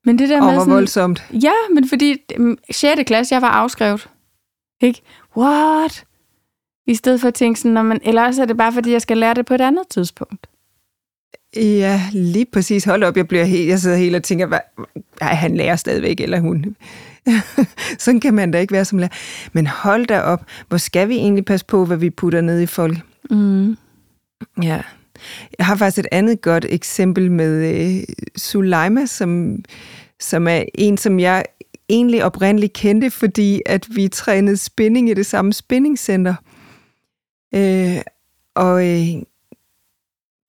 Men 0.04 0.18
det 0.18 0.28
der 0.28 0.36
og 0.40 0.44
med 0.44 0.52
hvor 0.52 0.60
sådan, 0.60 0.74
voldsomt. 0.74 1.24
Ja, 1.32 1.52
men 1.74 1.88
fordi 1.88 2.16
mm, 2.38 2.58
6. 2.70 3.00
klasse, 3.06 3.34
jeg 3.34 3.42
var 3.42 3.48
afskrevet. 3.50 4.08
Ikke? 4.82 5.02
What? 5.36 6.04
I 6.86 6.94
stedet 6.94 7.20
for 7.20 7.28
at 7.28 7.34
tænke 7.34 7.60
sådan, 7.60 7.72
"Nå, 7.72 7.82
men, 7.82 8.00
eller 8.02 8.22
også 8.24 8.42
er 8.42 8.46
det 8.46 8.56
bare, 8.56 8.72
fordi 8.72 8.92
jeg 8.92 9.02
skal 9.02 9.16
lære 9.18 9.34
det 9.34 9.46
på 9.46 9.54
et 9.54 9.60
andet 9.60 9.88
tidspunkt. 9.90 10.46
Ja, 11.56 12.02
lige 12.12 12.46
præcis. 12.52 12.84
Hold 12.84 13.02
op, 13.02 13.16
jeg, 13.16 13.28
bliver 13.28 13.44
helt, 13.44 13.68
jeg 13.68 13.78
sidder 13.78 13.96
helt 13.96 14.16
og 14.16 14.22
tænker, 14.22 14.46
hvad, 14.46 14.58
ej, 15.20 15.34
han 15.34 15.56
lærer 15.56 15.76
stadigvæk, 15.76 16.20
eller 16.20 16.40
hun. 16.40 16.76
Sådan 17.98 18.20
kan 18.20 18.34
man 18.34 18.50
da 18.50 18.58
ikke 18.58 18.72
være 18.72 18.84
som 18.84 18.98
lærer. 18.98 19.10
Men 19.52 19.66
hold 19.66 20.06
da 20.06 20.20
op, 20.20 20.44
hvor 20.68 20.78
skal 20.78 21.08
vi 21.08 21.14
egentlig 21.16 21.44
passe 21.44 21.66
på, 21.66 21.84
hvad 21.84 21.96
vi 21.96 22.10
putter 22.10 22.40
ned 22.40 22.60
i 22.60 22.66
folk? 22.66 22.98
Mm. 23.30 23.76
Ja. 24.62 24.82
Jeg 25.58 25.66
har 25.66 25.76
faktisk 25.76 25.98
et 25.98 26.06
andet 26.12 26.40
godt 26.40 26.66
eksempel 26.68 27.30
med 27.30 27.74
øh, 27.74 28.02
Suleima, 28.36 29.06
som, 29.06 29.58
som 30.20 30.48
er 30.48 30.64
en, 30.74 30.96
som 30.96 31.20
jeg 31.20 31.44
egentlig 31.88 32.24
oprindeligt 32.24 32.72
kendte, 32.72 33.10
fordi 33.10 33.62
at 33.66 33.86
vi 33.90 34.08
trænede 34.08 34.56
spinning 34.56 35.10
i 35.10 35.14
det 35.14 35.26
samme 35.26 35.52
spinningcenter. 35.52 36.34
Øh, 37.54 37.96
og 38.54 38.88
øh, 38.88 39.22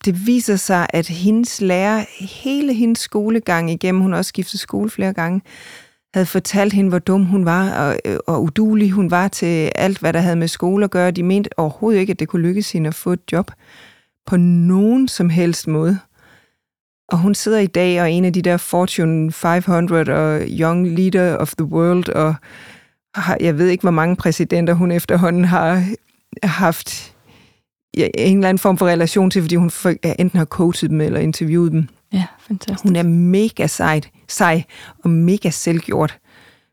det 0.06 0.28
viser 0.28 0.56
sig, 0.56 0.88
at 0.90 1.08
hendes 1.08 1.62
lærer 1.62 2.06
hele 2.20 2.74
hendes 2.74 3.00
skolegang 3.00 3.72
igennem, 3.72 4.02
hun 4.02 4.12
har 4.12 4.18
også 4.18 4.30
skiftet 4.30 4.60
skole 4.60 4.90
flere 4.90 5.14
gange, 5.14 5.42
havde 6.14 6.26
fortalt 6.26 6.74
hende, 6.74 6.90
hvor 6.90 7.00
dum 7.00 7.26
hun 7.26 7.46
var, 7.46 7.72
og, 7.74 8.00
øh, 8.06 8.18
og 8.28 8.44
udulig 8.44 8.92
hun 8.92 9.12
var 9.12 9.28
til 9.28 9.72
alt, 9.76 10.00
hvad 10.00 10.14
der 10.14 10.20
havde 10.20 10.36
med 10.36 10.48
skole 10.48 10.84
at 10.84 10.92
gøre. 10.92 11.12
De 11.12 11.24
mente 11.24 11.60
overhovedet 11.60 12.00
ikke, 12.00 12.12
at 12.12 12.20
det 12.20 12.28
kunne 12.28 12.42
lykkes 12.42 12.72
hende 12.72 12.88
at 12.88 12.96
få 12.96 13.14
et 13.14 13.32
job 13.32 13.52
på 14.26 14.38
nogen 14.38 15.08
som 15.08 15.30
helst 15.30 15.68
måde. 15.68 16.00
Og 17.10 17.18
hun 17.18 17.36
sidder 17.36 17.60
i 17.60 17.68
dag 17.68 18.02
og 18.02 18.08
er 18.08 18.12
en 18.12 18.26
af 18.26 18.34
de 18.34 18.42
der 18.42 18.58
Fortune 18.58 19.32
500 19.32 20.10
og 20.10 20.42
Young 20.48 20.88
Leader 20.88 21.38
of 21.38 21.54
the 21.58 21.66
World, 21.66 22.10
og 22.10 22.36
har, 23.16 23.38
jeg 23.40 23.58
ved 23.58 23.68
ikke, 23.68 23.82
hvor 23.82 23.92
mange 23.92 24.16
præsidenter 24.16 24.74
hun 24.74 24.92
efterhånden 24.92 25.46
har 25.46 25.86
haft 26.44 27.16
en 27.94 28.38
eller 28.38 28.50
anden 28.50 28.60
form 28.60 28.78
for 28.78 28.88
relation 28.88 29.32
til, 29.32 29.42
fordi 29.42 29.56
hun 29.56 29.72
enten 30.20 30.38
har 30.38 30.46
coachet 30.46 30.90
dem 30.90 31.02
eller 31.02 31.20
interviewet 31.20 31.72
dem. 31.72 31.88
Ja, 32.14 32.26
fantastisk. 32.40 32.84
Hun 32.84 32.96
er 32.96 33.04
mega 33.04 33.68
sej, 33.68 34.02
sej 34.28 34.64
og 35.04 35.10
mega 35.10 35.50
selvgjort, 35.50 36.18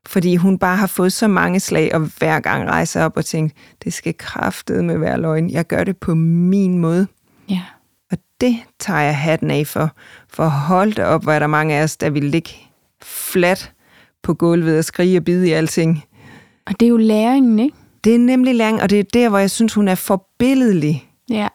fordi 0.06 0.36
hun 0.36 0.58
bare 0.58 0.76
har 0.76 0.86
fået 0.86 1.12
så 1.12 1.28
mange 1.28 1.60
slag, 1.60 1.94
og 1.94 2.00
hver 2.18 2.40
gang 2.40 2.68
rejser 2.68 3.04
op 3.04 3.16
og 3.16 3.24
tænker, 3.24 3.56
det 3.84 3.92
skal 3.92 4.14
kraftet 4.18 4.84
med 4.84 4.98
være 4.98 5.20
løgn. 5.20 5.50
Jeg 5.50 5.66
gør 5.66 5.84
det 5.84 5.96
på 5.96 6.14
min 6.14 6.78
måde. 6.78 7.06
Ja. 7.50 7.62
Og 8.10 8.18
det 8.40 8.56
tager 8.78 9.00
jeg 9.00 9.18
hatten 9.18 9.50
af 9.50 9.66
for. 9.66 9.90
For 10.28 10.48
hold 10.48 10.92
da 10.92 11.04
op, 11.04 11.22
hvor 11.22 11.32
er 11.32 11.38
der 11.38 11.46
mange 11.46 11.74
af 11.74 11.82
os, 11.82 11.96
der 11.96 12.10
vil 12.10 12.24
ligge 12.24 12.50
flat 13.02 13.72
på 14.22 14.34
gulvet 14.34 14.78
og 14.78 14.84
skrige 14.84 15.18
og 15.18 15.24
bide 15.24 15.48
i 15.48 15.52
alting. 15.52 16.04
Og 16.66 16.80
det 16.80 16.86
er 16.86 16.90
jo 16.90 16.96
læringen, 16.96 17.58
ikke? 17.58 17.76
Det 18.04 18.14
er 18.14 18.18
nemlig 18.18 18.54
læring, 18.54 18.82
og 18.82 18.90
det 18.90 18.98
er 18.98 19.04
der, 19.14 19.28
hvor 19.28 19.38
jeg 19.38 19.50
synes, 19.50 19.74
hun 19.74 19.88
er 19.88 19.94
forbilledlig. 19.94 21.07
Ja, 21.30 21.48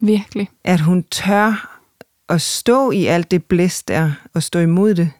virkelig. 0.00 0.48
At 0.64 0.80
hun 0.80 1.02
tør 1.02 1.80
at 2.28 2.40
stå 2.40 2.90
i 2.90 3.04
alt 3.06 3.30
det 3.30 3.44
blæs 3.44 3.82
der, 3.82 4.12
og 4.34 4.42
stå 4.42 4.58
imod 4.58 4.94
det. 4.94 5.10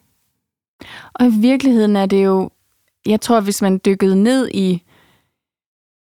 Og 1.14 1.26
i 1.26 1.30
virkeligheden 1.40 1.96
er 1.96 2.06
det 2.06 2.24
jo, 2.24 2.50
jeg 3.06 3.20
tror, 3.20 3.40
hvis 3.40 3.62
man 3.62 3.80
dykkede 3.84 4.22
ned 4.22 4.50
i, 4.54 4.82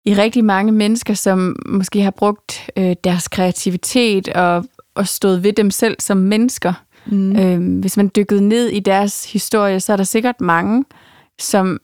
i 0.06 0.14
rigtig 0.14 0.46
mange 0.46 0.72
mennesker, 0.72 1.14
som 1.14 1.56
måske 1.66 2.02
har 2.02 2.12
brugt 2.12 2.70
øh, 2.78 2.96
deres 3.04 3.28
kreativitet 3.28 4.30
og, 4.30 4.66
og 4.96 5.08
stået 5.08 5.44
ved 5.44 5.54
dem 5.54 5.72
selv 5.72 5.96
som 6.00 6.18
mennesker, 6.18 6.74
Mm. 7.06 7.36
øh, 7.36 7.80
hvis 7.80 7.98
man 7.98 8.12
dykkede 8.16 8.48
ned 8.48 8.68
i 8.68 8.80
deres 8.80 9.32
historie, 9.32 9.80
så 9.80 9.94
er 9.94 9.98
der 9.98 10.04
sikkert 10.04 10.42
mange, 10.42 10.86
som, 11.40 11.80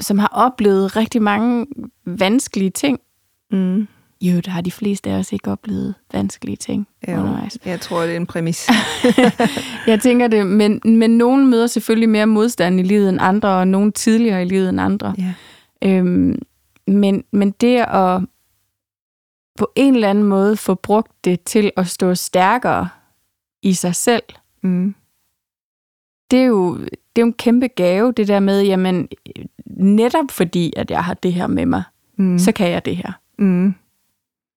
som 0.00 0.18
har 0.18 0.28
oplevet 0.32 0.96
rigtig 0.96 1.22
mange 1.22 1.66
vanskelige 2.06 2.70
ting. 2.70 2.98
Mm. 3.50 3.88
Jo, 4.20 4.40
der 4.40 4.50
har 4.50 4.60
de 4.60 4.70
fleste 4.72 5.10
af 5.10 5.14
os 5.18 5.32
ikke 5.32 5.50
oplevet 5.50 5.94
vanskelige 6.12 6.56
ting 6.56 6.86
Jo, 7.08 7.12
undervejs. 7.12 7.58
jeg 7.64 7.80
tror, 7.80 8.02
det 8.02 8.12
er 8.12 8.16
en 8.16 8.26
præmis. 8.26 8.68
Jeg 9.86 10.00
tænker 10.02 10.26
det, 10.28 10.46
men, 10.46 10.80
men 10.84 11.10
nogen 11.18 11.50
møder 11.50 11.66
selvfølgelig 11.66 12.08
mere 12.08 12.26
modstand 12.26 12.80
i 12.80 12.82
livet 12.82 13.08
end 13.08 13.18
andre, 13.20 13.48
og 13.48 13.68
nogen 13.68 13.92
tidligere 13.92 14.42
i 14.42 14.44
livet 14.44 14.68
end 14.68 14.80
andre. 14.80 15.14
ja. 15.18 15.34
Øhm, 15.82 16.38
men, 16.86 17.24
men 17.32 17.50
det 17.50 17.76
at 17.88 18.20
på 19.58 19.72
en 19.76 19.94
eller 19.94 20.10
anden 20.10 20.24
måde 20.24 20.56
få 20.56 20.74
brugt 20.74 21.12
det 21.24 21.40
til 21.42 21.72
at 21.76 21.86
stå 21.86 22.14
stærkere 22.14 22.88
i 23.62 23.72
sig 23.72 23.94
selv, 23.94 24.22
Mm. 24.62 24.94
det 26.30 26.38
er 26.38 26.44
jo, 26.44 26.78
det 26.78 26.88
er 27.16 27.20
jo 27.20 27.26
en 27.26 27.32
kæmpe 27.32 27.68
gave, 27.68 28.12
det 28.12 28.28
der 28.28 28.40
med, 28.40 28.62
jamen 28.62 29.08
netop 29.76 30.30
fordi, 30.30 30.72
at 30.76 30.90
jeg 30.90 31.04
har 31.04 31.14
det 31.14 31.32
her 31.32 31.46
med 31.46 31.66
mig, 31.66 31.82
Mm. 32.16 32.38
så 32.38 32.52
kan 32.52 32.70
jeg 32.70 32.84
det 32.84 32.96
her. 32.96 33.12
Mm. 33.38 33.74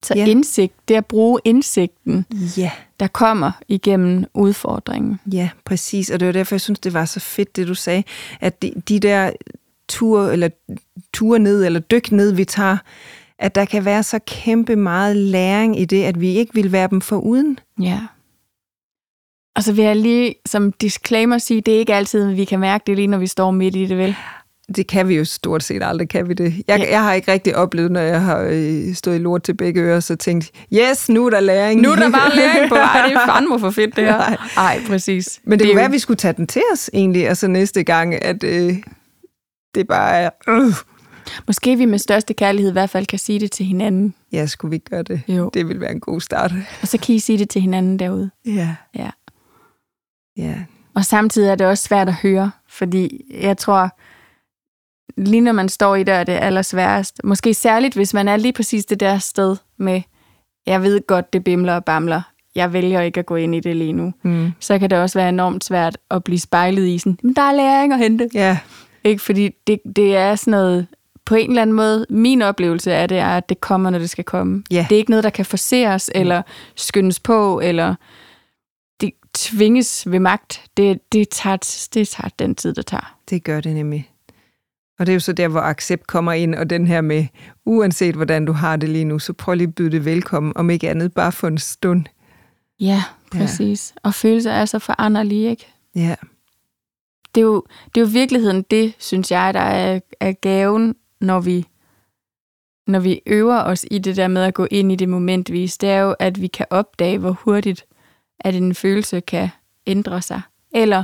Så 0.05 0.13
Ja. 0.15 0.25
indsigt, 0.25 0.73
det 0.87 0.95
at 0.95 1.05
bruge 1.05 1.39
indsigten, 1.45 2.25
Ja. 2.57 2.71
der 2.99 3.07
kommer 3.07 3.51
igennem 3.67 4.25
udfordringen. 4.33 5.19
Ja, 5.33 5.49
præcis. 5.65 6.09
Og 6.09 6.19
det 6.19 6.25
var 6.25 6.31
derfor, 6.31 6.55
jeg 6.55 6.61
synes, 6.61 6.79
det 6.79 6.93
var 6.93 7.05
så 7.05 7.19
fedt, 7.19 7.55
det 7.55 7.67
du 7.67 7.73
sagde, 7.73 8.03
at 8.39 8.61
de, 8.61 8.73
de 8.89 8.99
der 8.99 9.31
ture, 9.89 10.33
eller 10.33 10.49
ture 11.13 11.39
ned, 11.39 11.65
eller 11.65 11.79
dyk 11.79 12.11
ned, 12.11 12.31
vi 12.33 12.45
tager, 12.45 12.77
at 13.39 13.55
der 13.55 13.65
kan 13.65 13.85
være 13.85 14.03
så 14.03 14.19
kæmpe 14.27 14.75
meget 14.75 15.15
læring 15.15 15.79
i 15.79 15.85
det, 15.85 16.03
at 16.03 16.21
vi 16.21 16.27
ikke 16.27 16.53
vil 16.53 16.71
være 16.71 16.87
dem 16.87 17.01
for 17.01 17.17
uden. 17.17 17.59
Ja. 17.81 17.99
Og 19.55 19.63
så 19.63 19.73
vil 19.73 19.85
jeg 19.85 19.95
lige 19.95 20.35
som 20.45 20.71
disclaimer 20.71 21.37
sige, 21.37 21.61
det 21.61 21.75
er 21.75 21.79
ikke 21.79 21.93
altid, 21.95 22.31
vi 22.33 22.45
kan 22.45 22.59
mærke 22.59 22.83
det 22.87 22.95
lige, 22.95 23.07
når 23.07 23.17
vi 23.17 23.27
står 23.27 23.51
midt 23.51 23.75
i 23.75 23.85
det, 23.85 23.97
vel? 23.97 24.15
Det 24.75 24.87
kan 24.87 25.07
vi 25.07 25.15
jo 25.17 25.25
stort 25.25 25.63
set 25.63 25.83
aldrig, 25.83 26.09
kan 26.09 26.29
vi 26.29 26.33
det? 26.33 26.63
Jeg, 26.67 26.79
Ja. 26.79 26.89
jeg 26.91 27.03
har 27.03 27.13
ikke 27.13 27.31
rigtig 27.31 27.55
oplevet, 27.55 27.91
når 27.91 27.99
jeg 27.99 28.21
har 28.21 28.47
øh, 28.51 28.93
stået 28.93 29.15
i 29.15 29.19
lort 29.19 29.43
til 29.43 29.53
begge 29.53 29.81
ører, 29.81 29.99
så 29.99 30.15
tænkt, 30.15 30.51
yes, 30.73 31.09
nu 31.09 31.25
er 31.25 31.29
der 31.29 31.39
læring. 31.39 31.81
Nu 31.81 31.91
er 31.91 31.95
der 31.95 32.11
bare 32.11 32.35
læring 32.35 32.69
på 32.69 32.75
vej. 32.75 33.01
Det 33.07 33.15
er 33.15 33.25
fandme 33.33 33.59
for 33.59 33.69
fedt, 33.71 33.95
det 33.95 34.03
her. 34.03 34.17
Nej. 34.17 34.37
Nej, 34.55 34.79
præcis. 34.87 35.39
Men 35.43 35.51
det, 35.51 35.59
det 35.59 35.65
er 35.65 35.67
kunne 35.67 35.73
jo- 35.73 35.77
være, 35.77 35.85
at 35.85 35.91
vi 35.91 35.99
skulle 35.99 36.17
tage 36.17 36.33
den 36.33 36.47
til 36.47 36.61
os 36.73 36.89
egentlig, 36.93 37.29
og 37.29 37.37
så 37.37 37.47
næste 37.47 37.83
gang, 37.83 38.23
at 38.23 38.43
øh, 38.43 38.75
det 39.75 39.87
bare 39.87 40.17
er, 40.17 40.29
øh, 40.49 40.73
Måske 41.47 41.75
vi 41.77 41.85
med 41.85 41.99
største 41.99 42.33
kærlighed 42.33 42.71
i 42.71 42.73
hvert 42.73 42.89
fald 42.89 43.05
kan 43.05 43.19
sige 43.19 43.39
det 43.39 43.51
til 43.51 43.65
hinanden. 43.65 44.13
ja, 44.31 44.45
skulle 44.45 44.69
vi 44.71 44.77
gøre 44.77 45.03
det? 45.03 45.21
Jo. 45.27 45.49
Det 45.53 45.67
vil 45.67 45.81
være 45.81 45.91
en 45.91 45.99
god 45.99 46.21
start. 46.21 46.51
Og 46.81 46.87
så 46.87 46.97
kan 46.97 47.15
I 47.15 47.19
sige 47.19 47.37
det 47.37 47.49
til 47.49 47.61
hinanden 47.61 47.99
derude. 47.99 48.29
Ja. 48.45 48.75
Ja. 48.95 49.09
Ja. 50.37 50.53
Og 50.95 51.05
samtidig 51.05 51.49
er 51.49 51.55
det 51.55 51.67
også 51.67 51.83
svært 51.83 52.07
at 52.07 52.13
høre, 52.13 52.51
fordi 52.69 53.21
jeg 53.41 53.57
tror, 53.57 53.97
lige 55.17 55.41
når 55.41 55.51
man 55.51 55.69
står 55.69 55.95
i 55.95 56.03
det, 56.03 56.13
er 56.13 56.23
det 56.23 56.33
allersværest. 56.33 57.21
Måske 57.23 57.53
særligt, 57.53 57.95
hvis 57.95 58.13
man 58.13 58.27
er 58.27 58.37
lige 58.37 58.53
præcis 58.53 58.85
det 58.85 58.99
der 58.99 59.17
sted 59.17 59.55
med, 59.77 60.01
jeg 60.65 60.81
ved 60.83 61.07
godt, 61.07 61.33
det 61.33 61.43
bimler 61.43 61.75
og 61.75 61.85
bamler. 61.85 62.21
jeg 62.55 62.73
vælger 62.73 63.01
ikke 63.01 63.19
at 63.19 63.25
gå 63.25 63.35
ind 63.35 63.55
i 63.55 63.59
det 63.59 63.75
lige 63.75 63.93
nu. 63.93 64.13
Mm. 64.23 64.51
Så 64.59 64.79
kan 64.79 64.89
det 64.89 64.97
også 64.97 65.19
være 65.19 65.29
enormt 65.29 65.63
svært 65.63 65.97
at 66.11 66.23
blive 66.23 66.39
spejlet 66.39 66.87
i 66.87 66.97
sådan, 66.97 67.17
men 67.23 67.33
der 67.33 67.41
er 67.41 67.51
læring 67.51 67.93
at 67.93 67.99
hente. 67.99 68.29
Ja, 68.33 68.57
Ikke? 69.03 69.21
Fordi 69.21 69.49
det, 69.67 69.79
det 69.95 70.15
er 70.15 70.35
sådan 70.35 70.51
noget, 70.51 70.87
på 71.25 71.35
en 71.35 71.49
eller 71.49 71.61
anden 71.61 71.75
måde, 71.75 72.05
min 72.09 72.41
oplevelse 72.41 72.93
af 72.93 73.07
det 73.09 73.17
er, 73.17 73.37
at 73.37 73.49
det 73.49 73.61
kommer, 73.61 73.89
når 73.89 73.99
det 73.99 74.09
skal 74.09 74.23
komme. 74.23 74.63
Ja. 74.71 74.85
Det 74.89 74.95
er 74.95 74.99
ikke 74.99 75.11
noget, 75.11 75.23
der 75.23 75.29
kan 75.29 75.45
forceres, 75.45 76.11
eller 76.15 76.41
skyndes 76.75 77.19
på, 77.19 77.59
eller 77.63 77.95
det 79.01 79.11
tvinges 79.33 80.11
ved 80.11 80.19
magt. 80.19 80.61
Det, 80.77 80.99
det, 81.11 81.29
tager, 81.29 81.87
det 81.93 82.07
tager 82.07 82.29
den 82.39 82.55
tid, 82.55 82.73
det 82.73 82.85
tager. 82.85 83.15
det 83.29 83.43
gør 83.43 83.61
det 83.61 83.75
nemlig. 83.75 84.09
Og 84.99 85.05
det 85.05 85.11
er 85.11 85.13
jo 85.15 85.19
så 85.19 85.33
der, 85.33 85.47
hvor 85.47 85.59
accept 85.59 86.07
kommer 86.07 86.31
ind, 86.31 86.55
og 86.55 86.69
den 86.69 86.87
her 86.87 87.01
med, 87.01 87.25
uanset 87.65 88.15
hvordan 88.15 88.45
du 88.45 88.51
har 88.51 88.75
det 88.75 88.89
lige 88.89 89.05
nu, 89.05 89.19
så 89.19 89.33
prøv 89.33 89.55
lige 89.55 89.67
at 89.67 89.75
byde 89.75 89.91
det 89.91 90.05
velkommen, 90.05 90.53
om 90.55 90.69
ikke 90.69 90.89
andet 90.89 91.13
bare 91.13 91.31
for 91.31 91.47
en 91.47 91.57
stund. 91.57 92.05
Ja, 92.79 93.03
præcis. 93.31 93.93
Ja. 93.95 94.07
Og 94.07 94.13
følelser 94.13 94.51
er 94.51 94.65
så 94.65 94.79
foranderlige, 94.79 95.49
ikke? 95.49 95.67
Ja, 95.95 96.15
det 97.35 97.41
er 97.41 97.45
jo, 97.45 97.63
det 97.95 98.01
er 98.01 98.05
jo 98.05 98.11
virkeligheden 98.11 98.61
det, 98.61 98.93
synes 98.99 99.31
jeg, 99.31 99.53
der 99.53 99.59
er, 99.59 99.99
er 100.19 100.31
gaven, 100.31 100.95
når 101.21 101.39
vi, 101.39 101.65
når 102.87 102.99
vi 102.99 103.21
øver 103.25 103.63
os 103.63 103.85
i 103.91 103.97
det 103.97 104.17
der 104.17 104.27
med 104.27 104.43
at 104.43 104.53
gå 104.53 104.67
ind 104.71 104.91
i 104.91 104.95
det 104.95 105.09
momentvis. 105.09 105.77
Det 105.77 105.89
er 105.89 105.99
jo, 105.99 106.15
at 106.19 106.41
vi 106.41 106.47
kan 106.47 106.65
opdage, 106.69 107.17
hvor 107.17 107.31
hurtigt 107.31 107.85
at 108.39 108.55
en 108.55 108.75
følelse 108.75 109.21
kan 109.21 109.49
ændre 109.87 110.21
sig. 110.21 110.41
Eller 110.71 111.03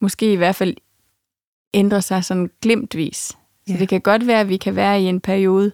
måske 0.00 0.32
i 0.32 0.36
hvert 0.36 0.56
fald 0.56 0.74
ændre 1.74 2.02
sig 2.02 2.24
sådan 2.24 2.50
glimtvis. 2.62 3.16
Så 3.16 3.36
Ja. 3.68 3.76
det 3.78 3.88
kan 3.88 4.00
godt 4.00 4.26
være, 4.26 4.40
at 4.40 4.48
vi 4.48 4.56
kan 4.56 4.76
være 4.76 5.02
i 5.02 5.04
en 5.04 5.20
periode 5.20 5.72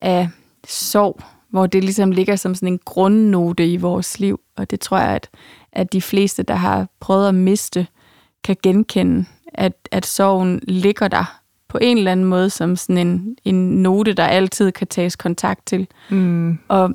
af 0.00 0.28
sorg, 0.68 1.20
hvor 1.50 1.66
det 1.66 1.84
ligesom 1.84 2.10
ligger 2.12 2.36
som 2.36 2.54
sådan 2.54 2.68
en 2.72 2.80
grundnote 2.84 3.72
i 3.72 3.76
vores 3.76 4.20
liv. 4.20 4.40
Og 4.56 4.70
det 4.70 4.80
tror 4.80 4.98
jeg, 4.98 5.08
at, 5.14 5.28
at 5.72 5.92
de 5.92 6.02
fleste, 6.02 6.42
der 6.42 6.54
har 6.54 6.88
prøvet 7.00 7.28
at 7.28 7.34
miste, 7.34 7.86
kan 8.44 8.56
genkende, 8.62 9.24
at, 9.54 9.88
at 9.90 10.06
sorgen 10.06 10.60
ligger 10.68 11.08
der 11.08 11.40
på 11.68 11.78
en 11.82 11.98
eller 11.98 12.12
anden 12.12 12.26
måde 12.26 12.50
som 12.50 12.76
sådan 12.76 13.06
en, 13.08 13.36
en 13.44 13.82
note, 13.82 14.12
der 14.12 14.24
altid 14.24 14.72
kan 14.72 14.86
tages 14.86 15.16
kontakt 15.16 15.66
til. 15.66 15.86
mm, 16.10 16.58
Og, 16.68 16.90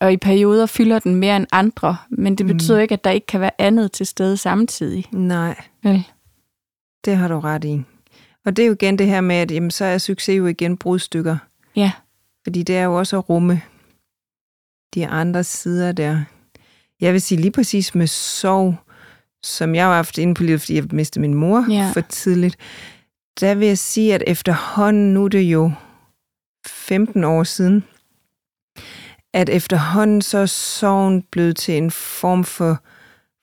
og 0.00 0.12
i 0.12 0.16
perioder 0.16 0.66
fylder 0.66 0.98
den 0.98 1.14
mere 1.14 1.36
end 1.36 1.46
andre, 1.52 1.96
men 2.10 2.36
det 2.36 2.46
Mm. 2.46 2.52
betyder 2.52 2.80
ikke, 2.80 2.92
at 2.92 3.04
der 3.04 3.10
ikke 3.10 3.26
kan 3.26 3.40
være 3.40 3.50
andet 3.58 3.92
til 3.92 4.06
stede 4.06 4.36
samtidig. 4.36 5.04
nej, 5.12 5.60
Vel? 5.82 6.04
Det 7.04 7.16
har 7.16 7.28
du 7.28 7.40
ret 7.40 7.64
i. 7.64 7.82
Og 8.44 8.56
det 8.56 8.62
er 8.62 8.66
jo 8.66 8.72
igen 8.72 8.98
det 8.98 9.06
her 9.06 9.20
med, 9.20 9.36
at 9.36 9.50
jamen, 9.50 9.70
så 9.70 9.84
er 9.84 9.98
succes 9.98 10.38
jo 10.38 10.46
igen 10.46 10.76
brudstykker. 10.76 11.36
Ja, 11.76 11.92
Fordi 12.44 12.62
det 12.62 12.76
er 12.76 12.82
jo 12.82 12.98
også 12.98 13.18
at 13.18 13.28
rumme 13.28 13.62
de 14.94 15.06
andre 15.06 15.44
sider 15.44 15.92
der. 15.92 16.24
Jeg 17.00 17.12
vil 17.12 17.20
sige 17.20 17.40
lige 17.40 17.50
præcis 17.50 17.94
med 17.94 18.06
sorg, 18.06 18.74
som 19.42 19.74
jeg 19.74 19.86
har 19.86 19.94
haft 19.94 20.18
inde 20.18 20.34
på 20.34 20.42
livet, 20.42 20.60
fordi 20.60 20.74
jeg 20.76 20.84
mistede 20.92 21.20
min 21.20 21.34
mor 21.34 21.66
Ja. 21.70 21.90
for 21.94 22.00
tidligt, 22.00 22.56
der 23.40 23.54
vil 23.54 23.68
jeg 23.68 23.78
sige, 23.78 24.14
at 24.14 24.22
efterhånden, 24.26 25.14
nu 25.14 25.24
er 25.24 25.28
det 25.28 25.40
jo 25.42 25.72
15 26.66 27.24
år 27.24 27.44
siden, 27.44 27.84
at 29.32 29.48
efterhånden 29.48 30.22
så 30.22 30.38
er 30.38 30.46
sorgen 30.46 31.22
blevet 31.22 31.56
til 31.56 31.76
en 31.76 31.90
form 31.90 32.44
for, 32.44 32.82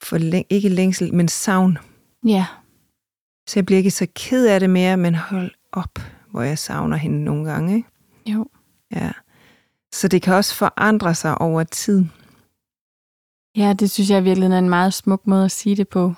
for 0.04 0.18
læng- 0.18 0.46
ikke 0.50 0.70
længsel, 0.70 1.14
men 1.14 1.28
savn. 1.28 1.78
ja, 2.26 2.46
Så 3.52 3.60
jeg 3.60 3.66
bliver 3.66 3.78
ikke 3.78 3.92
så 3.92 4.08
ked 4.16 4.48
af 4.48 4.60
det 4.60 4.70
mere, 4.70 4.98
men 4.98 5.16
hold 5.16 5.52
op, 5.72 6.00
hvor 6.30 6.42
jeg 6.42 6.58
savner 6.58 6.98
hende 6.98 7.24
nogle 7.24 7.52
gange. 7.52 7.76
Ikke? 7.76 7.90
jo. 8.28 8.48
Ja. 8.92 9.12
Så 9.94 10.08
det 10.08 10.22
kan 10.22 10.34
også 10.34 10.56
forandre 10.56 11.16
sig 11.16 11.42
over 11.42 11.64
tid. 11.64 12.06
Ja, 13.58 13.74
det 13.74 13.92
synes 13.92 14.10
jeg 14.10 14.24
virkelig 14.24 14.52
er 14.52 14.60
en 14.60 14.70
meget 14.70 14.94
smuk 14.94 15.28
måde 15.28 15.46
at 15.46 15.52
sige 15.52 15.76
det 15.76 15.88
på. 15.88 16.14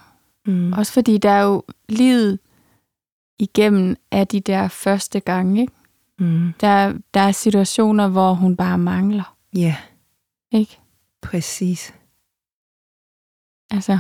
Mm. 0.45 0.73
Også 0.73 0.93
fordi 0.93 1.17
der 1.17 1.29
er 1.29 1.41
jo 1.41 1.63
livet 1.89 2.39
igennem 3.39 3.95
af 4.11 4.27
de 4.27 4.39
der 4.39 4.67
første 4.67 5.19
gange. 5.19 5.61
Ikke? 5.61 5.73
Mm. 6.19 6.53
Der, 6.61 6.93
der 7.13 7.19
er 7.19 7.31
situationer, 7.31 8.07
hvor 8.07 8.33
hun 8.33 8.55
bare 8.55 8.77
mangler. 8.77 9.35
Ja, 9.55 9.75
Ikke? 10.51 10.79
præcis. 11.21 11.93
Altså, 13.71 13.99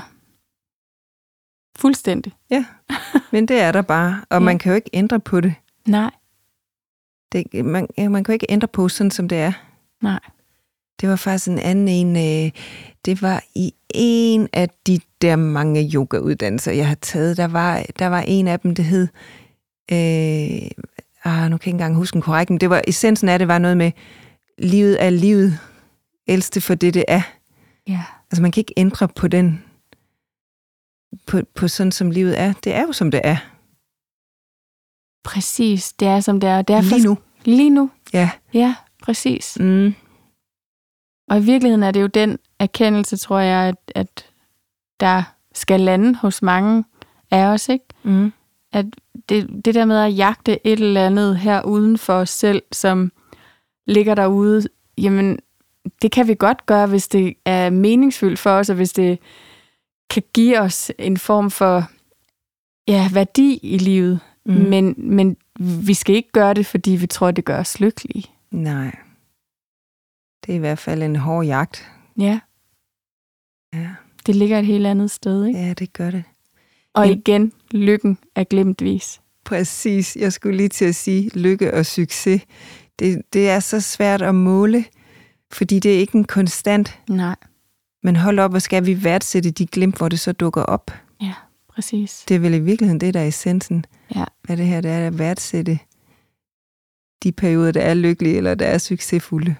fuldstændig. 1.77 2.33
Men 3.31 3.47
det 3.47 3.61
er 3.61 3.71
der 3.71 3.81
bare, 3.81 4.21
og 4.29 4.35
Ja. 4.35 4.39
man 4.39 4.59
kan 4.59 4.69
jo 4.71 4.75
ikke 4.75 4.89
ændre 4.93 5.19
på 5.19 5.41
det. 5.41 5.53
Nej, 5.87 6.11
det 7.31 7.65
man, 7.65 7.87
ja, 7.97 8.09
man 8.09 8.23
kan 8.23 8.31
jo 8.31 8.33
ikke 8.33 8.45
ændre 8.49 8.67
på, 8.67 8.89
sådan 8.89 9.11
som 9.11 9.27
det 9.27 9.37
er. 9.37 9.51
nej. 10.01 10.19
Det 11.01 11.09
var 11.09 11.15
faktisk 11.15 11.47
en 11.47 11.59
anden 11.59 11.87
en. 11.87 12.15
Øh, 12.15 12.51
det 13.05 13.21
var 13.21 13.43
i 13.55 13.73
en 13.89 14.47
af 14.53 14.69
de 14.87 14.99
der 15.21 15.35
mange 15.35 15.89
yogauddannelser, 15.93 16.71
jeg 16.71 16.87
har 16.87 16.95
taget. 16.95 17.37
Der 17.37 17.47
var, 17.47 17.83
der 17.99 18.07
var 18.07 18.21
en 18.27 18.47
af 18.47 18.59
dem, 18.59 18.75
det 18.75 18.85
hed... 18.85 19.07
Øh, 19.91 20.69
ah, 21.23 21.49
nu 21.51 21.57
kan 21.57 21.59
jeg 21.61 21.67
ikke 21.67 21.69
engang 21.69 21.95
huske 21.95 22.13
den 22.13 22.21
korrekt, 22.21 22.49
men 22.49 22.59
det 22.59 22.69
var, 22.69 22.81
essensen 22.87 23.29
af 23.29 23.39
det 23.39 23.47
var 23.47 23.57
noget 23.57 23.77
med, 23.77 23.91
livet 24.57 25.03
er 25.03 25.09
livet. 25.09 25.59
Ældste 26.27 26.61
for 26.61 26.75
det, 26.75 26.93
det 26.93 27.05
er. 27.07 27.21
Ja. 27.87 28.01
Altså, 28.31 28.41
man 28.41 28.51
kan 28.51 28.61
ikke 28.61 28.73
ændre 28.77 29.07
på 29.07 29.27
den, 29.27 29.63
på, 31.27 31.41
på 31.55 31.67
sådan, 31.67 31.91
som 31.91 32.11
livet 32.11 32.39
er. 32.39 32.53
Det 32.63 32.73
er 32.73 32.81
jo, 32.81 32.91
som 32.91 33.11
det 33.11 33.21
er. 33.23 33.37
Præcis, 35.23 35.93
det 35.93 36.07
er 36.07 36.19
som 36.19 36.39
det 36.39 36.49
er. 36.49 36.61
Det 36.61 36.75
er 36.75 36.81
Lige 36.81 37.03
nu. 37.05 37.17
Lige 37.45 37.69
nu, 37.69 37.89
Ja. 38.13 38.29
ja, 38.53 38.75
præcis. 39.03 39.57
Mm. 39.59 39.93
Og 41.29 41.37
i 41.37 41.41
virkeligheden 41.43 41.83
er 41.83 41.91
det 41.91 42.01
jo 42.01 42.07
den 42.07 42.39
erkendelse, 42.59 43.17
tror 43.17 43.39
jeg, 43.39 43.67
at, 43.67 43.91
at 43.95 44.25
der 44.99 45.23
skal 45.53 45.79
lande 45.79 46.15
hos 46.15 46.41
mange 46.41 46.83
af 47.31 47.45
os, 47.45 47.69
ikke? 47.69 47.85
Mm. 48.03 48.33
At 48.73 48.85
det, 49.29 49.65
det 49.65 49.75
der 49.75 49.85
med 49.85 49.97
at 49.97 50.17
jagte 50.17 50.67
et 50.67 50.79
eller 50.79 51.05
andet 51.05 51.37
her 51.37 51.61
uden 51.61 51.97
for 51.97 52.13
os 52.13 52.29
selv, 52.29 52.63
som 52.71 53.11
ligger 53.87 54.15
derude, 54.15 54.63
jamen, 54.97 55.39
det 56.01 56.11
kan 56.11 56.27
vi 56.27 56.35
godt 56.35 56.65
gøre, 56.65 56.87
hvis 56.87 57.07
det 57.07 57.33
er 57.45 57.69
meningsfyldt 57.69 58.39
for 58.39 58.49
os, 58.49 58.69
og 58.69 58.75
hvis 58.75 58.93
det 58.93 59.19
kan 60.09 60.23
give 60.33 60.59
os 60.59 60.91
en 60.99 61.17
form 61.17 61.51
for 61.51 61.89
ja, 62.87 63.09
værdi 63.13 63.59
i 63.63 63.77
livet. 63.77 64.19
Mm. 64.45 64.53
Men, 64.53 64.95
men 64.97 65.37
vi 65.85 65.93
skal 65.93 66.15
ikke 66.15 66.31
gøre 66.31 66.53
det, 66.53 66.65
fordi 66.65 66.91
vi 66.91 67.07
tror, 67.07 67.31
det 67.31 67.45
gør 67.45 67.59
os 67.59 67.79
lykkelige. 67.79 68.25
Nej. 68.51 68.95
Det 70.45 70.51
er 70.51 70.55
i 70.55 70.59
hvert 70.59 70.79
fald 70.79 71.03
en 71.03 71.15
hård 71.15 71.45
jagt. 71.45 71.91
Ja, 72.17 72.39
Ja, 73.73 73.89
det 74.25 74.35
ligger 74.35 74.59
et 74.59 74.65
helt 74.65 74.87
andet 74.87 75.11
sted, 75.11 75.45
ikke? 75.45 75.59
ja 75.59 75.73
det 75.73 75.93
gør 75.93 76.11
det. 76.11 76.23
Og 76.93 77.07
En- 77.07 77.17
igen, 77.19 77.53
lykken 77.71 78.17
er 78.35 78.43
glemtvis. 78.43 79.21
Præcis. 79.45 80.15
Jeg 80.15 80.33
skulle 80.33 80.57
lige 80.57 80.69
til 80.69 80.85
at 80.85 80.95
sige 80.95 81.29
lykke 81.29 81.73
og 81.73 81.85
succes. 81.85 82.41
Det, 82.99 83.21
det 83.33 83.49
er 83.49 83.59
så 83.59 83.81
svært 83.81 84.21
at 84.21 84.35
måle, 84.35 84.85
fordi 85.51 85.79
det 85.79 85.95
er 85.95 85.99
ikke 85.99 86.15
en 86.17 86.23
konstant. 86.25 86.99
Nej, 87.09 87.35
Men 88.03 88.15
hold 88.15 88.39
op, 88.39 88.51
hvor 88.51 88.59
skal 88.59 88.85
vi 88.85 89.03
værdsætte 89.03 89.51
de 89.51 89.65
glimt, 89.65 89.97
hvor 89.97 90.09
det 90.09 90.19
så 90.19 90.31
dukker 90.31 90.61
op. 90.63 90.91
ja, 91.21 91.33
præcis. 91.73 92.23
Det 92.27 92.35
er 92.35 92.39
vel 92.39 92.53
i 92.53 92.59
virkeligheden 92.59 93.01
det, 93.01 93.13
der 93.13 93.19
er 93.19 93.27
essensen 93.27 93.85
Ja. 94.15 94.23
af 94.49 94.57
det 94.57 94.65
her, 94.65 94.81
det 94.81 94.91
er 94.91 95.07
at 95.07 95.19
værdsætte 95.19 95.79
de 97.23 97.31
perioder, 97.31 97.71
der 97.71 97.81
er 97.81 97.93
lykkelige 97.93 98.37
eller 98.37 98.55
der 98.55 98.65
er 98.65 98.77
succesfulde. 98.77 99.55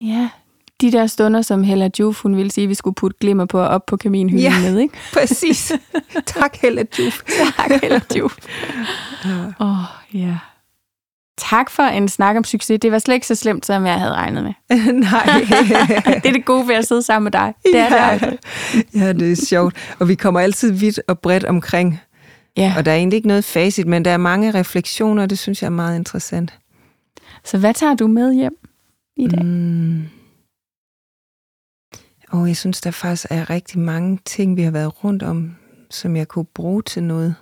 Ja, 0.00 0.30
de 0.80 0.92
der 0.92 1.06
stunder, 1.06 1.42
som 1.42 1.62
Hella 1.62 1.90
Juf, 2.00 2.22
hun 2.22 2.36
ville 2.36 2.50
sige, 2.50 2.62
at 2.62 2.68
vi 2.68 2.74
skulle 2.74 2.94
putte 2.94 3.16
glimmer 3.20 3.44
på 3.44 3.60
og 3.60 3.68
op 3.68 3.86
på 3.86 3.96
kaminhylden 3.96 4.42
Ja. 4.44 4.60
med, 4.60 4.78
ikke? 4.78 4.94
Præcis. 5.18 5.72
tak, 6.26 6.56
Hella 6.56 6.84
Juf. 6.98 7.22
Tak, 7.56 7.70
Hella 7.82 8.00
Juf. 8.18 8.36
Åh, 9.60 9.68
oh, 9.70 9.84
ja. 10.14 10.38
Tak 11.36 11.70
for 11.70 11.82
en 11.82 12.08
snak 12.08 12.36
om 12.36 12.44
succes. 12.44 12.80
Det 12.80 12.92
var 12.92 12.98
slet 12.98 13.14
ikke 13.14 13.26
så 13.26 13.34
slemt, 13.34 13.66
som 13.66 13.86
jeg 13.86 13.98
havde 13.98 14.14
regnet 14.14 14.44
med. 14.44 14.52
Nej. 14.92 15.46
Det 16.22 16.26
er 16.26 16.32
det 16.32 16.44
gode 16.44 16.68
ved 16.68 16.74
at 16.74 16.86
sidde 16.88 17.02
sammen 17.02 17.24
med 17.24 17.32
dig. 17.32 17.54
Det 17.64 17.76
er 17.76 17.88
det 17.88 17.96
ja. 17.96 18.08
aldrig. 18.08 18.38
ja, 18.94 19.12
det 19.12 19.32
er 19.32 19.46
sjovt. 19.46 19.94
Og 19.98 20.08
vi 20.08 20.14
kommer 20.14 20.40
altid 20.40 20.72
vidt 20.72 21.00
og 21.08 21.18
bredt 21.18 21.44
omkring. 21.44 22.00
Ja. 22.56 22.74
Og 22.76 22.84
der 22.84 22.92
er 22.92 22.96
egentlig 22.96 23.16
ikke 23.16 23.28
noget 23.28 23.44
facit, 23.44 23.86
men 23.86 24.04
der 24.04 24.10
er 24.10 24.16
mange 24.16 24.50
refleksioner, 24.50 25.22
og 25.22 25.30
det 25.30 25.38
synes 25.38 25.62
jeg 25.62 25.66
er 25.66 25.70
meget 25.70 25.96
interessant. 25.96 26.58
Så 27.44 27.58
hvad 27.58 27.74
tager 27.74 27.94
du 27.94 28.06
med 28.06 28.34
hjem 28.34 28.56
i 29.16 29.28
dag? 29.28 29.44
Mm. 29.44 30.04
Og 32.28 32.48
jeg 32.48 32.56
synes, 32.56 32.80
der 32.80 32.90
faktisk 32.90 33.26
er 33.30 33.50
rigtig 33.50 33.78
mange 33.78 34.18
ting, 34.24 34.56
vi 34.56 34.62
har 34.62 34.70
været 34.70 35.04
rundt 35.04 35.22
om, 35.22 35.56
som 35.90 36.16
jeg 36.16 36.28
kunne 36.28 36.44
bruge 36.44 36.82
til 36.82 37.02
noget. 37.02 37.34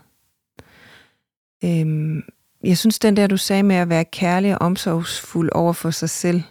Øhm, 1.65 2.23
jeg 2.63 2.79
synes, 2.79 2.99
den 2.99 3.17
der, 3.17 3.27
du 3.27 3.37
sagde 3.37 3.63
med 3.63 3.77
at 3.77 3.89
være 3.89 4.05
kærlig 4.05 4.55
og 4.59 4.67
omsorgsfuld 4.67 5.51
over 5.53 5.73
for 5.73 5.91
sig 5.91 6.11
selv, 6.11 6.43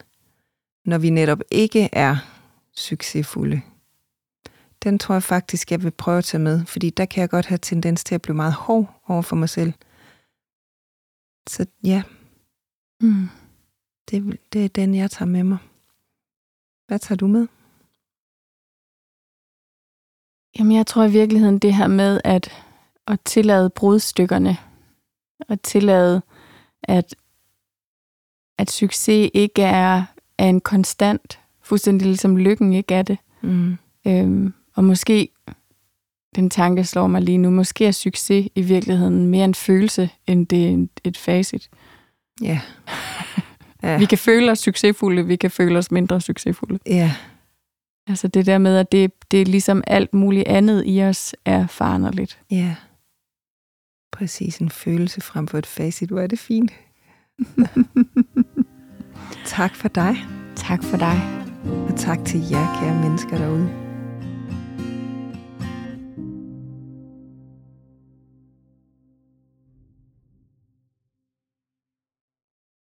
når 0.85 0.97
vi 0.97 1.09
netop 1.09 1.39
ikke 1.51 1.89
er 1.91 2.17
succesfulde, 2.75 3.61
den 4.83 4.99
tror 4.99 5.15
jeg 5.15 5.23
faktisk, 5.23 5.71
jeg 5.71 5.83
vil 5.83 5.91
prøve 5.91 6.17
at 6.17 6.25
tage 6.25 6.41
med, 6.43 6.65
fordi 6.65 6.89
der 6.89 7.05
kan 7.05 7.21
jeg 7.21 7.29
godt 7.29 7.45
have 7.45 7.57
tendens 7.57 8.03
til 8.03 8.15
at 8.15 8.21
blive 8.21 8.35
meget 8.35 8.53
hård 8.53 9.01
over 9.07 9.21
for 9.21 9.35
mig 9.35 9.49
selv. 9.49 9.73
Så 11.47 11.65
ja, 11.83 12.03
Mm. 13.01 13.29
det, 14.11 14.39
det 14.53 14.65
er 14.65 14.69
den, 14.69 14.95
jeg 14.95 15.11
tager 15.11 15.29
med 15.29 15.43
mig. 15.43 15.57
Hvad 16.87 16.99
tager 16.99 17.17
du 17.17 17.27
med? 17.27 17.47
Jamen, 20.59 20.77
jeg 20.77 20.87
tror 20.87 21.03
i 21.03 21.11
virkeligheden 21.11 21.59
det 21.59 21.73
her 21.75 21.87
med 21.87 22.21
at, 22.23 22.51
at 23.07 23.21
tillade 23.21 23.69
brudstykkerne, 23.69 24.57
og 25.49 25.61
tillade, 25.61 26.21
at, 26.83 27.15
at 28.57 28.71
succes 28.71 29.29
ikke 29.33 29.61
er, 29.61 30.03
er 30.37 30.49
en 30.49 30.61
konstant, 30.61 31.39
fuldstændig 31.61 32.07
ligesom 32.07 32.37
lykken 32.37 32.73
ikke 32.73 32.93
er 32.93 33.01
det. 33.01 33.17
Mm. 33.41 33.77
Øhm, 34.07 34.53
og 34.75 34.83
måske, 34.83 35.29
den 36.35 36.49
tanke 36.49 36.83
slår 36.83 37.07
mig 37.07 37.21
lige 37.21 37.37
nu, 37.37 37.49
måske 37.49 37.85
er 37.85 37.91
succes 37.91 38.49
i 38.55 38.61
virkeligheden 38.61 39.27
mere 39.27 39.45
en 39.45 39.55
følelse, 39.55 40.09
end 40.27 40.47
det 40.47 40.73
er 40.73 40.87
et 41.03 41.17
facit. 41.17 41.69
Ja. 42.41 42.59
ja. 43.83 43.97
Vi 44.01 44.05
kan 44.05 44.17
føle 44.17 44.51
os 44.51 44.59
succesfulde, 44.59 45.25
vi 45.25 45.35
kan 45.35 45.51
føle 45.51 45.77
os 45.77 45.91
mindre 45.91 46.21
succesfulde. 46.21 46.79
Ja. 46.85 47.13
Altså 48.07 48.27
det 48.27 48.45
der 48.45 48.57
med, 48.57 48.77
at 48.77 48.91
det, 48.91 49.31
det 49.31 49.41
er 49.41 49.45
ligesom 49.45 49.83
alt 49.87 50.13
muligt 50.13 50.47
andet 50.47 50.83
i 50.85 51.03
os 51.03 51.35
er 51.45 51.67
foranderligt. 51.67 52.39
Ja. 52.51 52.75
Præcis 54.11 54.57
en 54.57 54.69
følelse 54.69 55.21
frem 55.21 55.47
for 55.47 55.57
et 55.57 55.65
facit. 55.65 56.09
Hvor 56.09 56.21
er 56.21 56.27
det 56.27 56.39
fint. 56.39 56.71
tak 59.45 59.75
for 59.75 59.87
dig. 59.87 60.15
Tak 60.55 60.83
for 60.83 60.97
dig. 60.97 61.21
Og 61.89 61.95
tak 61.97 62.25
til 62.25 62.39
jer, 62.51 62.79
kære 62.81 63.01
mennesker 63.01 63.37
derude. 63.37 63.90